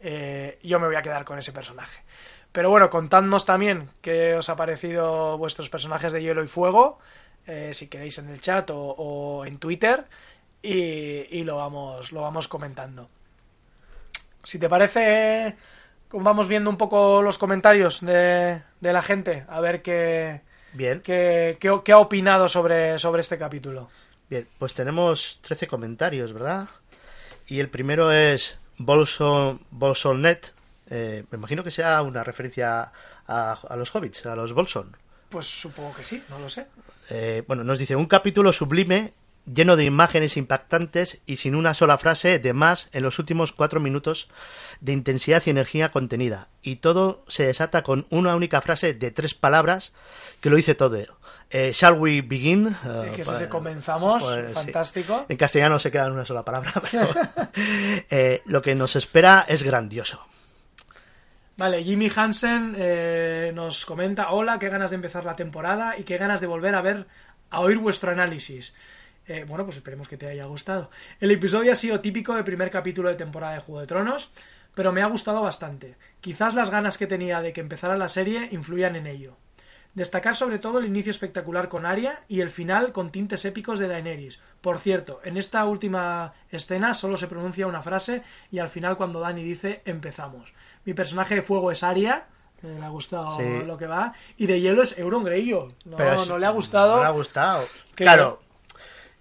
[0.00, 2.00] eh, yo me voy a quedar con ese personaje.
[2.52, 6.98] Pero bueno, contadnos también qué os ha parecido vuestros personajes de hielo y fuego,
[7.46, 10.04] eh, si queréis en el chat o, o en Twitter,
[10.62, 10.72] y,
[11.38, 13.08] y lo, vamos, lo vamos comentando.
[14.44, 15.56] Si te parece,
[16.12, 20.40] vamos viendo un poco los comentarios de, de la gente, a ver qué,
[20.72, 21.00] Bien.
[21.00, 23.88] qué, qué- qué ha opinado sobre, sobre este capítulo.
[24.30, 26.68] Bien, pues tenemos 13 comentarios, ¿verdad?
[27.46, 30.54] Y el primero es Bolson, Bolsonnet.
[30.88, 32.92] Eh, me imagino que sea una referencia
[33.26, 34.96] a, a los hobbits, a los Bolson.
[35.28, 36.66] Pues supongo que sí, no lo sé.
[37.10, 39.12] Eh, bueno, nos dice un capítulo sublime,
[39.46, 43.80] lleno de imágenes impactantes y sin una sola frase de más en los últimos cuatro
[43.80, 44.28] minutos
[44.80, 46.48] de intensidad y energía contenida.
[46.62, 49.92] Y todo se desata con una única frase de tres palabras
[50.40, 50.96] que lo dice todo.
[51.50, 52.68] Eh, shall we begin?
[52.68, 54.54] Eh, que si pues- se comenzamos, pues, sí.
[54.54, 55.26] fantástico.
[55.28, 57.08] En castellano se queda en una sola palabra, pero
[58.10, 60.24] eh, lo que nos espera es grandioso.
[61.56, 66.16] Vale, Jimmy Hansen eh, nos comenta, hola, qué ganas de empezar la temporada y qué
[66.16, 67.06] ganas de volver a ver,
[67.50, 68.74] a oír vuestro análisis.
[69.26, 70.90] Eh, bueno, pues esperemos que te haya gustado.
[71.20, 74.30] El episodio ha sido típico del primer capítulo de temporada de Juego de Tronos,
[74.74, 75.96] pero me ha gustado bastante.
[76.20, 79.36] Quizás las ganas que tenía de que empezara la serie influían en ello.
[79.94, 83.88] Destacar sobre todo el inicio espectacular con Arya y el final con tintes épicos de
[83.88, 84.40] Daenerys.
[84.62, 89.20] Por cierto, en esta última escena solo se pronuncia una frase y al final cuando
[89.20, 90.54] Dani dice empezamos.
[90.86, 92.24] Mi personaje de fuego es Arya,
[92.58, 93.64] que le ha gustado Sí.
[93.66, 95.74] lo que va, y de hielo es Euron Greyjoy.
[95.84, 96.96] No, Pero es- no le ha gustado.
[96.96, 97.66] No le ha gustado.
[97.94, 98.40] que- Claro,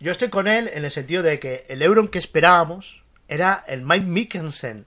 [0.01, 3.83] yo estoy con él en el sentido de que el Euron que esperábamos era el
[3.83, 4.85] Mike Mikkelsen,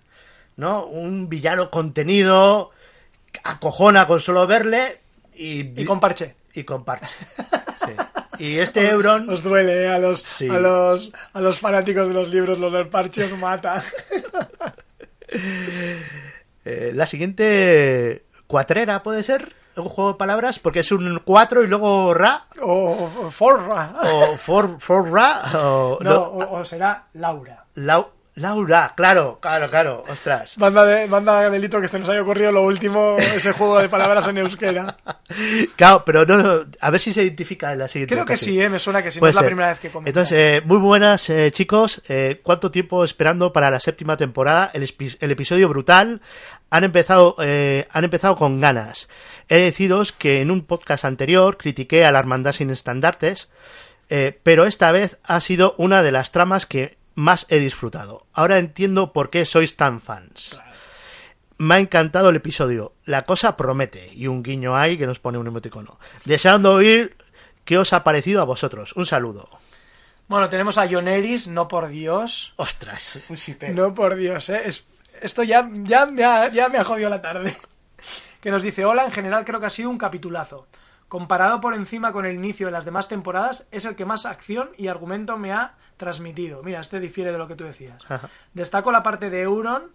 [0.57, 0.85] ¿no?
[0.87, 2.71] Un villano contenido,
[3.45, 5.01] acojona con solo verle
[5.35, 6.35] y, Y con parche.
[6.53, 7.17] y con parche.
[7.85, 7.93] Sí.
[8.39, 9.29] Y este Euron...
[9.29, 9.89] Os duele, ¿eh?
[9.89, 10.49] a los, Sí.
[10.49, 13.85] a los a los fanáticos de los libros, los del parche os mata.
[16.65, 21.67] eh, la siguiente cuatrera puede ser un juego de palabras porque es un cuatro y
[21.67, 23.95] luego ra o, o Forra.
[24.03, 27.65] o for, for ra o no, no, o, o será Laura.
[27.75, 30.57] Lau- Laura, claro, claro, claro, ostras.
[30.57, 33.89] Banda de, banda de delito que se nos haya ocurrido lo último, ese juego de
[33.89, 34.97] palabras en euskera.
[35.77, 38.15] Claro, pero no, no, a ver si se identifica en la siguiente.
[38.15, 38.69] Creo que sí, ¿eh?
[38.69, 40.11] me suena que sí, no es la primera vez que comenta.
[40.11, 42.03] Entonces, eh, muy buenas, eh, chicos.
[42.09, 44.71] Eh, ¿Cuánto tiempo esperando para la séptima temporada?
[44.75, 46.21] El episodio brutal.
[46.71, 49.09] Han empezado, eh, han empezado con ganas.
[49.49, 53.51] He de deciros que en un podcast anterior critiqué a la Hermandad sin estandartes,
[54.09, 58.27] eh, pero esta vez ha sido una de las tramas que más he disfrutado.
[58.33, 60.61] Ahora entiendo por qué sois tan fans.
[61.59, 62.93] Me ha encantado el episodio.
[63.05, 64.13] La cosa promete.
[64.13, 65.99] Y un guiño hay que nos pone un emoticono.
[66.25, 67.17] Deseando oír
[67.65, 68.93] qué os ha parecido a vosotros.
[68.97, 69.49] Un saludo.
[70.27, 72.55] Bueno, tenemos a Yoneris, no por Dios.
[72.57, 73.21] Ostras.
[73.75, 74.63] No por Dios, ¿eh?
[74.67, 74.85] Es-
[75.21, 77.57] esto ya, ya, me ha, ya me ha jodido la tarde.
[78.41, 80.67] Que nos dice, hola, en general creo que ha sido un capitulazo.
[81.09, 84.69] Comparado por encima con el inicio de las demás temporadas, es el que más acción
[84.77, 86.63] y argumento me ha transmitido.
[86.63, 88.03] Mira, este difiere de lo que tú decías.
[88.09, 88.29] Ajá.
[88.53, 89.91] Destaco la parte de Euron,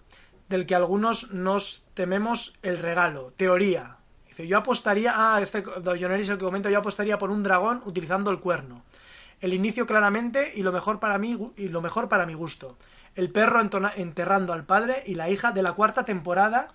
[0.48, 3.34] del que algunos nos tememos el regalo.
[3.38, 3.98] Teoría.
[4.28, 5.14] Dice, yo apostaría...
[5.16, 5.64] Ah, este
[5.98, 8.84] Yoneris el que comenta, yo apostaría por un dragón utilizando el cuerno.
[9.42, 12.78] El inicio claramente y lo mejor para mí y lo mejor para mi gusto.
[13.16, 13.62] El perro
[13.96, 16.70] enterrando al padre y la hija de la cuarta temporada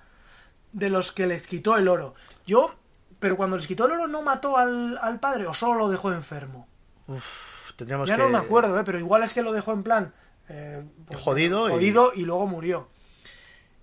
[0.72, 2.14] de los que les quitó el oro.
[2.46, 2.74] Yo,
[3.20, 6.12] pero cuando les quitó el oro no mató al, al padre o solo lo dejó
[6.12, 6.66] enfermo.
[7.06, 8.22] Uf, tendríamos Ya que...
[8.22, 8.82] no me acuerdo, ¿eh?
[8.84, 10.12] pero igual es que lo dejó en plan
[10.48, 12.22] eh, pues, Jodido y- jodido y...
[12.22, 12.88] luego murió.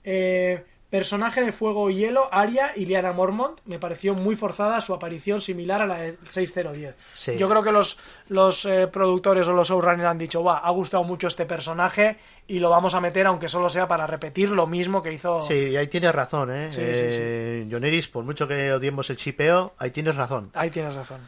[0.04, 4.94] Eh, personaje de fuego y hielo, Arya y Liana Mormont, me pareció muy forzada su
[4.94, 6.96] aparición similar a la de 6010.
[7.14, 7.38] Sí.
[7.38, 7.98] Yo creo que los,
[8.28, 12.60] los eh, productores o los showrunners han dicho, va, ha gustado mucho este personaje y
[12.60, 15.40] lo vamos a meter aunque solo sea para repetir lo mismo que hizo...
[15.40, 16.70] Sí, ahí tienes razón, ¿eh?
[16.74, 20.50] Sí, eh Yoneris, por mucho que odiemos el chipeo, ahí tienes razón.
[20.54, 21.22] Ahí tienes razón.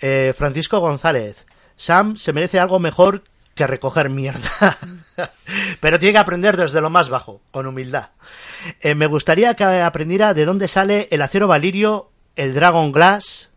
[0.00, 1.44] Eh, Francisco González.
[1.76, 3.24] Sam se merece algo mejor
[3.54, 4.78] que recoger mierda.
[5.80, 8.10] Pero tiene que aprender desde lo más bajo, con humildad.
[8.80, 13.50] Eh, me gustaría que aprendiera de dónde sale el acero valirio, el Dragon Glass.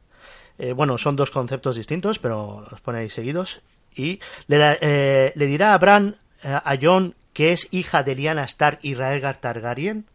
[0.58, 3.62] Eh, bueno, son dos conceptos distintos, pero los pone ahí seguidos.
[3.96, 8.94] Y le, eh, dirá a Bran, a Jon, que es hija de Lyanna Stark y
[8.96, 10.06] Rhaegar Targaryen.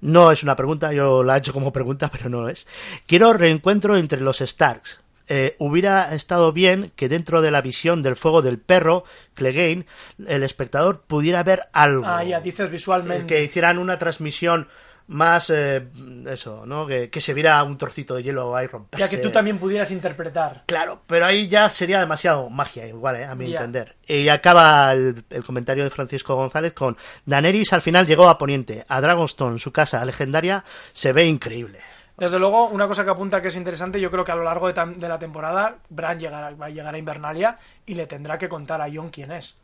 [0.00, 2.66] No es una pregunta, yo la he hecho como pregunta, pero no es.
[3.06, 5.01] Quiero reencuentro entre los Starks.
[5.28, 9.04] Eh, hubiera estado bien que dentro de la visión del fuego del perro,
[9.34, 9.86] Clegane,
[10.26, 12.04] el espectador pudiera ver algo.
[12.06, 13.26] Ah, ya dices visualmente.
[13.26, 14.68] Que hicieran una transmisión
[15.08, 15.88] más, eh,
[16.26, 16.86] eso, ¿no?
[16.86, 19.04] Que, que se viera un trocito de hielo ahí romperse.
[19.04, 20.64] Ya que tú también pudieras interpretar.
[20.66, 23.24] Claro, pero ahí ya sería demasiado magia, igual, ¿eh?
[23.24, 23.96] a mi entender.
[24.06, 26.96] Y acaba el, el comentario de Francisco González con
[27.26, 31.80] Daenerys al final llegó a Poniente, a Dragonstone, su casa legendaria, se ve increíble.
[32.22, 34.72] Desde luego, una cosa que apunta que es interesante, yo creo que a lo largo
[34.72, 38.48] de, de la temporada, Bran llegará, va a llegar a Invernalia y le tendrá que
[38.48, 39.58] contar a Jon quién es.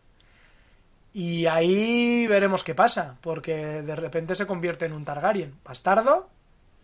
[1.14, 5.54] Y ahí veremos qué pasa, porque de repente se convierte en un Targaryen.
[5.64, 6.30] Bastardo,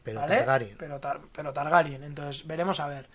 [0.04, 0.36] Pero ¿vale?
[0.36, 0.76] Targaryen.
[0.78, 3.08] Pero, Tar- pero Targaryen, entonces veremos a ver.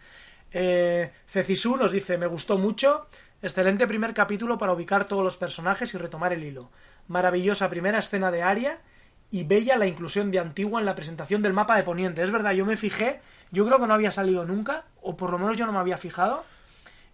[0.51, 3.07] Eh, Cecisu nos dice, me gustó mucho,
[3.41, 6.71] excelente primer capítulo para ubicar todos los personajes y retomar el hilo.
[7.07, 8.79] Maravillosa primera escena de Aria
[9.31, 12.23] y bella la inclusión de Antigua en la presentación del mapa de Poniente.
[12.23, 13.19] Es verdad, yo me fijé,
[13.51, 15.97] yo creo que no había salido nunca, o por lo menos yo no me había
[15.97, 16.43] fijado,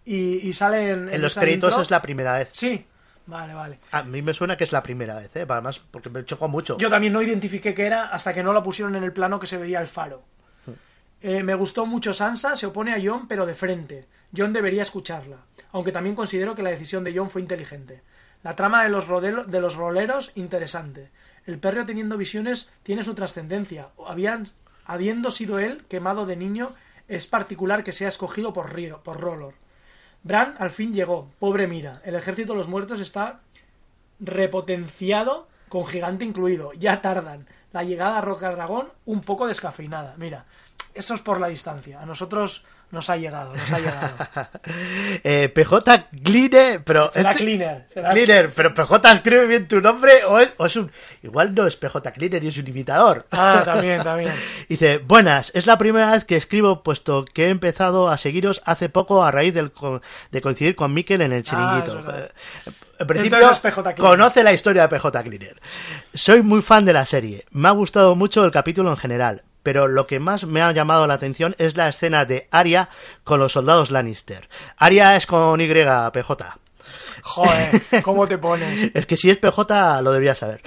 [0.04, 1.82] y, y sale en, En los créditos intro.
[1.82, 2.48] es la primera vez.
[2.52, 2.84] Sí,
[3.26, 3.78] vale, vale.
[3.90, 5.44] A mí me suena que es la primera vez, ¿eh?
[5.48, 6.78] además porque me chocó mucho.
[6.78, 9.46] Yo también no identifiqué qué era hasta que no la pusieron en el plano que
[9.46, 10.22] se veía el faro.
[11.22, 14.06] Eh, me gustó mucho Sansa, se opone a Jon, pero de frente.
[14.36, 15.38] Jon debería escucharla,
[15.72, 18.02] aunque también considero que la decisión de Jon fue inteligente.
[18.42, 21.10] La trama de los, rodelo- de los roleros, interesante.
[21.46, 23.90] El perro teniendo visiones tiene su trascendencia.
[24.06, 24.48] Habían,
[24.84, 26.70] habiendo sido él quemado de niño,
[27.08, 29.54] es particular que sea escogido por, Río, por Rolor.
[30.22, 31.30] Bran al fin llegó.
[31.38, 32.00] Pobre Mira.
[32.04, 33.40] El ejército de los muertos está
[34.18, 36.72] repotenciado con gigante incluido.
[36.72, 37.46] Ya tardan.
[37.72, 40.14] La llegada a Roca Dragón un poco descafeinada.
[40.16, 40.46] Mira,
[40.94, 42.00] eso es por la distancia.
[42.00, 44.10] A nosotros nos ha llegado, nos ha llegado.
[45.24, 47.10] Eh, PJ Cleaner, pero.
[47.12, 47.86] Será este- Cleaner.
[47.92, 50.90] será- Cleaner, pero PJ escribe bien tu nombre o es, o es un.
[51.22, 53.26] Igual no es PJ Cleaner y es un imitador.
[53.32, 54.32] Ah, también, también.
[54.68, 58.88] Dice, buenas, es la primera vez que escribo puesto que he empezado a seguiros hace
[58.88, 59.72] poco a raíz del
[60.30, 61.92] de coincidir con Mikel en el chiringuito.
[61.92, 62.30] Ah, verdad.
[62.66, 65.60] Eh, en principio, Entonces conoce la historia de PJ Cleaner.
[66.14, 67.44] Soy muy fan de la serie.
[67.50, 69.42] Me ha gustado mucho el capítulo en general.
[69.66, 72.88] Pero lo que más me ha llamado la atención es la escena de Arya
[73.24, 74.48] con los soldados Lannister.
[74.76, 76.58] Arya es con Y, PJ.
[77.22, 78.90] Joder, ¿cómo te pones?
[78.94, 80.60] Es que si es PJ lo debería saber.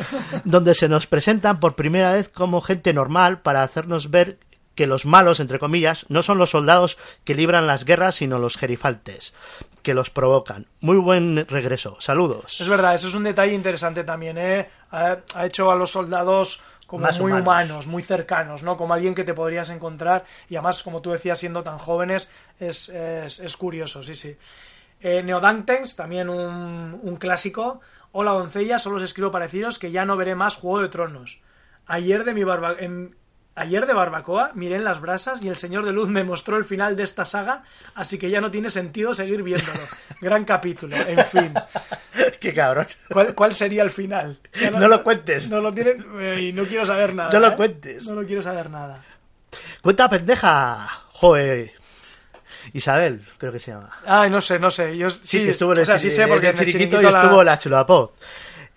[0.44, 4.38] Donde se nos presentan por primera vez como gente normal para hacernos ver
[4.76, 8.58] que los malos, entre comillas, no son los soldados que libran las guerras, sino los
[8.58, 9.34] gerifaltes,
[9.82, 10.68] que los provocan.
[10.82, 11.96] Muy buen regreso.
[12.02, 12.60] Saludos.
[12.60, 14.70] Es verdad, eso es un detalle interesante también, ¿eh?
[14.92, 17.46] Ha, ha hecho a los soldados como Más muy humanos.
[17.48, 17.88] humanos.
[17.88, 18.76] muy cercanos, ¿no?
[18.76, 22.28] Como alguien que te podrías encontrar y además, como tú decías, siendo tan jóvenes,
[22.60, 24.36] es, es, es curioso, sí, sí.
[25.00, 27.80] Eh, Neodantex, también un, un clásico.
[28.12, 31.42] Hola, doncella, solo os escribo para deciros que ya no veré más Juego de Tronos.
[31.86, 32.76] Ayer de mi barba...
[32.80, 33.16] en-
[33.60, 36.64] Ayer de barbacoa miré en las brasas y el señor de luz me mostró el
[36.66, 37.64] final de esta saga,
[37.96, 39.80] así que ya no tiene sentido seguir viéndolo.
[40.22, 41.54] Gran capítulo, en fin.
[42.40, 42.88] Qué cabrón.
[43.12, 44.40] ¿Cuál, cuál sería el final?
[44.74, 45.50] No lo cuentes.
[45.50, 47.30] No lo tienes eh, y no quiero saber nada.
[47.32, 47.56] No lo ¿eh?
[47.56, 48.06] cuentes.
[48.08, 49.04] No lo quiero saber nada.
[49.82, 50.88] Cuenta pendeja.
[51.12, 51.74] Joder.
[52.74, 53.90] Isabel, creo que se llama.
[54.06, 54.96] Ay, no sé, no sé.
[54.98, 56.70] Yo Sí, sí, que estuvo en o el, sea, chiri- sí sé porque en el
[56.70, 58.14] y la- estuvo la chulapó.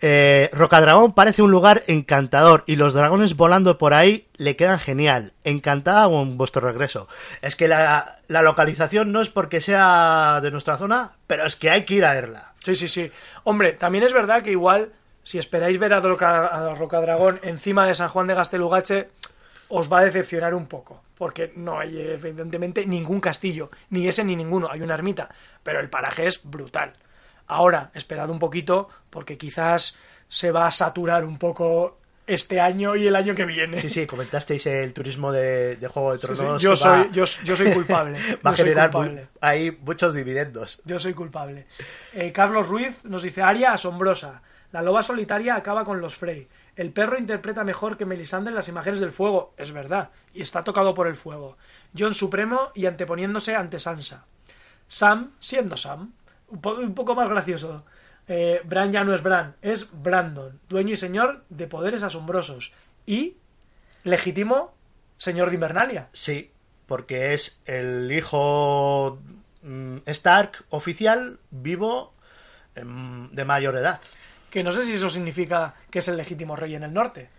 [0.05, 5.33] Eh, Rocadragón parece un lugar encantador y los dragones volando por ahí le quedan genial.
[5.45, 7.07] Encantada con vuestro regreso.
[7.41, 11.85] Es que la, localización no es porque sea de nuestra zona, pero es que hay
[11.85, 12.53] que ir a verla.
[12.59, 13.13] Sí, sí, sí.
[13.45, 14.93] Hombre, también es verdad que igual,
[15.23, 19.09] si esperáis ver a, a Rocadragón encima de San Juan de Gastelugache,
[19.69, 21.05] os va a decepcionar un poco.
[21.17, 23.71] Porque no hay, evidentemente, ningún castillo.
[23.91, 24.69] Ni ese ni ninguno.
[24.69, 25.29] Hay una ermita.
[25.63, 26.93] Pero el paraje es brutal.
[27.53, 29.97] Ahora, esperad un poquito, porque quizás
[30.29, 33.79] se va a saturar un poco este año y el año que viene.
[33.81, 36.35] Sí, sí, comentasteis el turismo de, de Juego de Sí, sí.
[36.35, 36.63] Tronos.
[36.63, 38.19] Yo, soy, va- yo, yo soy culpable.
[38.47, 39.29] va a generar muy- culpable.
[39.41, 40.81] ahí muchos dividendos.
[40.85, 41.67] Yo soy culpable.
[42.13, 44.41] Eh, Carlos Ruiz nos dice, Aria asombrosa.
[44.71, 46.49] La loba solitaria acaba con los Frey.
[46.77, 49.53] El perro interpreta mejor que Melisandre las imágenes del fuego.
[49.59, 50.09] Es verdad.
[50.33, 51.59] Y está tocado por el fuego.
[51.99, 54.25] John Supremo y anteponiéndose ante Sansa.
[54.89, 56.13] Sam siendo Sam.
[56.53, 57.85] Un, po- un poco más gracioso.
[58.29, 60.61] Eh, Bran ya no es Bran, es Brandon.
[60.69, 62.73] Dueño y señor de poderes asombrosos.
[63.07, 63.37] Y
[64.05, 64.75] legítimo
[65.19, 66.09] señor de Invernalia.
[66.13, 66.51] Sí,
[66.87, 69.19] porque es el hijo
[69.63, 72.13] mm, Stark oficial, vivo,
[72.75, 74.01] em, de mayor edad.
[74.51, 77.31] que no sé si eso significa que es el legítimo rey en el norte.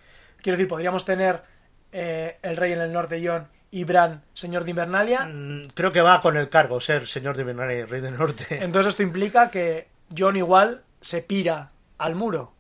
[0.42, 1.44] Quiero decir, podríamos tener
[1.92, 5.26] eh, el rey en el norte, John, y Bran, señor de Invernalia.
[5.26, 8.46] Mm, Creo que va con el cargo, ser señor de Invernalia y rey del norte.
[8.64, 12.54] Entonces esto implica que John igual se pira al muro.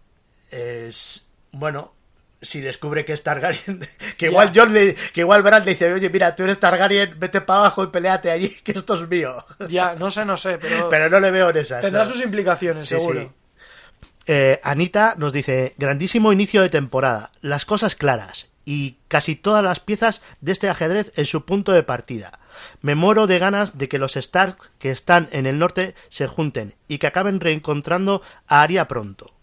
[0.50, 1.94] Es, bueno,
[2.42, 3.88] si descubre que es Targaryen,
[4.18, 7.42] que igual John le, que igual Bran le dice, oye, mira, tú eres Targaryen, vete
[7.42, 9.36] para abajo y peleate allí, que esto es mío.
[9.70, 11.82] Ya, no sé, no sé, pero, Pero no le veo en esas.
[11.82, 12.10] tendrá no.
[12.12, 13.22] sus implicaciones, Sí, seguro.
[13.22, 13.30] sí.
[14.26, 19.80] Eh, Anita nos dice, grandísimo inicio de temporada, las cosas claras y casi todas las
[19.80, 22.40] piezas de este ajedrez en su punto de partida.
[22.82, 26.76] Me muero de ganas de que los Stark que están en el norte se junten
[26.88, 29.34] y que acaben reencontrando a Arya pronto.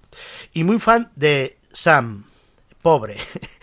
[0.52, 2.24] Y muy fan de Sam,
[2.82, 3.16] pobre.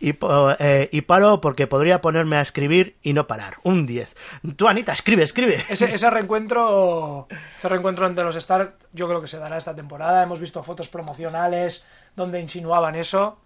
[0.00, 3.56] eh, y paro porque podría ponerme a escribir y no parar.
[3.62, 4.16] Un 10.
[4.56, 5.62] Tú, Anita, escribe, escribe.
[5.68, 10.22] Ese, ese reencuentro ese reencuentro entre los Stark yo creo que se dará esta temporada.
[10.22, 13.38] Hemos visto fotos promocionales donde insinuaban eso.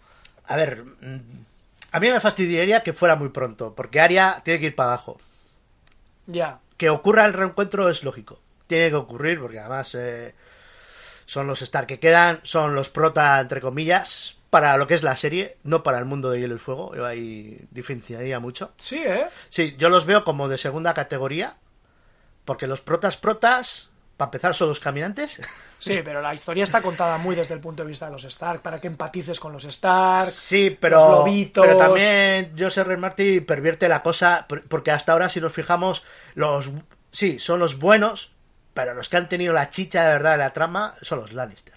[0.47, 1.45] A ver, mm,
[1.93, 5.19] a mí me fastidiaría que fuera muy pronto, porque Aria tiene que ir para abajo.
[6.27, 6.61] Ya.
[6.77, 8.39] Que ocurra el reencuentro es lógico.
[8.67, 10.35] Tiene que ocurrir, porque además eh,
[11.25, 15.17] son los Stark que quedan, son los prota, entre comillas, para lo que es la
[15.17, 16.95] serie, no para el mundo de Hielo y Fuego.
[16.95, 18.73] Yo ahí diferenciaría mucho.
[18.79, 19.27] Sí, ¿eh?
[19.49, 21.57] Sí, yo los veo como de segunda categoría,
[22.45, 25.41] porque los protas protas, para empezar, son los caminantes.
[25.79, 28.63] Sí, pero la historia está contada muy desde el punto de vista de los Stark,
[28.63, 30.25] para que empatices con los Stark.
[30.25, 31.65] Sí, los pero, lobitos.
[31.65, 32.97] pero también Joseph R.
[32.97, 36.03] Martin pervierte la cosa, por- porque hasta ahora, si nos fijamos,
[36.35, 36.71] los
[37.13, 38.33] sí, son los buenos,
[38.73, 41.75] pero los que han tenido la chicha de verdad de la trama son los Lannister.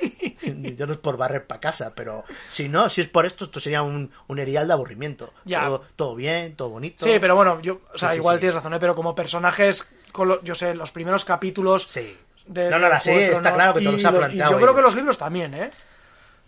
[0.76, 3.60] Yo no es por barrer para casa, pero si no, si es por esto, esto
[3.60, 5.32] sería un, un erial de aburrimiento.
[5.44, 5.64] Ya.
[5.66, 7.04] Todo, todo bien, todo bonito.
[7.04, 8.40] Sí, pero bueno, yo, o sea, Sí, igual sí.
[8.40, 8.78] tienes razón, ¿eh?
[8.80, 12.16] pero como personajes, con lo- yo sé, los primeros capítulos Sí.
[12.46, 14.52] de, no, no, la serie está claro que y los ha planteado.
[14.52, 15.70] yo creo que los libros también, ¿eh?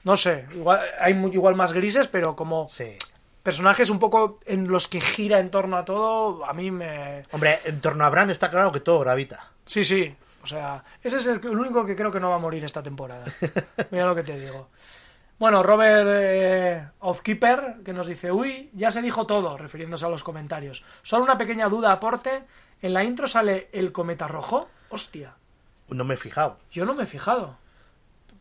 [0.05, 2.97] No sé, igual, hay igual más grises, pero como Sí.
[3.43, 7.24] personajes un poco en los que gira en torno a todo, a mí me...
[7.32, 9.51] Hombre, en torno a Bran está claro que todo gravita.
[9.64, 10.14] Sí, sí,
[10.44, 12.84] o sea, ese es el, el único que creo que no va a morir esta
[12.84, 13.24] temporada.
[13.90, 14.68] Mira lo que te digo.
[15.38, 20.22] Bueno, Robert eh, Oathkeeper, que nos dice, uy, ya se dijo todo, refiriéndose a los
[20.24, 20.82] comentarios.
[21.02, 22.44] Solo una pequeña duda aporte.
[22.82, 24.68] ¿En la intro sale el cometa rojo?
[24.90, 25.34] Hostia,
[25.88, 26.58] No me he fijado.
[26.70, 27.56] yo no me he fijado.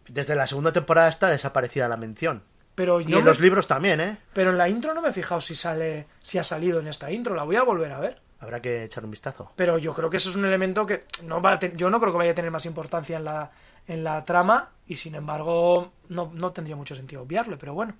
[0.07, 2.43] Desde la segunda temporada está desaparecida la mención.
[2.75, 4.17] Pero, Y en me- los libros también, ¿eh?
[4.33, 7.09] pero en la intro no me he fijado si sale, si ha salido en esta
[7.11, 7.33] intro.
[7.33, 8.19] La voy a volver a ver.
[8.39, 9.51] Habrá que echar un vistazo.
[9.55, 12.11] Pero yo creo que eso es un elemento que no va a yo no creo
[12.11, 13.49] que vaya a tener más importancia en la,
[13.87, 17.95] en la trama y sin embargo no, no tendría mucho sentido obviarlo, pero bueno.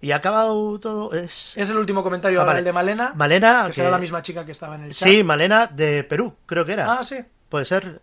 [0.00, 1.12] Y ha acabado todo.
[1.12, 1.56] Es...
[1.56, 2.58] Es el último comentario Ah, ahora vale.
[2.60, 3.12] el de Malena.
[3.14, 5.08] Malena, que será la misma chica que estaba en el chat.
[5.08, 6.92] Sí, Malena de Perú, creo que era.
[6.98, 7.16] Ah, sí.
[7.48, 8.02] Puede ser.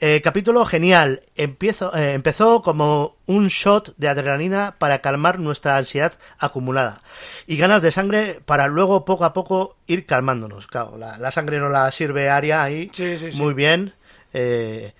[0.00, 1.22] Eh, capítulo genial.
[1.36, 7.00] Empiezo, eh, empezó como un shot de adrenalina para calmar nuestra ansiedad acumulada
[7.46, 10.66] y ganas de sangre para luego poco a poco ir calmándonos.
[10.66, 12.90] Claro, la, la sangre no la sirve Aria ahí.
[12.92, 13.40] Sí, sí, sí.
[13.40, 13.94] Muy bien.
[14.32, 14.92] Eh,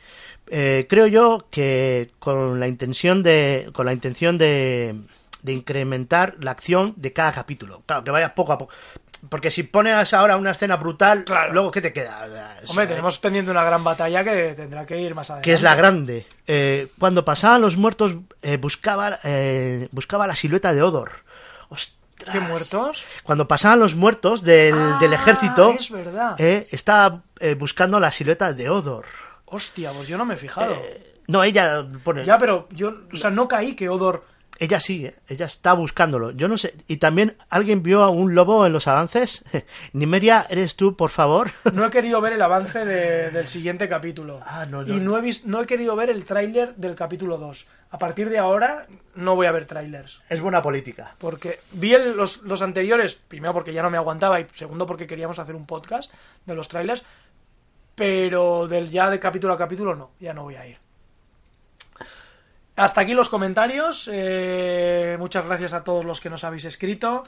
[0.46, 4.94] eh, creo yo que con la intención de con la intención de,
[5.42, 7.82] de incrementar la acción de cada capítulo.
[7.86, 8.72] Claro, que vaya poco a poco.
[9.28, 11.52] Porque si pones ahora una escena brutal, Claro.
[11.52, 12.56] luego ¿qué te queda?
[12.68, 15.44] Hombre, tenemos pendiente una gran batalla que tendrá que ir más adelante.
[15.50, 16.26] que es la grande.
[16.46, 21.10] Eh, cuando pasaban los muertos, eh, buscaba, eh, buscaba la silueta de Odor.
[21.68, 21.98] Ostras.
[22.32, 23.06] ¿Qué muertos?
[23.22, 26.34] Cuando pasaban los muertos del, Ah, del ejército, Es verdad.
[26.38, 27.22] eh, estaba
[27.58, 29.04] buscando la silueta de Odor.
[29.46, 30.76] Hostia, pues yo no me he fijado.
[31.28, 32.24] No, ella pone.
[32.24, 34.24] ya, pero yo, o sea, no caí que Odor.
[34.60, 36.32] Ella sí, eh, ella está buscándolo.
[36.32, 36.74] Yo no sé.
[36.86, 39.42] Y también alguien vio a un lobo en los avances.
[39.94, 41.50] Nimeria, ¿eres tú, por favor?
[41.72, 44.40] No he querido ver el avance de- del siguiente capítulo.
[44.44, 44.94] Ah, no, no.
[44.94, 47.66] y no he, vis- no he querido ver el tráiler del capítulo 2.
[47.92, 50.20] A partir de ahora no voy a ver tráilers.
[50.28, 51.14] es buena política.
[51.18, 55.06] Porque vi el- los, los anteriores, primero porque ya no me aguantaba y segundo porque
[55.06, 56.12] queríamos hacer un podcast
[56.44, 57.02] de los trailers,
[57.94, 60.76] pero del ya de capítulo a capítulo no, ya no voy a ir.
[62.81, 64.09] Hasta aquí los comentarios.
[64.11, 67.24] eh, muchas gracias a todos los que nos habéis escrito.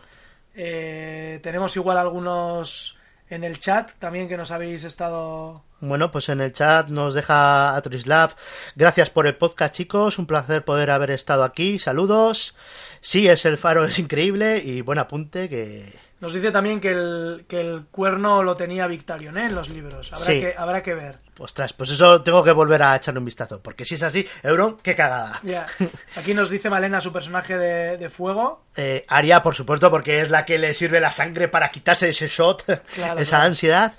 [0.55, 2.97] Eh, tenemos igual algunos
[3.29, 7.77] en el chat también que nos habéis estado Bueno, pues en el chat nos deja
[7.77, 8.35] Atrislav.
[8.77, 10.19] Gracias por el podcast, chicos.
[10.19, 11.79] Un placer poder haber estado aquí.
[11.79, 12.55] Saludos.
[13.03, 14.57] Sí, es el faro, es increíble.
[14.65, 16.12] Y buen apunte que.
[16.23, 19.47] Nos dice también que el, que el cuerno lo tenía Victarion ¿eh?
[19.47, 20.13] en los libros.
[20.13, 20.41] Habrá, Sí.
[20.41, 21.19] que, habrá que ver.
[21.39, 23.61] Ostras, pues eso tengo que volver a echarle un vistazo.
[23.61, 25.41] Porque si es así, Euron, qué cagada.
[26.17, 28.65] Aquí nos dice Malena su personaje de, de fuego.
[28.77, 32.29] Eh, Aria, por supuesto, porque es la que le sirve la sangre para quitarse ese
[32.29, 32.63] shot,
[32.95, 33.45] Claro, esa claro.
[33.51, 33.95] ansiedad.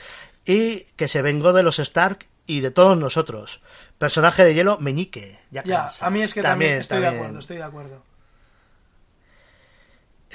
[0.46, 3.60] Y que se vengó de los Stark y de todos nosotros.
[3.98, 5.40] Personaje de hielo, Meñique.
[5.52, 7.22] Ya, a mí es que también, estoy de también.
[7.24, 8.04] acuerdo, estoy de acuerdo.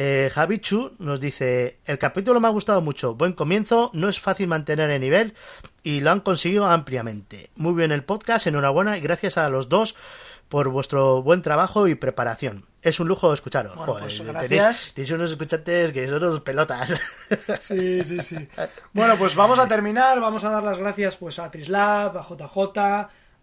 [0.00, 4.46] Eh, Javichu nos dice, el capítulo me ha gustado mucho, buen comienzo, no es fácil
[4.46, 5.34] mantener el nivel
[5.82, 7.50] y lo han conseguido ampliamente.
[7.56, 9.96] Muy bien el podcast, enhorabuena y gracias a los dos
[10.48, 12.64] por vuestro buen trabajo y preparación.
[12.80, 13.74] Es un lujo escucharos.
[13.74, 14.92] Bueno, Joder, pues, tenéis, gracias.
[14.94, 16.94] tenéis unos escuchantes que son unos pelotas.
[17.60, 18.48] Sí, sí, sí.
[18.92, 20.20] Bueno, pues vamos a terminar.
[20.20, 22.78] Vamos a dar las gracias pues a Trislab, a JJ,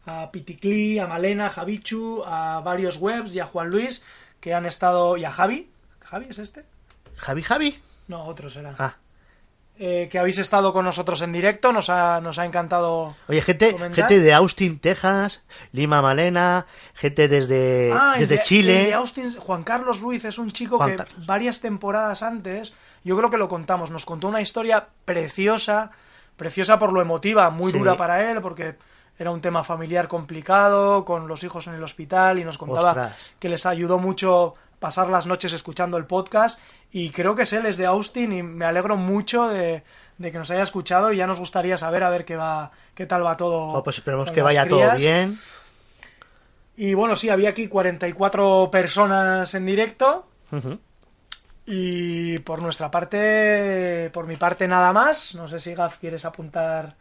[0.05, 4.01] a Piticli, a Malena, a Javichu, a varios webs y a Juan Luis
[4.39, 5.17] que han estado.
[5.17, 5.69] y a Javi.
[6.05, 6.65] ¿Javi es este?
[7.17, 7.79] Javi, Javi.
[8.07, 8.73] No, otro será.
[8.77, 8.95] Ah.
[9.77, 11.73] Eh, que habéis estado con nosotros en directo.
[11.73, 13.15] Nos ha, nos ha encantado.
[13.27, 14.07] Oye, gente, ¿Comentar?
[14.07, 18.85] gente de Austin, Texas, Lima Malena, gente desde, Ah, desde de- Chile.
[18.85, 21.25] de Austin, Juan Carlos Ruiz es un chico Juan que Carlos.
[21.27, 22.73] varias temporadas antes,
[23.03, 25.91] yo creo que lo contamos, nos contó una historia preciosa,
[26.37, 27.77] preciosa por lo emotiva, muy Sí.
[27.77, 28.75] dura para él, porque
[29.19, 33.31] era un tema familiar complicado, con los hijos en el hospital, y nos contaba Ostras.
[33.39, 36.59] que les ayudó mucho pasar las noches escuchando el podcast,
[36.91, 39.83] y creo que es él, es de Austin, y me alegro mucho de,
[40.17, 43.05] de que nos haya escuchado, y ya nos gustaría saber a ver qué va, qué
[43.05, 43.83] tal va todo.
[43.83, 45.39] Pues esperemos que vaya todo bien.
[46.77, 50.27] Y bueno, sí, había aquí 44 personas en directo.
[51.65, 55.35] Y por nuestra parte, por mi parte nada más.
[55.35, 56.95] No sé si Gaf quieres apuntar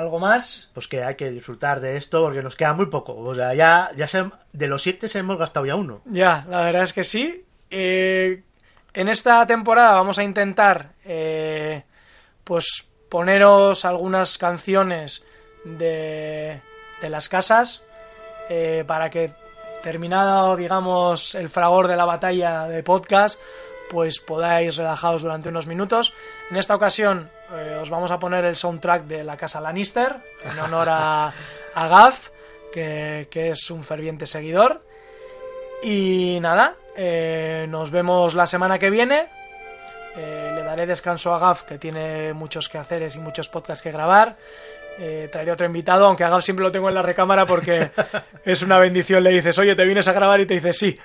[0.00, 0.70] algo más.
[0.74, 3.16] pues que hay que disfrutar de esto porque nos queda muy poco.
[3.16, 6.02] O sea, ya, ya se, de los siete se hemos gastado ya uno.
[6.06, 7.44] Ya, la verdad es que sí.
[7.70, 8.42] Eh,
[8.92, 11.84] en esta temporada vamos a intentar, eh,
[12.42, 15.22] pues, poneros algunas canciones
[15.64, 16.60] de,
[17.00, 17.82] de las casas
[18.48, 19.32] eh, para que
[19.82, 23.38] terminado, digamos, el fragor de la batalla de podcast,
[23.90, 26.14] pues podáis relajaros durante unos minutos.
[26.48, 30.58] En esta ocasión eh, os vamos a poner el soundtrack de la casa Lannister, en
[30.60, 31.32] honor a,
[31.74, 32.14] a Gav,
[32.72, 34.82] que, es un ferviente seguidor.
[35.82, 39.26] Y nada, eh, nos vemos la semana que viene.
[40.16, 44.36] Eh, le daré descanso a Gav, que tiene muchos quehaceres y muchos podcasts que grabar.
[45.02, 47.90] Eh, traeré otro invitado, aunque a Gav siempre lo tengo en la recámara porque
[48.44, 49.22] es una bendición.
[49.24, 50.40] Le dices, oye, ¿te vienes a grabar?
[50.40, 50.98] Y te dice, sí.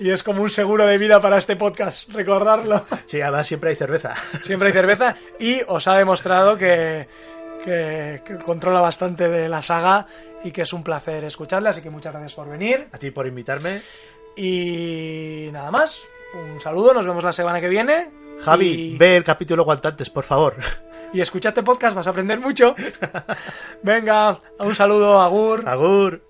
[0.00, 2.84] Y es como un seguro de vida para este podcast, recordarlo.
[3.06, 4.14] Sí, además siempre hay cerveza.
[4.44, 7.06] Siempre hay cerveza y os ha demostrado que,
[7.64, 10.06] que- que controla bastante de la saga
[10.42, 12.88] y que es un placer escucharle, así que muchas gracias por venir.
[12.92, 13.82] A ti por invitarme.
[14.36, 16.02] Y nada más,
[16.34, 18.08] un saludo, nos vemos la semana que viene.
[18.40, 20.54] Javi, y, ve el capítulo cuanto antes, por favor.
[21.12, 22.74] y escucha este podcast, vas a aprender mucho.
[23.82, 25.68] Venga, un saludo, Agur.
[25.68, 26.27] Agur.